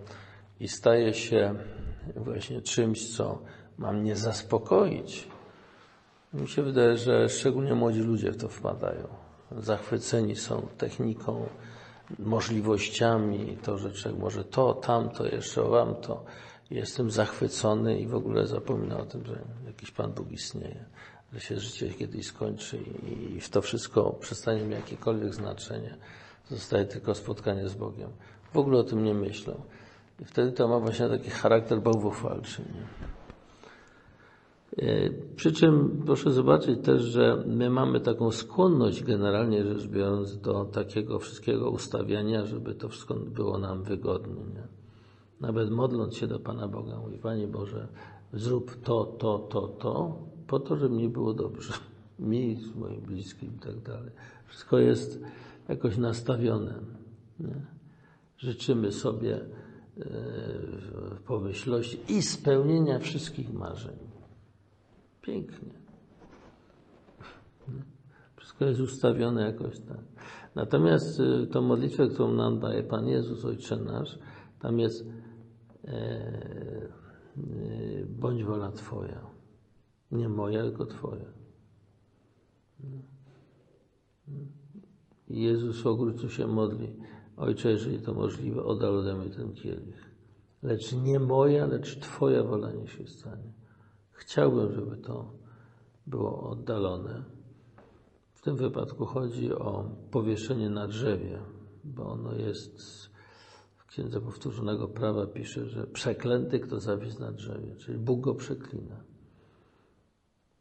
i 0.61 0.69
staje 0.69 1.15
się 1.15 1.55
właśnie 2.17 2.63
czymś, 2.63 3.17
co 3.17 3.39
ma 3.79 3.93
mnie 3.93 4.17
zaspokoić, 4.17 5.29
mi 6.35 6.49
się 6.49 6.63
wydaje, 6.63 6.97
że 6.97 7.29
szczególnie 7.29 7.75
młodzi 7.75 8.01
ludzie 8.01 8.33
w 8.33 8.37
to 8.37 8.49
wpadają. 8.49 9.09
Zachwyceni 9.53 10.37
są 10.37 10.67
techniką, 10.79 11.47
możliwościami, 12.19 13.59
to, 13.63 13.79
że 13.79 13.93
człowiek 13.93 14.21
może 14.21 14.45
to, 14.45 14.75
tamto, 14.75 15.27
jeszcze 15.27 15.63
wam 15.63 15.95
to. 15.95 16.25
Jestem 16.71 17.11
zachwycony 17.11 17.99
i 17.99 18.07
w 18.07 18.15
ogóle 18.15 18.47
zapominam 18.47 19.01
o 19.01 19.07
tym, 19.07 19.27
że 19.27 19.39
jakiś 19.67 19.91
Pan 19.91 20.13
Bóg 20.13 20.33
istnieje, 20.33 20.85
że 21.33 21.41
się 21.41 21.61
życie 21.61 21.89
kiedyś 21.89 22.27
skończy 22.27 22.79
i 23.37 23.41
w 23.41 23.49
to 23.49 23.63
wszystko 23.63 24.13
przestanie 24.13 24.63
mieć 24.63 24.79
jakiekolwiek 24.79 25.35
znaczenie. 25.35 25.97
Zostaje 26.51 26.85
tylko 26.85 27.15
spotkanie 27.15 27.69
z 27.69 27.75
Bogiem. 27.75 28.11
W 28.53 28.57
ogóle 28.57 28.79
o 28.79 28.85
tym 28.85 29.05
nie 29.05 29.15
myślą. 29.15 29.55
I 30.21 30.25
wtedy 30.25 30.53
to 30.53 30.69
ma 30.69 30.81
właśnie 30.81 31.09
taki 31.09 31.31
charakter 31.31 31.83
bałwochwalczy. 31.83 32.63
Nie? 32.63 33.07
E, 34.79 35.11
przy 35.37 35.53
czym 35.53 36.03
proszę 36.07 36.33
zobaczyć 36.33 36.81
też, 36.85 37.03
że 37.03 37.45
my 37.47 37.71
mamy 37.71 38.01
taką 38.01 38.31
skłonność 38.31 39.05
generalnie 39.05 39.65
rzecz 39.65 39.87
biorąc 39.87 40.39
do 40.39 40.65
takiego 40.65 41.19
wszystkiego 41.19 41.71
ustawiania, 41.71 42.45
żeby 42.45 42.75
to 42.75 42.89
wszystko 42.89 43.15
było 43.15 43.59
nam 43.59 43.83
wygodnie. 43.83 44.43
Nie? 44.55 44.67
Nawet 45.41 45.71
modląc 45.71 46.17
się 46.17 46.27
do 46.27 46.39
Pana 46.39 46.69
Boga, 46.69 46.99
mówi 46.99 47.19
Panie 47.19 47.49
Boże, 47.49 47.89
zrób 48.33 48.83
to, 48.83 49.05
to, 49.05 49.39
to, 49.39 49.69
to, 49.69 50.19
po 50.47 50.61
to, 50.61 50.77
żeby 50.77 50.95
mi 50.95 51.09
było 51.09 51.35
dobrze. 51.35 51.73
Mi, 52.19 52.59
moim 52.75 53.01
bliskim 53.01 53.53
i 53.57 53.59
tak 53.59 53.81
dalej. 53.81 54.11
Wszystko 54.47 54.79
jest 54.79 55.21
jakoś 55.69 55.97
nastawione. 55.97 56.75
Nie? 57.41 57.67
Życzymy 58.39 58.93
sobie 58.93 59.37
e, 59.37 59.45
pomyślności 61.27 61.99
i 62.09 62.23
spełnienia 62.23 62.99
wszystkich 62.99 63.53
marzeń. 63.53 63.97
Pięknie. 65.23 65.71
Wszystko 68.37 68.65
jest 68.65 68.81
ustawione 68.81 69.43
jakoś 69.43 69.79
tak. 69.79 70.05
Natomiast 70.55 71.21
e, 71.21 71.47
tą 71.47 71.63
modlitwę, 71.63 72.09
którą 72.09 72.33
nam 72.33 72.61
daje 72.61 72.83
Pan 72.83 73.09
Jezus, 73.09 73.45
Ojcze 73.45 73.77
Nasz, 73.77 74.19
tam 74.61 74.79
jest 74.79 75.07
e, 75.85 76.89
bądź 78.07 78.45
wola 78.45 78.73
Twoja. 78.73 79.21
Nie 80.11 80.29
moja, 80.29 80.63
tylko 80.63 80.87
Twoja. 80.87 81.27
Jezus 85.29 85.83
w 85.83 85.87
ogródcu 85.87 86.29
się 86.31 86.47
modli. 86.47 86.97
Ojcze, 87.37 87.71
jeżeli 87.71 87.99
to 87.99 88.15
możliwe, 88.15 88.65
oddal 88.65 88.99
ode 88.99 89.15
mnie 89.15 89.31
ten 89.31 89.53
kielich. 89.53 90.11
Lecz 90.63 90.93
nie 90.93 91.21
moja, 91.21 91.67
lecz 91.67 91.99
Twoja 91.99 92.43
wola 92.43 92.73
nie 92.73 92.87
się 92.87 93.07
stanie. 93.07 93.53
Chciałbym, 94.13 94.73
żeby 94.73 94.97
to 94.97 95.33
było 96.07 96.51
oddalone. 96.51 97.25
W 98.35 98.43
tym 98.43 98.57
wypadku 98.57 99.07
chodzi 99.07 99.53
o 99.53 99.91
powieszenie 100.11 100.71
na 100.71 100.89
drzewie, 100.89 101.39
bo 101.85 102.07
ono 102.07 102.35
jest 102.35 103.07
Księdza 103.97 104.21
Powtórzonego 104.21 104.89
Prawa 104.89 105.27
pisze, 105.27 105.67
że 105.67 105.87
przeklęty, 105.87 106.61
kto 106.61 106.81
zawisł 106.81 107.21
na 107.21 107.33
drzewie, 107.33 107.77
czyli 107.77 107.99
Bóg 107.99 108.21
go 108.21 108.35
przeklina. 108.35 108.97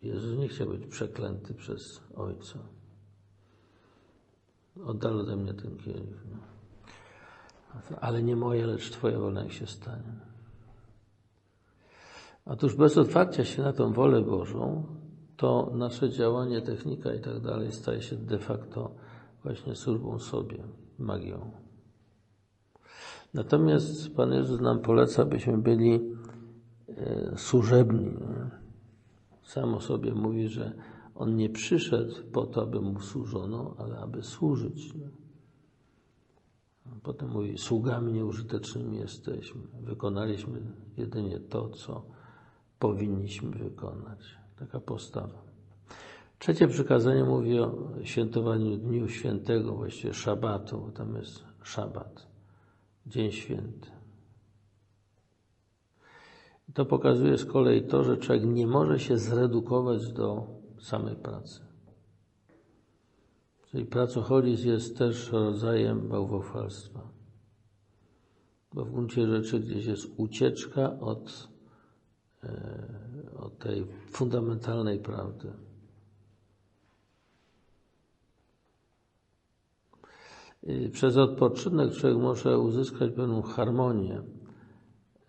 Jezus 0.02 0.38
nie 0.40 0.48
chciał 0.48 0.68
być 0.68 0.88
przeklęty 0.88 1.54
przez 1.54 2.02
Ojca. 2.16 2.60
Oddal 4.84 5.20
ode 5.20 5.36
mnie 5.36 5.54
ten 5.54 5.78
kielich. 5.78 6.26
No. 6.32 6.38
Ale 8.02 8.24
nie 8.24 8.36
moje, 8.36 8.68
lecz 8.68 8.92
Twoja 8.92 9.20
wola 9.20 9.44
niech 9.44 9.54
się 9.54 9.68
stanie. 9.68 10.14
Otóż 12.46 12.76
bez 12.76 12.98
otwarcia 12.98 13.46
się 13.46 13.64
na 13.64 13.74
tą 13.74 13.94
wolę 13.94 14.22
Bożą, 14.22 14.84
to 15.38 15.72
nasze 15.74 16.10
działanie, 16.10 16.62
technika 16.62 17.14
i 17.14 17.20
tak 17.20 17.40
dalej 17.40 17.72
staje 17.72 18.02
się 18.02 18.16
de 18.16 18.38
facto 18.38 18.92
właśnie 19.44 19.76
służbą 19.76 20.20
sobie, 20.20 20.58
magią. 21.00 21.52
Natomiast 23.34 24.16
Pan 24.16 24.34
Jezus 24.34 24.62
nam 24.62 24.80
poleca, 24.80 25.26
byśmy 25.26 25.58
byli 25.58 26.00
e, 26.90 27.38
służebni. 27.38 28.12
Sam 29.44 29.74
o 29.74 29.82
sobie 29.82 30.14
mówi, 30.14 30.48
że 30.48 30.74
On 31.16 31.36
nie 31.36 31.50
przyszedł 31.50 32.16
po 32.32 32.46
to, 32.46 32.62
aby 32.62 32.82
Mu 32.82 33.00
służono, 33.00 33.76
ale 33.78 33.98
aby 33.98 34.24
służyć. 34.24 34.94
Potem 37.04 37.30
mówi, 37.30 37.58
sługami 37.58 38.14
nieużytecznymi 38.14 38.98
jesteśmy. 38.98 39.62
Wykonaliśmy 39.82 40.62
jedynie 40.98 41.40
to, 41.40 41.70
co 41.70 42.06
powinniśmy 42.80 43.52
wykonać. 43.52 44.38
Taka 44.60 44.80
postawa. 44.80 45.46
Trzecie 46.40 46.68
przykazanie 46.68 47.24
mówi 47.24 47.60
o 47.60 47.78
świętowaniu 48.04 48.78
Dniu 48.78 49.08
Świętego, 49.08 49.76
właściwie 49.76 50.14
szabatu, 50.14 50.82
bo 50.82 50.92
tam 50.92 51.16
jest 51.16 51.44
szabat. 51.64 52.28
Dzień 53.08 53.32
Święty. 53.32 53.90
To 56.74 56.86
pokazuje 56.86 57.38
z 57.38 57.46
kolei 57.46 57.84
to, 57.84 58.04
że 58.04 58.18
człowiek 58.18 58.46
nie 58.46 58.68
może 58.68 59.00
się 59.00 59.18
zredukować 59.18 60.12
do 60.14 60.55
samej 60.80 61.16
pracy. 61.16 61.62
Czyli 63.66 63.86
pracoholizm 63.86 64.68
jest 64.68 64.98
też 64.98 65.32
rodzajem 65.32 66.08
bałwochwalstwa. 66.08 67.10
Bo 68.74 68.86
w 68.86 68.92
gruncie 68.92 69.28
rzeczy 69.28 69.60
gdzieś 69.60 69.86
jest 69.86 70.08
ucieczka 70.18 71.00
od, 71.00 71.48
e, 72.44 72.88
od 73.38 73.58
tej 73.60 73.86
fundamentalnej 74.12 75.00
prawdy. 75.00 75.54
Przez 80.92 81.18
odpoczynek 81.18 81.94
człowiek 81.94 82.20
może 82.20 82.60
uzyskać 82.60 83.12
pewną 83.12 83.42
harmonię 83.42 84.22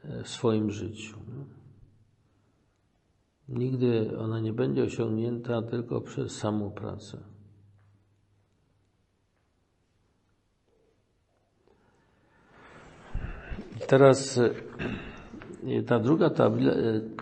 e, 0.05 0.23
w 0.23 0.29
swoim 0.29 0.71
życiu. 0.71 1.19
Nigdy 3.49 4.19
ona 4.19 4.41
nie 4.41 4.53
będzie 4.53 4.83
osiągnięta 4.83 5.63
tylko 5.63 6.01
przez 6.01 6.33
samą 6.33 6.71
pracę. 6.71 7.19
Teraz 13.87 14.39
e, 14.39 15.83
ta 15.83 15.99
druga 15.99 16.27
e, 16.27 16.33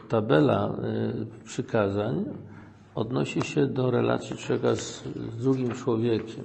tabela, 0.09 0.69
e, 0.69 1.45
przykazań 1.45 2.25
odnosi 2.95 3.43
się 3.43 3.67
do 3.67 3.91
relacji 3.91 4.37
człowieka 4.37 4.77
z, 4.77 5.03
drugim 5.39 5.73
człowiekiem. 5.73 6.45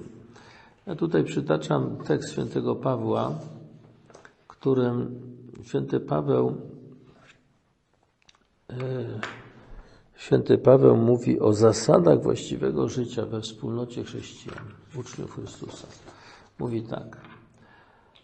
Ja 0.86 0.94
tutaj 0.94 1.24
przytaczam 1.24 1.96
tekst 1.96 2.32
świętego 2.32 2.76
Pawła, 2.76 3.34
którym 4.48 5.20
święty 5.62 6.00
Paweł 6.00 6.56
Święty 10.20 10.58
Paweł 10.58 10.96
mówi 10.96 11.40
o 11.40 11.52
zasadach 11.52 12.22
właściwego 12.22 12.88
życia 12.88 13.26
we 13.26 13.40
wspólnocie 13.40 14.04
chrześcijan, 14.04 14.64
uczniów 14.98 15.34
Chrystusa. 15.34 15.86
Mówi 16.58 16.82
tak. 16.82 17.16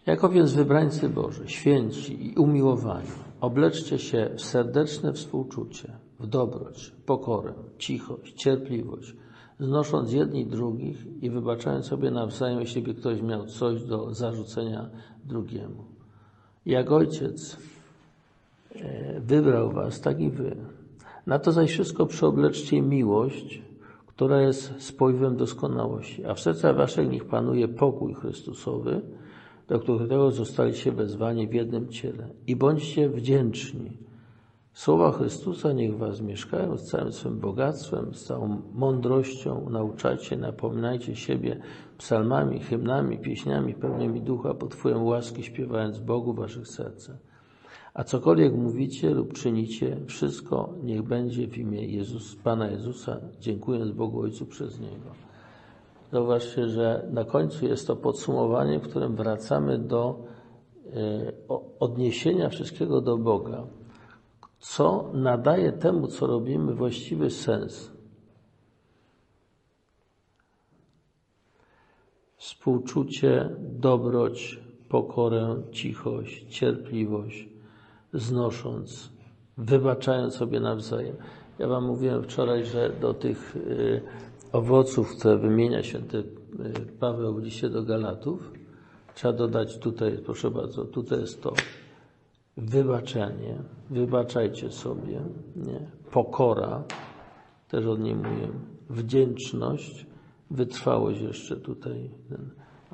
Jako 0.06 0.28
więc 0.28 0.52
wybrańcy 0.52 1.08
Boży, 1.08 1.48
święci 1.48 2.32
i 2.32 2.34
umiłowani, 2.34 3.08
obleczcie 3.40 3.98
się 3.98 4.30
w 4.36 4.40
serdeczne 4.40 5.12
współczucie, 5.12 5.92
w 6.20 6.26
dobroć, 6.26 6.92
pokorę, 7.06 7.52
cichość, 7.78 8.34
cierpliwość, 8.34 9.14
znosząc 9.60 10.12
jedni 10.12 10.46
drugich 10.46 11.22
i 11.22 11.30
wybaczając 11.30 11.86
sobie 11.86 12.10
nawzajem, 12.10 12.60
jeśli 12.60 12.82
by 12.82 12.94
ktoś 12.94 13.22
miał 13.22 13.46
coś 13.46 13.82
do 13.82 14.14
zarzucenia 14.14 14.90
drugiemu. 15.24 15.84
Jak 16.66 16.92
Ojciec 16.92 17.56
e, 18.74 19.20
wybrał 19.20 19.72
was, 19.72 20.00
tak 20.00 20.20
i 20.20 20.30
wy. 20.30 20.56
Na 21.26 21.38
to 21.38 21.52
zaś 21.52 21.70
wszystko 21.70 22.06
przeobleczcie 22.06 22.82
miłość, 22.82 23.62
która 24.06 24.42
jest 24.42 24.74
spojwem 24.78 25.36
doskonałości, 25.36 26.24
a 26.24 26.34
w 26.34 26.40
sercach 26.40 26.76
waszych 26.76 27.10
niech 27.10 27.24
panuje 27.24 27.68
pokój 27.68 28.14
Chrystusowy, 28.14 29.02
do 29.68 29.78
którego 29.78 30.30
zostaliście 30.30 30.92
wezwani 30.92 31.48
w 31.48 31.54
jednym 31.54 31.88
ciele. 31.88 32.28
I 32.46 32.56
bądźcie 32.56 33.08
wdzięczni. 33.08 33.98
Słowa 34.72 35.12
Chrystusa 35.12 35.72
niech 35.72 35.96
was 35.98 36.20
mieszkają 36.20 36.76
z 36.76 36.84
całym 36.84 37.12
swym 37.12 37.40
bogactwem, 37.40 38.14
z 38.14 38.24
całą 38.24 38.62
mądrością. 38.74 39.70
Nauczajcie, 39.70 40.36
napominajcie 40.36 41.16
siebie 41.16 41.60
psalmami, 41.98 42.60
hymnami, 42.60 43.18
pieśniami 43.18 43.74
pełnymi 43.74 44.22
ducha 44.22 44.54
pod 44.54 44.74
wpływem 44.74 45.04
łaski, 45.04 45.42
śpiewając 45.42 45.98
Bogu 45.98 46.32
w 46.32 46.36
waszych 46.36 46.68
sercach. 46.68 47.25
A 47.96 48.04
cokolwiek 48.04 48.54
mówicie 48.54 49.10
lub 49.10 49.32
czynicie, 49.32 49.96
wszystko 50.06 50.74
niech 50.82 51.02
będzie 51.02 51.48
w 51.48 51.58
imię 51.58 51.86
Jezus, 51.86 52.36
Pana 52.36 52.70
Jezusa, 52.70 53.20
dziękując 53.40 53.92
Bogu 53.92 54.20
Ojcu 54.20 54.46
przez 54.46 54.80
Niego. 54.80 55.10
Zauważcie, 56.12 56.68
że 56.68 57.08
na 57.12 57.24
końcu 57.24 57.66
jest 57.66 57.86
to 57.86 57.96
podsumowanie, 57.96 58.78
w 58.78 58.88
którym 58.88 59.16
wracamy 59.16 59.78
do 59.78 60.24
e, 60.86 61.32
odniesienia 61.80 62.48
wszystkiego 62.48 63.00
do 63.00 63.18
Boga, 63.18 63.66
co 64.58 65.10
nadaje 65.14 65.72
temu, 65.72 66.06
co 66.06 66.26
robimy, 66.26 66.74
właściwy 66.74 67.30
sens. 67.30 67.92
Współczucie, 72.36 73.50
dobroć, 73.60 74.60
pokorę, 74.88 75.62
cichość, 75.72 76.46
cierpliwość, 76.48 77.55
znosząc, 78.18 79.12
wybaczając 79.58 80.34
sobie 80.34 80.60
nawzajem. 80.60 81.16
Ja 81.58 81.68
Wam 81.68 81.84
mówiłem 81.84 82.22
wczoraj, 82.22 82.64
że 82.64 82.90
do 83.00 83.14
tych 83.14 83.56
e, 83.56 84.00
owoców, 84.52 85.16
które 85.18 85.38
wymienia 85.38 85.82
święty 85.82 86.18
y, 86.18 86.24
Paweł 87.00 87.34
w 87.34 87.42
liście 87.42 87.68
do 87.68 87.82
Galatów, 87.82 88.52
trzeba 89.14 89.34
dodać 89.34 89.78
tutaj, 89.78 90.18
proszę 90.24 90.50
bardzo, 90.50 90.84
tutaj 90.84 91.20
jest 91.20 91.42
to 91.42 91.52
wybaczenie, 92.56 93.56
wybaczajcie 93.90 94.70
sobie, 94.70 95.20
nie? 95.56 95.80
pokora, 96.10 96.84
też 97.68 97.86
od 97.86 98.00
niej 98.00 98.14
mówię, 98.14 98.48
wdzięczność, 98.90 100.06
wytrwałość 100.50 101.20
jeszcze 101.20 101.56
tutaj, 101.56 102.10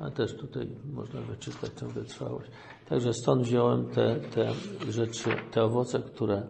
a 0.05 0.11
też 0.11 0.35
tutaj 0.35 0.67
można 0.93 1.21
wyczytać 1.21 1.71
tę 1.71 1.87
wytrwałość. 1.87 2.51
Także 2.89 3.13
stąd 3.13 3.43
wziąłem 3.43 3.85
te, 3.85 4.15
te 4.15 4.51
rzeczy, 4.91 5.29
te 5.51 5.63
owoce, 5.63 5.99
które, 5.99 6.47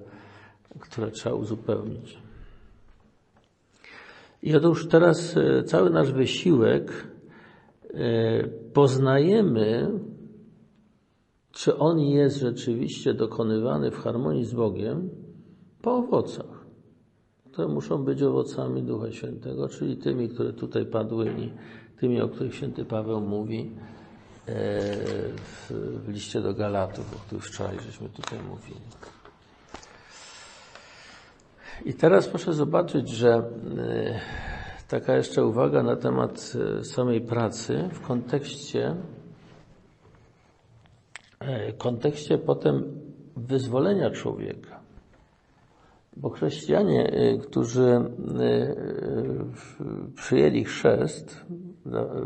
które 0.80 1.12
trzeba 1.12 1.36
uzupełnić. 1.36 2.18
I 4.44 4.56
otóż 4.56 4.88
teraz 4.88 5.38
e, 5.38 5.64
cały 5.64 5.90
nasz 5.90 6.12
wysiłek 6.12 7.08
e, 7.94 8.48
poznajemy, 8.74 10.00
czy 11.52 11.78
on 11.78 12.00
jest 12.00 12.38
rzeczywiście 12.38 13.14
dokonywany 13.14 13.92
w 13.92 13.98
harmonii 13.98 14.46
z 14.46 14.54
Bogiem 14.54 15.10
po 15.82 15.96
owocach, 15.96 16.66
które 17.52 17.68
muszą 17.68 18.04
być 18.04 18.24
owocami 18.24 18.84
Ducha 18.84 19.12
Świętego, 19.12 19.70
czyli 19.70 19.98
tymi, 19.98 20.30
które 20.30 20.54
tutaj 20.54 20.86
padły 20.86 21.26
i 21.26 21.52
tymi, 22.04 22.22
o 22.22 22.30
których 22.30 22.56
święty 22.56 22.86
Paweł 22.86 23.22
mówi 23.22 23.72
e, 24.48 24.54
w 25.70 26.08
liście 26.08 26.42
do 26.42 26.54
Galatów, 26.54 27.16
o 27.16 27.20
których 27.20 27.46
wczoraj 27.46 27.80
żeśmy 27.80 28.10
tutaj 28.10 28.40
mówili. 28.50 28.80
I 31.86 31.94
teraz 31.94 32.28
proszę 32.28 32.54
zobaczyć, 32.54 33.10
że 33.10 33.30
e, 33.30 33.44
taka 34.88 35.16
jeszcze 35.16 35.46
uwaga 35.46 35.84
na 35.84 35.96
temat 35.96 36.54
e, 36.80 36.84
samej 36.84 37.22
pracy 37.22 37.90
w 37.94 38.02
kontekście 38.02 38.96
kontekście 41.78 42.38
potem 42.38 43.02
wyzwolenia 43.38 44.12
człowieka. 44.12 44.80
Bo 46.18 46.30
chrześcijanie, 46.30 47.12
którzy 47.42 48.02
przyjęli 50.16 50.64
chrzest 50.64 51.46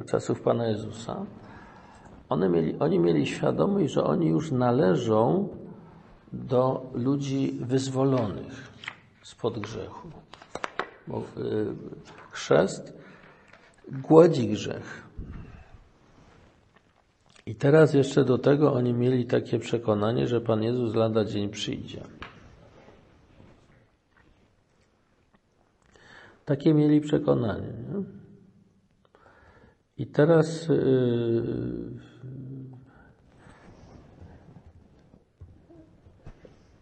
czasów 0.06 0.42
Pana 0.42 0.68
Jezusa, 0.68 1.26
one 2.30 2.50
mieli, 2.50 2.80
oni 2.80 3.00
mieli 3.00 3.28
świadomość, 3.28 3.94
że 3.94 4.04
oni 4.04 4.28
już 4.28 4.52
należą 4.52 5.48
do 6.34 6.92
ludzi 6.94 7.60
wyzwolonych 7.62 8.72
spod 9.24 9.60
grzechu. 9.60 10.08
Bo 11.08 11.20
y, 11.20 11.24
chrzest 12.32 12.94
głodzi 13.92 14.48
grzech. 14.48 15.04
I 17.46 17.56
teraz 17.56 17.94
jeszcze 17.94 18.26
do 18.26 18.38
tego 18.38 18.74
oni 18.74 18.94
mieli 18.94 19.26
takie 19.26 19.60
przekonanie, 19.60 20.28
że 20.28 20.42
Pan 20.42 20.64
Jezus 20.64 20.96
lada 20.96 21.26
dzień 21.26 21.50
przyjdzie. 21.50 22.04
Takie 26.46 26.74
mieli 26.74 27.02
przekonanie. 27.02 27.68
Nie? 27.68 28.27
I 29.98 30.08
teraz 30.08 30.68
yy, 30.68 32.08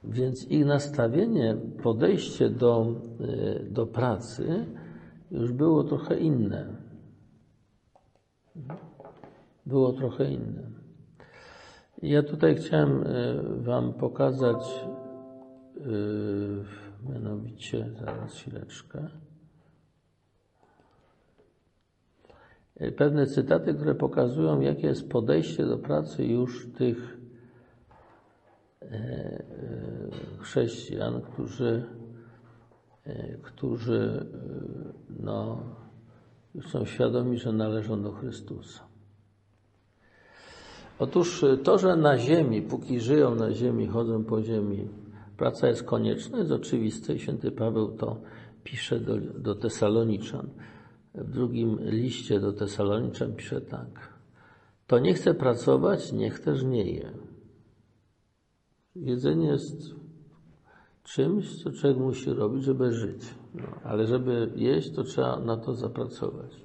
Więc 0.07 0.47
ich 0.51 0.66
nastawienie, 0.66 1.57
podejście 1.84 2.49
do, 2.49 2.95
e, 3.20 3.63
do 3.63 3.88
pracy 3.88 4.66
już 5.32 5.51
było 5.51 5.84
trochę 5.84 6.20
inne. 6.20 6.68
Było 9.66 9.93
trochę 9.93 10.32
inne. 10.32 10.63
Ja 12.01 12.24
tutaj 12.24 12.55
chciałem 12.55 13.03
e, 13.03 13.05
Wam 13.63 13.93
pokazać, 13.93 14.86
mianowicie, 17.09 17.89
zaraz 17.99 18.34
chwileczkę, 18.34 19.07
pewne 22.98 23.28
cytaty, 23.28 23.74
które 23.74 23.96
pokazują, 23.96 24.62
jakie 24.62 24.88
jest 24.88 25.10
podejście 25.10 25.66
do 25.66 25.78
pracy 25.78 26.26
już 26.26 26.68
tych 26.78 27.18
E, 28.92 28.98
e, 28.98 29.44
chrześcijan, 30.40 31.22
którzy, 31.22 31.86
e, 33.06 33.38
którzy 33.38 34.26
no, 35.20 35.64
są 36.72 36.86
świadomi, 36.86 37.38
że 37.38 37.52
należą 37.52 38.04
do 38.04 38.12
Chrystusa. 38.12 38.84
Otóż 41.00 41.46
to, 41.64 41.78
że 41.78 41.96
na 41.96 42.18
ziemi, 42.18 42.62
póki 42.62 43.00
żyją 43.00 43.36
na 43.36 43.52
ziemi, 43.52 43.88
chodzą 43.88 44.24
po 44.24 44.42
ziemi, 44.42 44.88
praca 45.38 45.68
jest 45.68 45.84
konieczna, 45.84 46.38
jest 46.38 46.52
oczywiste 46.52 47.14
i 47.14 47.20
święty 47.20 47.52
Paweł 47.52 47.92
to 47.92 48.18
pisze 48.64 49.00
do, 49.00 49.18
do 49.18 49.56
Tesaloniczan. 49.56 50.50
W 51.18 51.32
drugim 51.32 51.80
liście 51.82 52.39
do 52.39 52.53
Tesaloniczan 52.53 53.34
pisze 53.34 53.61
tak. 53.61 54.13
To 54.88 54.99
nie 54.99 55.13
chce 55.13 55.34
pracować, 55.34 56.11
niech 56.11 56.39
też 56.39 56.63
nie 56.63 56.91
je. 56.91 57.11
Jedzenie 58.95 59.47
jest 59.47 59.95
czymś, 61.03 61.63
co 61.63 61.72
człowiek 61.72 61.97
musi 61.99 62.30
robić, 62.30 62.63
żeby 62.63 62.91
żyć. 62.91 63.36
No, 63.55 63.63
ale 63.84 64.07
żeby 64.07 64.51
jeść, 64.55 64.91
to 64.91 65.03
trzeba 65.03 65.39
na 65.39 65.57
to 65.57 65.74
zapracować. 65.74 66.61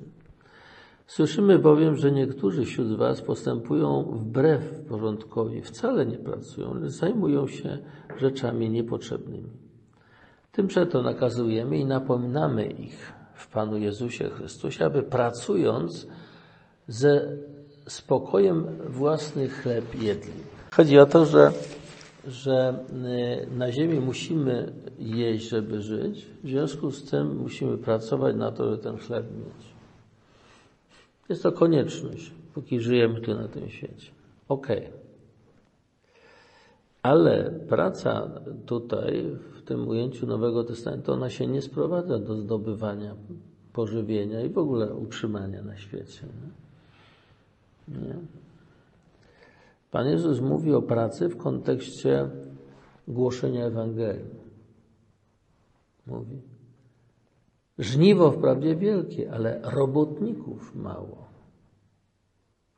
Słyszymy 1.07 1.59
bowiem, 1.59 1.97
że 1.97 2.13
niektórzy 2.13 2.65
wśród 2.65 2.97
Was 2.97 3.23
postępują 3.23 4.03
wbrew 4.03 4.85
porządkowi, 4.89 5.63
wcale 5.63 6.07
nie 6.07 6.19
pracują, 6.19 6.75
lecz 6.75 6.91
zajmują 6.91 7.47
się 7.47 7.79
rzeczami 8.19 8.71
niepotrzebnymi. 8.71 9.51
Tym 10.53 10.67
przeto 10.67 11.03
nakazujemy 11.03 11.79
i 11.79 11.85
napominamy 11.85 12.67
ich 12.67 13.13
w 13.41 13.49
Panu 13.49 13.79
Jezusie 13.79 14.31
Chrystusie, 14.31 14.85
aby 14.85 15.03
pracując 15.03 16.07
ze 16.89 17.37
spokojem 17.87 18.67
własny 18.89 19.49
chleb 19.49 20.03
jedli. 20.03 20.33
Chodzi 20.73 20.99
o 20.99 21.07
to, 21.07 21.27
że, 21.27 21.53
że 22.27 22.85
y, 23.53 23.57
na 23.57 23.73
ziemi 23.73 24.01
musimy 24.01 24.73
jeść, 24.99 25.49
żeby 25.49 25.83
żyć, 25.83 26.27
w 26.45 26.49
związku 26.49 26.91
z 26.91 27.11
tym 27.11 27.37
musimy 27.37 27.79
pracować 27.79 28.37
na 28.37 28.53
to, 28.53 28.71
żeby 28.71 28.83
ten 28.83 28.99
chleb 28.99 29.27
mieć. 29.37 29.67
Jest 31.29 31.43
to 31.43 31.53
konieczność, 31.53 32.33
póki 32.55 32.81
żyjemy 32.81 33.21
tu 33.21 33.35
na 33.35 33.49
tym 33.49 33.69
świecie. 33.69 34.11
Okej. 34.49 34.79
Okay. 34.79 35.01
Ale 37.03 37.51
praca 37.69 38.31
tutaj, 38.67 39.37
tym 39.71 39.89
ujęciu 39.89 40.27
Nowego 40.27 40.65
Testamentu, 40.65 41.13
ona 41.13 41.31
się 41.31 41.47
nie 41.47 41.63
sprowadza 41.63 42.19
do 42.19 42.37
zdobywania 42.37 43.17
pożywienia 43.73 44.41
i 44.41 44.49
w 44.49 44.59
ogóle 44.59 44.95
utrzymania 44.95 45.63
na 45.63 45.77
świecie. 45.77 46.27
Nie? 47.89 47.99
nie? 47.99 48.15
Pan 49.91 50.07
Jezus 50.07 50.41
mówi 50.41 50.75
o 50.75 50.83
pracy 50.83 51.29
w 51.29 51.37
kontekście 51.37 52.31
głoszenia 53.09 53.67
Ewangelii. 53.67 54.35
Mówi. 56.07 56.41
Żniwo 57.79 58.31
wprawdzie 58.31 58.77
wielkie, 58.77 59.33
ale 59.33 59.61
robotników 59.65 60.75
mało. 60.75 61.29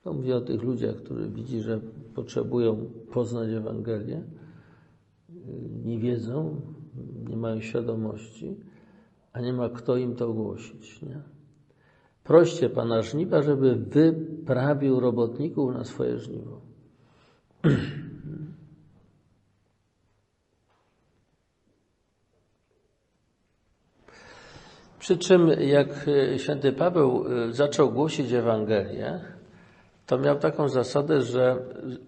To 0.02 0.12
mówię 0.12 0.36
o 0.36 0.40
tych 0.40 0.62
ludziach, 0.62 0.96
którzy 0.96 1.28
widzi, 1.28 1.60
że 1.60 1.80
potrzebują 2.14 2.76
poznać 3.12 3.50
Ewangelię, 3.50 4.22
nie 5.84 5.98
wiedzą, 5.98 6.60
nie 7.28 7.36
mają 7.36 7.60
świadomości, 7.60 8.56
a 9.32 9.40
nie 9.40 9.52
ma 9.52 9.68
kto 9.68 9.96
im 9.96 10.16
to 10.16 10.28
ogłosić. 10.28 11.02
Nie? 11.02 11.20
Proście 12.24 12.70
Pana 12.70 13.02
żniwa, 13.02 13.42
żeby 13.42 13.76
wyprawił 13.76 15.00
robotników 15.00 15.74
na 15.74 15.84
swoje 15.84 16.18
żniwo. 16.18 16.60
Przy 24.98 25.18
czym, 25.18 25.48
jak 25.48 25.88
święty 26.36 26.72
Paweł 26.72 27.24
y, 27.48 27.52
zaczął 27.52 27.90
głosić 27.90 28.32
Ewangelię, 28.32 29.20
to 30.06 30.18
miał 30.18 30.38
taką 30.38 30.68
zasadę, 30.68 31.22
że 31.22 31.56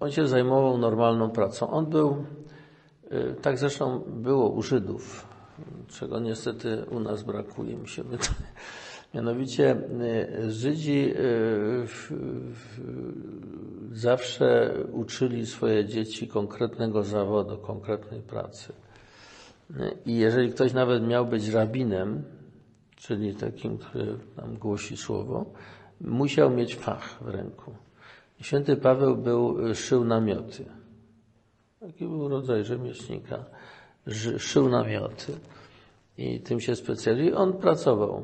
on 0.01 0.11
się 0.11 0.28
zajmował 0.28 0.78
normalną 0.78 1.30
pracą. 1.30 1.70
On 1.70 1.87
był, 1.87 2.24
tak 3.42 3.58
zresztą 3.58 3.98
było 4.06 4.48
u 4.48 4.62
Żydów, 4.62 5.28
czego 5.88 6.20
niestety 6.20 6.84
u 6.90 7.00
nas 7.00 7.22
brakuje, 7.22 7.76
mi 7.76 7.88
się 7.88 8.02
wydaje. 8.12 8.30
Mianowicie 9.14 9.76
y, 10.44 10.52
Żydzi 10.52 11.14
zawsze 13.92 14.74
uczyli 14.92 15.46
swoje 15.46 15.84
dzieci 15.84 16.28
konkretnego 16.28 17.02
zawodu, 17.02 17.58
konkretnej 17.58 18.20
pracy. 18.22 18.72
I 20.06 20.16
jeżeli 20.16 20.52
ktoś 20.52 20.72
nawet 20.72 21.06
miał 21.06 21.26
być 21.26 21.48
rabinem, 21.48 22.22
czyli 22.96 23.34
takim, 23.34 23.78
który 23.78 24.18
nam 24.36 24.56
głosi 24.56 24.96
słowo, 24.96 25.52
musiał 26.00 26.50
mieć 26.50 26.76
fach 26.76 27.18
w 27.22 27.28
ręku. 27.28 27.74
Święty 28.40 28.76
Paweł 28.76 29.16
był, 29.16 29.74
szył 29.74 30.04
namioty. 30.04 30.64
Taki 31.87 32.07
był 32.07 32.28
rodzaj 32.28 32.64
rzemieślnika. 32.64 33.45
Szył 34.39 34.68
namioty. 34.68 35.32
I 36.18 36.41
tym 36.41 36.61
się 36.61 36.76
specjalizuje. 36.76 37.37
On 37.37 37.53
pracował. 37.53 38.22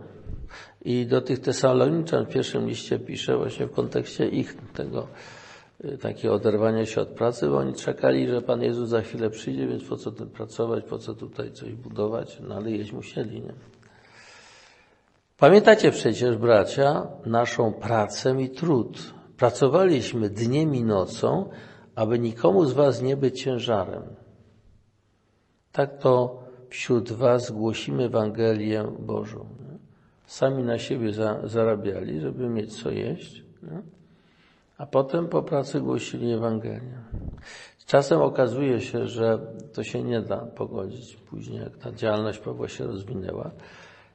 I 0.85 1.07
do 1.07 1.21
tych 1.21 1.39
Tesaloniczan 1.39 2.27
w 2.27 2.29
pierwszym 2.29 2.69
liście 2.69 2.99
pisze 2.99 3.37
właśnie 3.37 3.67
w 3.67 3.73
kontekście 3.73 4.29
ich 4.29 4.57
tego 4.75 5.07
y, 5.85 5.99
takiego 5.99 6.35
oderwania 6.35 6.87
się 6.87 7.01
od 7.01 7.09
pracy, 7.09 7.49
bo 7.49 7.57
oni 7.57 7.75
czekali, 7.75 8.29
że 8.29 8.43
Pan 8.43 8.63
Jezus 8.63 8.89
za 8.89 9.03
chwilę 9.03 9.31
przyjdzie, 9.31 9.67
więc 9.67 9.85
po 9.85 9.97
co 9.97 10.13
tym 10.13 10.31
pracować, 10.31 10.85
po 10.85 10.99
co 10.99 11.15
tutaj 11.15 11.53
coś 11.53 11.73
budować, 11.73 12.39
no 12.49 12.55
ale 12.55 12.71
jeść 12.71 12.93
musieli, 12.93 13.41
nie? 13.41 13.53
Pamiętacie 15.39 15.91
przecież, 15.91 16.37
bracia, 16.37 17.07
naszą 17.27 17.73
pracę 17.73 18.43
i 18.43 18.51
trud. 18.51 19.15
Pracowaliśmy 19.37 20.31
dniem 20.31 20.75
i 20.75 20.85
nocą, 20.85 21.51
aby 22.01 22.19
nikomu 22.19 22.65
z 22.65 22.73
was 22.73 23.03
nie 23.03 23.17
być 23.17 23.43
ciężarem. 23.43 24.03
Tak 25.73 25.99
to 25.99 26.43
wśród 26.69 27.13
was 27.13 27.51
głosimy 27.51 28.05
Ewangelię 28.05 28.85
Bożą. 28.99 29.47
Sami 30.27 30.63
na 30.63 30.79
siebie 30.79 31.13
za, 31.13 31.41
zarabiali, 31.45 32.21
żeby 32.21 32.49
mieć 32.49 32.83
co 32.83 32.91
jeść, 32.91 33.45
nie? 33.63 33.83
a 34.79 34.87
potem 34.87 35.29
po 35.29 35.43
pracy 35.43 35.81
głosili 35.81 36.33
Ewangelię. 36.33 36.99
Czasem 37.87 38.23
okazuje 38.23 38.81
się, 38.81 39.07
że 39.07 39.39
to 39.73 39.85
się 39.85 40.03
nie 40.03 40.21
da 40.21 40.37
pogodzić 40.37 41.17
później, 41.17 41.61
jak 41.61 41.77
ta 41.77 41.93
działalność 41.93 42.39
Pawła 42.39 42.69
się 42.69 42.87
rozwinęła 42.87 43.51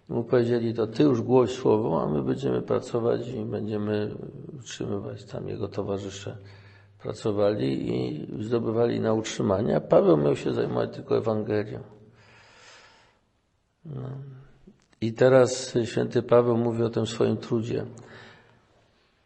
mu 0.09 0.23
powiedzieli, 0.23 0.73
to 0.73 0.87
ty 0.87 1.03
już 1.03 1.21
głoś 1.21 1.51
słowo, 1.51 2.03
a 2.03 2.07
my 2.07 2.23
będziemy 2.23 2.61
pracować 2.61 3.27
i 3.27 3.45
będziemy 3.45 4.11
utrzymywać 4.59 5.23
tam 5.23 5.47
jego 5.47 5.67
towarzysze. 5.67 6.37
Pracowali 7.05 7.95
i 7.95 8.27
zdobywali 8.43 8.99
na 8.99 9.13
utrzymanie, 9.13 9.75
a 9.75 9.81
Paweł 9.81 10.17
miał 10.17 10.35
się 10.35 10.53
zajmować 10.53 10.95
tylko 10.95 11.17
Ewangelią. 11.17 11.79
No. 13.85 14.09
I 15.01 15.13
teraz 15.13 15.73
święty 15.83 16.21
Paweł 16.23 16.57
mówi 16.57 16.83
o 16.83 16.89
tym 16.89 17.07
swoim 17.07 17.37
trudzie. 17.37 17.85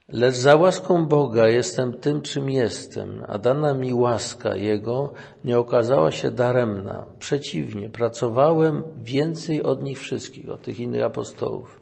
Lecz 0.09 0.35
za 0.35 0.55
łaską 0.55 1.05
Boga 1.05 1.47
jestem 1.47 1.93
tym, 1.93 2.21
czym 2.21 2.49
jestem, 2.49 3.23
a 3.27 3.37
dana 3.37 3.73
mi 3.73 3.93
łaska 3.93 4.55
Jego 4.55 5.13
nie 5.43 5.59
okazała 5.59 6.11
się 6.11 6.31
daremna. 6.31 7.05
Przeciwnie, 7.19 7.89
pracowałem 7.89 8.83
więcej 9.03 9.63
od 9.63 9.83
nich 9.83 9.99
wszystkich, 9.99 10.49
od 10.49 10.61
tych 10.61 10.79
innych 10.79 11.03
apostołów. 11.03 11.79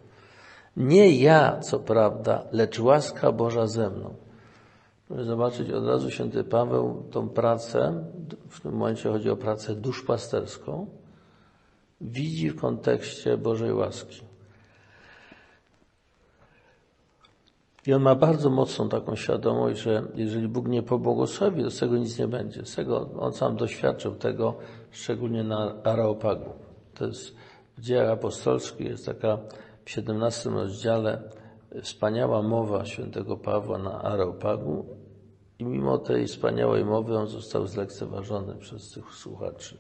Nie 0.77 1.11
ja, 1.11 1.59
co 1.59 1.79
prawda, 1.79 2.43
lecz 2.51 2.79
łaska 2.79 3.31
Boża 3.31 3.67
ze 3.67 3.89
mną. 3.89 4.26
Żeby 5.09 5.23
zobaczyć 5.23 5.71
od 5.71 5.85
razu 5.85 6.11
święty 6.11 6.43
Paweł 6.43 7.03
tą 7.11 7.29
pracę, 7.29 8.03
w 8.49 8.61
tym 8.61 8.73
momencie 8.73 9.09
chodzi 9.09 9.29
o 9.29 9.35
pracę 9.35 9.75
duszpasterską, 9.75 10.87
widzi 12.01 12.49
w 12.49 12.61
kontekście 12.61 13.37
Bożej 13.37 13.73
łaski. 13.73 14.21
I 17.87 17.93
on 17.93 18.01
ma 18.01 18.15
bardzo 18.15 18.49
mocną 18.49 18.89
taką 18.89 19.15
świadomość, 19.15 19.79
że 19.79 20.03
jeżeli 20.15 20.47
Bóg 20.47 20.67
nie 20.67 20.83
pobłogosławi, 20.83 21.63
to 21.63 21.71
z 21.71 21.79
tego 21.79 21.97
nic 21.97 22.19
nie 22.19 22.27
będzie. 22.27 22.65
Z 22.65 22.75
tego 22.75 23.09
on 23.19 23.33
sam 23.33 23.55
doświadczył 23.55 24.15
tego, 24.15 24.55
szczególnie 24.91 25.43
na 25.43 25.75
Araopagu. 25.83 26.53
To 26.93 27.05
jest 27.05 27.35
w 27.77 27.81
dziejach 27.81 28.09
apostolskich, 28.09 28.87
jest 28.87 29.05
taka 29.05 29.37
w 29.85 29.89
17 29.89 30.49
rozdziale 30.49 31.21
wspaniała 31.81 32.41
mowa 32.41 32.85
świętego 32.85 33.37
Pawła 33.37 33.77
na 33.77 34.01
Areopagu 34.01 34.85
i 35.59 35.65
mimo 35.65 35.97
tej 35.97 36.27
wspaniałej 36.27 36.85
mowy 36.85 37.17
on 37.17 37.27
został 37.27 37.67
zlekceważony 37.67 38.55
przez 38.55 38.91
tych 38.91 39.13
słuchaczy. 39.13 39.77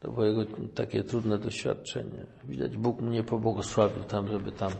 To 0.00 0.10
było 0.10 0.26
jego 0.26 0.44
takie 0.74 1.04
trudne 1.04 1.38
doświadczenie. 1.38 2.26
Widać, 2.44 2.76
Bóg 2.76 3.00
mnie 3.00 3.24
pobłogosławił 3.24 4.04
tam, 4.04 4.28
żeby 4.28 4.52
tam 4.52 4.72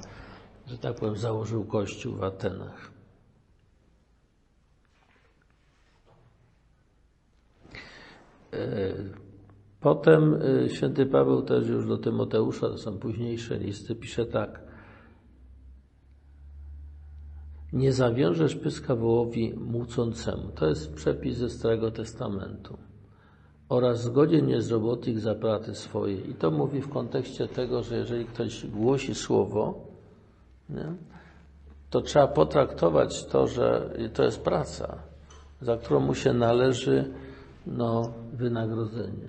że 0.70 0.78
tak 0.78 0.94
powiem, 0.94 1.16
założył 1.16 1.64
kościół 1.64 2.16
w 2.16 2.22
Atenach. 2.24 2.90
E, 8.52 8.94
potem 9.80 10.34
e, 10.34 10.68
święty 10.68 11.06
Paweł 11.06 11.42
też 11.42 11.68
już 11.68 11.86
do 11.86 11.98
Tymoteusza, 11.98 12.68
to 12.68 12.78
są 12.78 12.98
późniejsze 12.98 13.58
listy, 13.58 13.94
pisze 13.94 14.26
tak. 14.26 14.67
Nie 17.72 17.92
zawiążesz 17.92 18.56
pyska 18.56 18.96
wołowi 18.96 19.54
mucącemu. 19.54 20.48
To 20.54 20.66
jest 20.66 20.94
przepis 20.94 21.38
ze 21.38 21.50
Starego 21.50 21.90
Testamentu. 21.90 22.78
Oraz 23.68 24.02
zgodzie 24.02 24.42
nie 24.42 24.62
zroboty 24.62 25.10
ich 25.10 25.20
zapraty 25.20 25.74
swoje. 25.74 26.14
I 26.14 26.34
to 26.34 26.50
mówi 26.50 26.80
w 26.80 26.88
kontekście 26.88 27.48
tego, 27.48 27.82
że 27.82 27.96
jeżeli 27.96 28.24
ktoś 28.24 28.66
głosi 28.66 29.14
słowo, 29.14 29.86
nie? 30.70 30.94
to 31.90 32.00
trzeba 32.00 32.26
potraktować 32.26 33.24
to, 33.24 33.46
że 33.46 33.90
to 34.14 34.24
jest 34.24 34.40
praca, 34.40 34.98
za 35.60 35.76
którą 35.76 36.00
mu 36.00 36.14
się 36.14 36.32
należy 36.32 37.10
no, 37.66 38.12
wynagrodzenie. 38.32 39.28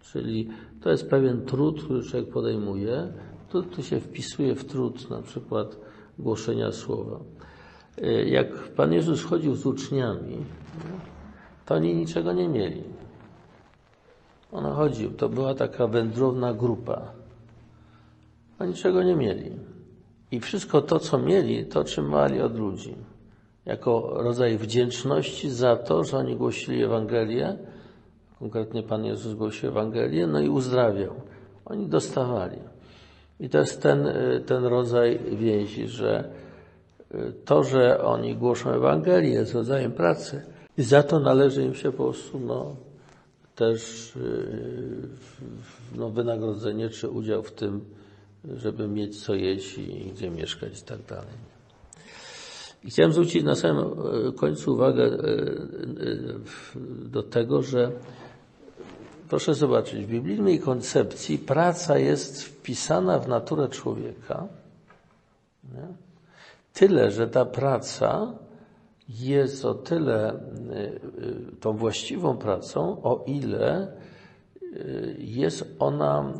Czyli 0.00 0.48
to 0.80 0.90
jest 0.90 1.10
pewien 1.10 1.44
trud, 1.44 1.84
który 1.84 2.02
człowiek 2.02 2.30
podejmuje. 2.30 3.12
Trud 3.48 3.74
tu 3.74 3.82
się 3.82 4.00
wpisuje 4.00 4.54
w 4.54 4.64
trud 4.64 5.10
na 5.10 5.22
przykład 5.22 5.76
głoszenia 6.18 6.72
słowa. 6.72 7.20
Y, 7.98 8.28
jak 8.28 8.48
Pan 8.52 8.92
Jezus 8.92 9.24
chodził 9.24 9.54
z 9.54 9.66
uczniami, 9.66 10.36
to 11.66 11.74
oni 11.74 11.94
niczego 11.94 12.32
nie 12.32 12.48
mieli. 12.48 12.82
On 14.52 14.64
chodził, 14.64 15.10
to 15.10 15.28
była 15.28 15.54
taka 15.54 15.86
wędrowna 15.86 16.54
grupa. 16.54 17.12
Oni 18.58 18.70
niczego 18.70 19.02
nie 19.02 19.16
mieli. 19.16 19.50
I 20.30 20.40
wszystko 20.40 20.82
to, 20.82 20.98
co 20.98 21.18
mieli, 21.18 21.66
to 21.66 21.80
otrzymywali 21.80 22.40
od 22.40 22.58
ludzi. 22.58 22.94
Jako 23.66 24.14
rodzaj 24.16 24.58
wdzięczności 24.58 25.50
za 25.50 25.76
to, 25.76 26.04
że 26.04 26.16
oni 26.16 26.36
głosili 26.36 26.82
Ewangelię, 26.82 27.56
konkretnie 28.38 28.82
Pan 28.82 29.04
Jezus 29.04 29.34
głosił 29.34 29.68
Ewangelię, 29.68 30.26
no 30.26 30.40
i 30.40 30.48
uzdrawiał. 30.48 31.14
Oni 31.64 31.86
dostawali. 31.86 32.58
I 33.40 33.48
to 33.48 33.58
jest 33.58 33.82
ten, 33.82 34.08
ten 34.46 34.64
rodzaj 34.64 35.18
więzi, 35.32 35.88
że 35.88 36.30
to, 37.44 37.64
że 37.64 38.04
oni 38.04 38.36
głoszą 38.36 38.70
Ewangelię 38.70 39.30
jest 39.30 39.54
rodzajem 39.54 39.92
pracy 39.92 40.42
i 40.78 40.82
za 40.82 41.02
to 41.02 41.20
należy 41.20 41.62
im 41.62 41.74
się 41.74 41.92
po 41.92 42.04
prostu 42.04 42.40
no, 42.40 42.76
też 43.54 44.12
no, 45.94 46.10
wynagrodzenie 46.10 46.90
czy 46.90 47.10
udział 47.10 47.42
w 47.42 47.52
tym, 47.52 47.84
żeby 48.56 48.88
mieć 48.88 49.24
co 49.24 49.34
jeść 49.34 49.78
i 49.78 50.12
gdzie 50.14 50.30
mieszkać 50.30 50.80
i 50.80 50.84
tak 50.84 51.02
dalej. 51.02 51.52
I 52.84 52.90
chciałem 52.90 53.12
zwrócić 53.12 53.44
na 53.44 53.54
samym 53.54 53.86
e, 54.28 54.32
końcu 54.32 54.72
uwagę 54.72 55.04
e, 55.04 55.18
do 57.04 57.22
tego, 57.22 57.62
że 57.62 57.92
proszę 59.28 59.54
zobaczyć, 59.54 60.06
w 60.06 60.08
biblijnej 60.08 60.60
koncepcji 60.60 61.38
praca 61.38 61.98
jest 61.98 62.42
wpisana 62.42 63.18
w 63.18 63.28
naturę 63.28 63.68
człowieka. 63.68 64.48
Nie? 65.74 66.11
Tyle, 66.72 67.10
że 67.10 67.28
ta 67.28 67.44
praca 67.44 68.34
jest 69.08 69.64
o 69.64 69.74
tyle 69.74 70.40
tą 71.60 71.76
właściwą 71.76 72.36
pracą, 72.36 73.02
o 73.02 73.24
ile 73.26 73.96
jest 75.18 75.76
ona 75.78 76.32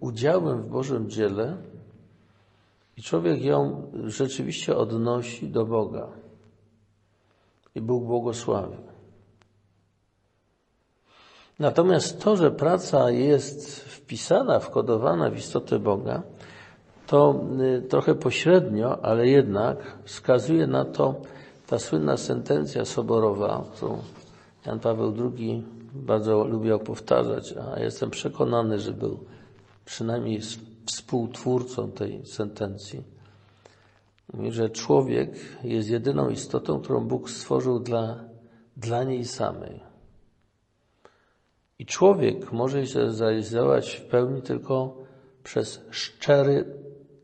udziałem 0.00 0.62
w 0.62 0.68
Bożym 0.68 1.10
dziele 1.10 1.56
i 2.96 3.02
człowiek 3.02 3.44
ją 3.44 3.92
rzeczywiście 4.04 4.76
odnosi 4.76 5.48
do 5.48 5.66
Boga. 5.66 6.08
I 7.74 7.80
Bóg 7.80 8.04
błogosławi. 8.04 8.76
Natomiast 11.58 12.20
to, 12.20 12.36
że 12.36 12.50
praca 12.50 13.10
jest 13.10 13.80
wpisana, 13.80 14.60
wkodowana 14.60 15.30
w 15.30 15.36
istotę 15.36 15.78
Boga, 15.78 16.22
to 17.06 17.40
trochę 17.88 18.14
pośrednio, 18.14 19.04
ale 19.04 19.28
jednak 19.28 19.98
wskazuje 20.04 20.66
na 20.66 20.84
to 20.84 21.14
ta 21.66 21.78
słynna 21.78 22.16
sentencja 22.16 22.84
soborowa, 22.84 23.64
którą 23.74 23.98
Jan 24.66 24.80
Paweł 24.80 25.14
II 25.38 25.62
bardzo 25.94 26.44
lubiał 26.44 26.78
powtarzać, 26.78 27.54
a 27.74 27.80
jestem 27.80 28.10
przekonany, 28.10 28.78
że 28.78 28.92
był 28.92 29.18
przynajmniej 29.84 30.40
współtwórcą 30.86 31.90
tej 31.90 32.26
sentencji. 32.26 33.02
Mówi, 34.34 34.52
że 34.52 34.70
człowiek 34.70 35.30
jest 35.64 35.88
jedyną 35.88 36.28
istotą, 36.28 36.80
którą 36.80 37.08
Bóg 37.08 37.30
stworzył 37.30 37.80
dla, 37.80 38.24
dla 38.76 39.04
niej 39.04 39.24
samej. 39.24 39.80
I 41.78 41.86
człowiek 41.86 42.52
może 42.52 42.86
się 42.86 43.12
zrealizować 43.12 43.94
w 43.94 44.06
pełni 44.06 44.42
tylko 44.42 44.96
przez 45.44 45.80
szczery 45.90 46.64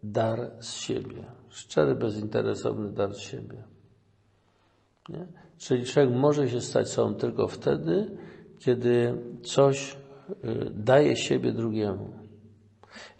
dar 0.02 0.50
z 0.60 0.74
siebie. 0.74 1.24
Szczery, 1.48 1.94
bezinteresowny 1.94 2.92
dar 2.92 3.14
z 3.14 3.18
siebie. 3.18 3.62
Nie? 5.08 5.26
Czyli 5.58 5.84
człowiek 5.84 6.14
może 6.14 6.48
się 6.48 6.60
stać 6.60 6.88
sobą 6.88 7.14
tylko 7.14 7.48
wtedy, 7.48 8.10
kiedy 8.58 9.14
coś 9.42 9.96
y, 10.44 10.70
daje 10.70 11.16
siebie 11.16 11.52
drugiemu. 11.52 12.10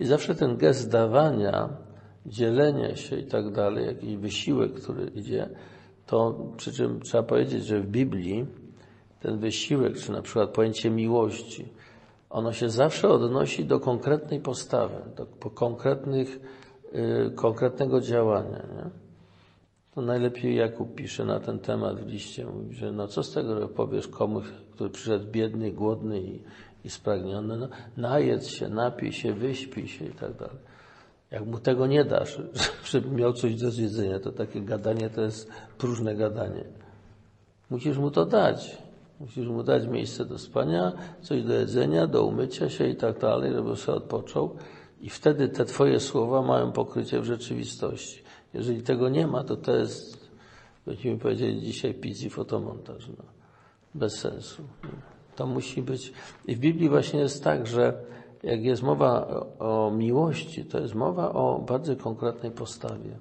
I 0.00 0.04
zawsze 0.06 0.34
ten 0.34 0.56
gest 0.56 0.90
dawania, 0.90 1.68
dzielenia 2.26 2.96
się 2.96 3.16
i 3.16 3.26
tak 3.26 3.52
dalej, 3.52 3.86
jakiś 3.86 4.16
wysiłek, 4.16 4.74
który 4.74 5.06
idzie, 5.06 5.48
to 6.06 6.46
przy 6.56 6.72
czym 6.72 7.00
trzeba 7.00 7.22
powiedzieć, 7.22 7.64
że 7.64 7.80
w 7.80 7.86
Biblii 7.86 8.46
ten 9.20 9.38
wysiłek, 9.38 9.98
czy 9.98 10.12
na 10.12 10.22
przykład 10.22 10.50
pojęcie 10.50 10.90
miłości, 10.90 11.68
ono 12.30 12.52
się 12.52 12.70
zawsze 12.70 13.08
odnosi 13.08 13.64
do 13.64 13.80
konkretnej 13.80 14.40
postawy, 14.40 14.96
do 15.16 15.50
konkretnych, 15.50 16.40
konkretnego 17.34 18.00
działania. 18.00 18.58
Nie? 18.58 18.90
To 19.94 20.02
najlepiej 20.02 20.56
Jakub 20.56 20.94
pisze 20.94 21.24
na 21.24 21.40
ten 21.40 21.58
temat 21.58 22.00
w 22.00 22.06
liście. 22.06 22.46
Mówi, 22.46 22.74
że 22.74 22.92
no 22.92 23.08
co 23.08 23.22
z 23.22 23.32
tego, 23.32 23.60
że 23.60 23.68
powiesz 23.68 24.08
komuś, 24.08 24.44
który 24.74 24.90
przyszedł 24.90 25.26
biedny, 25.30 25.72
głodny 25.72 26.20
i, 26.20 26.42
i 26.84 26.90
spragniony, 26.90 27.56
no, 27.56 27.68
najedz 27.96 28.46
się, 28.46 28.68
napij 28.68 29.12
się, 29.12 29.34
wyśpij 29.34 29.88
się 29.88 30.04
i 30.04 30.12
tak 30.12 30.36
dalej. 30.36 30.56
Jak 31.30 31.46
mu 31.46 31.58
tego 31.58 31.86
nie 31.86 32.04
dasz, 32.04 32.38
żeby 32.90 33.10
miał 33.10 33.32
coś 33.32 33.54
do 33.54 33.70
zjedzenia, 33.70 34.20
to 34.20 34.32
takie 34.32 34.60
gadanie 34.60 35.10
to 35.10 35.22
jest 35.22 35.50
próżne 35.78 36.14
gadanie. 36.14 36.64
Musisz 37.70 37.98
mu 37.98 38.10
to 38.10 38.26
dać. 38.26 38.78
Musisz 39.20 39.48
mu 39.48 39.62
dać 39.62 39.86
miejsce 39.86 40.24
do 40.24 40.38
spania, 40.38 40.92
coś 41.20 41.42
do 41.42 41.54
jedzenia, 41.54 42.06
do 42.06 42.24
umycia 42.24 42.70
się 42.70 42.88
i 42.88 42.96
tak 42.96 43.18
dalej, 43.18 43.52
żeby 43.52 43.76
sobie 43.76 43.98
odpoczął. 43.98 44.56
I 45.02 45.10
wtedy 45.10 45.48
te 45.48 45.64
twoje 45.64 46.00
słowa 46.00 46.42
mają 46.42 46.72
pokrycie 46.72 47.20
w 47.20 47.24
rzeczywistości. 47.24 48.22
Jeżeli 48.54 48.82
tego 48.82 49.08
nie 49.08 49.26
ma, 49.26 49.44
to 49.44 49.56
to 49.56 49.76
jest, 49.76 50.30
będziemy 50.86 51.18
powiedzieli 51.18 51.60
dzisiaj, 51.60 51.94
pizzi 51.94 52.30
fotomontaż. 52.30 53.08
No. 53.08 53.24
Bez 53.94 54.14
sensu. 54.14 54.62
To 55.36 55.46
musi 55.46 55.82
być. 55.82 56.12
I 56.46 56.56
w 56.56 56.58
Biblii 56.58 56.88
właśnie 56.88 57.20
jest 57.20 57.44
tak, 57.44 57.66
że 57.66 58.04
jak 58.42 58.64
jest 58.64 58.82
mowa 58.82 59.26
o 59.58 59.90
miłości, 59.90 60.64
to 60.64 60.80
jest 60.80 60.94
mowa 60.94 61.32
o 61.32 61.58
bardzo 61.58 61.96
konkretnej 61.96 62.52
postawie. 62.52 63.16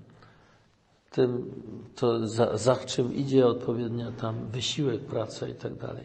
Tym, 1.12 1.52
to 1.96 2.28
za, 2.28 2.58
za 2.58 2.76
czym 2.76 3.16
idzie 3.16 3.48
odpowiednia 3.48 4.12
tam 4.12 4.48
wysiłek, 4.48 5.02
praca 5.02 5.48
i 5.48 5.54
tak 5.54 5.76
dalej. 5.76 6.04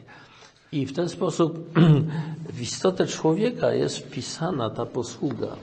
I 0.72 0.86
w 0.86 0.92
ten 0.92 1.08
sposób 1.08 1.70
w 2.54 2.60
istotę 2.60 3.06
człowieka 3.06 3.72
jest 3.72 3.98
wpisana 3.98 4.70
ta 4.70 4.86
posługa. 4.86 5.56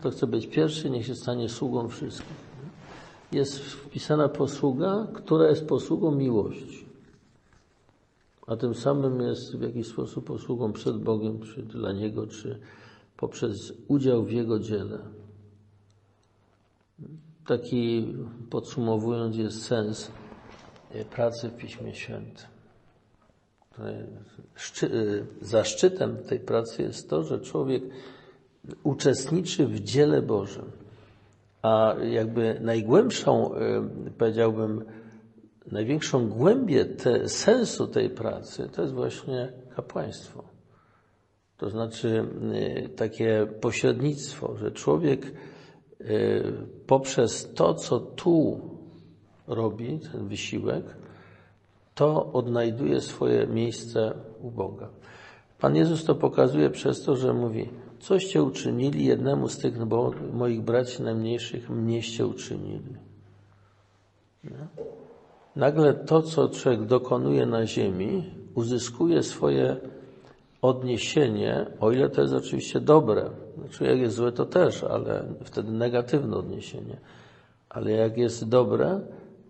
Kto 0.00 0.10
chce 0.10 0.26
być 0.26 0.46
pierwszy, 0.46 0.90
niech 0.90 1.06
się 1.06 1.14
stanie 1.14 1.48
sługą 1.48 1.88
wszystkich. 1.88 2.52
Jest 3.32 3.58
wpisana 3.58 4.28
posługa, 4.28 5.06
która 5.14 5.48
jest 5.48 5.66
posługą 5.66 6.14
miłości. 6.14 6.84
A 8.46 8.56
tym 8.56 8.74
samym 8.74 9.20
jest 9.20 9.56
w 9.56 9.62
jakiś 9.62 9.86
sposób 9.86 10.26
posługą 10.26 10.72
przed 10.72 10.98
Bogiem, 10.98 11.40
czy 11.40 11.62
dla 11.62 11.92
Niego, 11.92 12.26
czy 12.26 12.58
poprzez 13.16 13.72
udział 13.88 14.24
w 14.24 14.30
Jego 14.30 14.58
dziele. 14.58 14.98
Taki, 17.46 18.14
podsumowując, 18.50 19.36
jest 19.36 19.62
sens 19.62 20.10
pracy 21.10 21.48
w 21.48 21.56
Piśmie 21.56 21.94
Świętym. 21.94 22.51
Zaszczytem 25.40 26.16
tej 26.16 26.40
pracy 26.40 26.82
jest 26.82 27.10
to, 27.10 27.22
że 27.22 27.40
człowiek 27.40 27.82
uczestniczy 28.82 29.66
w 29.66 29.80
dziele 29.80 30.22
Bożym. 30.22 30.70
A 31.62 31.94
jakby 32.10 32.58
najgłębszą, 32.60 33.50
powiedziałbym, 34.18 34.84
największą 35.72 36.28
głębię 36.28 36.84
te, 36.84 37.28
sensu 37.28 37.86
tej 37.86 38.10
pracy 38.10 38.68
to 38.72 38.82
jest 38.82 38.94
właśnie 38.94 39.52
kapłaństwo. 39.76 40.44
To 41.56 41.70
znaczy 41.70 42.24
takie 42.96 43.46
pośrednictwo, 43.60 44.56
że 44.56 44.70
człowiek 44.72 45.32
poprzez 46.86 47.54
to, 47.54 47.74
co 47.74 48.00
tu 48.00 48.60
robi, 49.46 49.98
ten 50.12 50.28
wysiłek, 50.28 50.84
to 51.94 52.32
odnajduje 52.32 53.00
swoje 53.00 53.46
miejsce 53.46 54.14
u 54.40 54.50
Boga. 54.50 54.88
Pan 55.60 55.76
Jezus 55.76 56.04
to 56.04 56.14
pokazuje 56.14 56.70
przez 56.70 57.02
to, 57.02 57.16
że 57.16 57.34
mówi, 57.34 57.68
coście 58.00 58.42
uczynili 58.42 59.04
jednemu 59.04 59.48
z 59.48 59.58
tych 59.58 59.74
moich 60.32 60.62
braci 60.62 61.02
najmniejszych, 61.02 61.70
mnieście 61.70 62.26
uczynili. 62.26 62.96
Nagle 65.56 65.94
to, 65.94 66.22
co 66.22 66.48
człowiek 66.48 66.84
dokonuje 66.84 67.46
na 67.46 67.66
ziemi, 67.66 68.30
uzyskuje 68.54 69.22
swoje 69.22 69.76
odniesienie, 70.62 71.66
o 71.80 71.92
ile 71.92 72.10
to 72.10 72.22
jest 72.22 72.34
oczywiście 72.34 72.80
dobre. 72.80 73.30
Znaczy, 73.58 73.84
jak 73.84 73.98
jest 73.98 74.16
złe, 74.16 74.32
to 74.32 74.46
też, 74.46 74.84
ale 74.84 75.24
wtedy 75.44 75.72
negatywne 75.72 76.36
odniesienie. 76.36 76.96
Ale 77.68 77.90
jak 77.90 78.18
jest 78.18 78.48
dobre, 78.48 79.00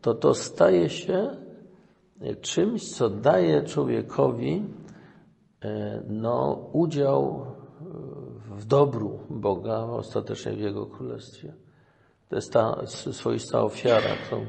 to 0.00 0.14
to 0.14 0.34
staje 0.34 0.90
się 0.90 1.36
czymś, 2.40 2.94
co 2.94 3.10
daje 3.10 3.62
człowiekowi 3.62 4.64
e, 5.62 6.02
no, 6.08 6.68
udział 6.72 7.46
w 8.56 8.64
dobru 8.64 9.18
Boga, 9.30 9.78
ostatecznie 9.78 10.52
w 10.52 10.60
Jego 10.60 10.86
Królestwie. 10.86 11.52
To 12.28 12.36
jest 12.36 12.52
ta 12.52 12.86
swoista 12.86 13.62
ofiara, 13.62 14.16
którą 14.26 14.46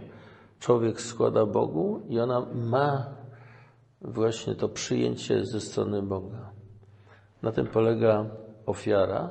człowiek 0.59 1.01
składa 1.01 1.45
Bogu 1.45 2.01
i 2.09 2.19
ona 2.19 2.45
ma 2.53 3.05
właśnie 4.01 4.55
to 4.55 4.69
przyjęcie 4.69 5.45
ze 5.45 5.61
strony 5.61 6.01
Boga. 6.01 6.49
Na 7.41 7.51
tym 7.51 7.67
polega 7.67 8.26
ofiara 8.65 9.30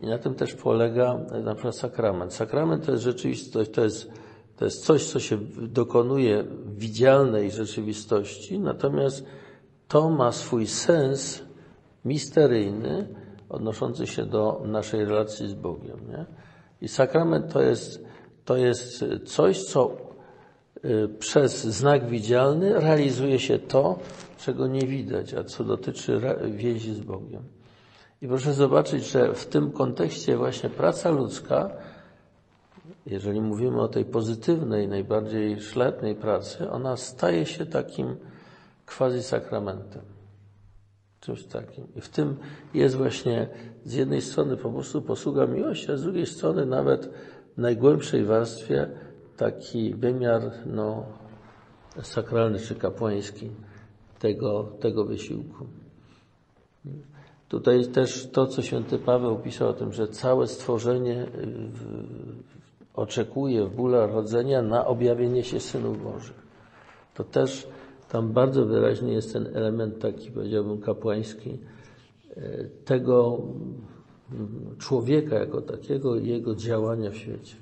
i 0.00 0.06
na 0.06 0.18
tym 0.18 0.34
też 0.34 0.54
polega 0.54 1.18
na 1.44 1.54
przykład 1.54 1.76
sakrament. 1.76 2.34
Sakrament 2.34 2.86
to 2.86 2.92
jest 2.92 3.04
rzeczywistość, 3.04 3.70
to 3.70 3.84
jest, 3.84 4.10
to 4.56 4.64
jest 4.64 4.84
coś, 4.84 5.04
co 5.04 5.20
się 5.20 5.38
dokonuje 5.56 6.42
w 6.42 6.78
widzialnej 6.78 7.50
rzeczywistości, 7.50 8.58
natomiast 8.58 9.24
to 9.88 10.10
ma 10.10 10.32
swój 10.32 10.66
sens 10.66 11.42
misteryjny, 12.04 13.08
odnoszący 13.48 14.06
się 14.06 14.26
do 14.26 14.62
naszej 14.64 15.04
relacji 15.04 15.48
z 15.48 15.54
Bogiem. 15.54 15.98
Nie? 16.08 16.24
I 16.80 16.88
sakrament 16.88 17.52
to 17.52 17.62
jest, 17.62 18.04
to 18.44 18.56
jest 18.56 19.04
coś, 19.24 19.64
co 19.64 19.96
y, 20.84 21.08
przez 21.18 21.64
znak 21.64 22.08
widzialny 22.08 22.80
realizuje 22.80 23.38
się 23.38 23.58
to, 23.58 23.98
czego 24.38 24.66
nie 24.66 24.86
widać, 24.86 25.34
a 25.34 25.44
co 25.44 25.64
dotyczy 25.64 26.20
więzi 26.50 26.94
z 26.94 27.00
Bogiem. 27.00 27.42
I 28.22 28.28
proszę 28.28 28.52
zobaczyć, 28.52 29.10
że 29.10 29.34
w 29.34 29.46
tym 29.46 29.70
kontekście 29.70 30.36
właśnie 30.36 30.70
praca 30.70 31.10
ludzka, 31.10 31.70
jeżeli 33.06 33.40
mówimy 33.40 33.80
o 33.80 33.88
tej 33.88 34.04
pozytywnej, 34.04 34.88
najbardziej 34.88 35.60
szlachetnej 35.60 36.14
pracy, 36.14 36.70
ona 36.70 36.96
staje 36.96 37.46
się 37.46 37.66
takim 37.66 38.16
quasi 38.86 39.22
sakramentem. 39.22 40.02
Czymś 41.20 41.44
takim. 41.44 41.86
I 41.96 42.00
w 42.00 42.08
tym 42.08 42.36
jest 42.74 42.96
właśnie 42.96 43.48
z 43.84 43.94
jednej 43.94 44.22
strony 44.22 44.56
po 44.56 44.70
prostu 44.70 45.02
posługa 45.02 45.46
miłości, 45.46 45.92
a 45.92 45.96
z 45.96 46.02
drugiej 46.02 46.26
strony 46.26 46.66
nawet 46.66 47.10
w 47.56 47.58
najgłębszej 47.58 48.24
warstwie 48.24 48.90
taki 49.36 49.94
wymiar 49.94 50.42
no, 50.66 51.04
sakralny 52.02 52.58
czy 52.58 52.74
kapłański 52.74 53.50
tego, 54.18 54.62
tego 54.80 55.04
wysiłku. 55.04 55.66
Tutaj 57.48 57.86
też 57.86 58.30
to, 58.32 58.46
co 58.46 58.62
święty 58.62 58.98
Paweł 58.98 59.38
pisał 59.38 59.68
o 59.68 59.72
tym, 59.72 59.92
że 59.92 60.08
całe 60.08 60.46
stworzenie 60.46 61.26
oczekuje 62.94 63.64
w 63.64 63.74
bóle 63.76 64.06
rodzenia 64.06 64.62
na 64.62 64.86
objawienie 64.86 65.44
się 65.44 65.60
synów 65.60 66.02
Bożych. 66.04 66.42
To 67.14 67.24
też 67.24 67.68
tam 68.08 68.32
bardzo 68.32 68.66
wyraźny 68.66 69.12
jest 69.12 69.32
ten 69.32 69.46
element 69.56 69.98
taki, 69.98 70.30
powiedziałbym, 70.30 70.80
kapłański 70.80 71.58
tego 72.84 73.38
człowieka 74.78 75.36
jako 75.36 75.60
takiego 75.62 76.16
i 76.16 76.28
jego 76.28 76.54
działania 76.54 77.10
w 77.10 77.16
świecie. 77.16 77.56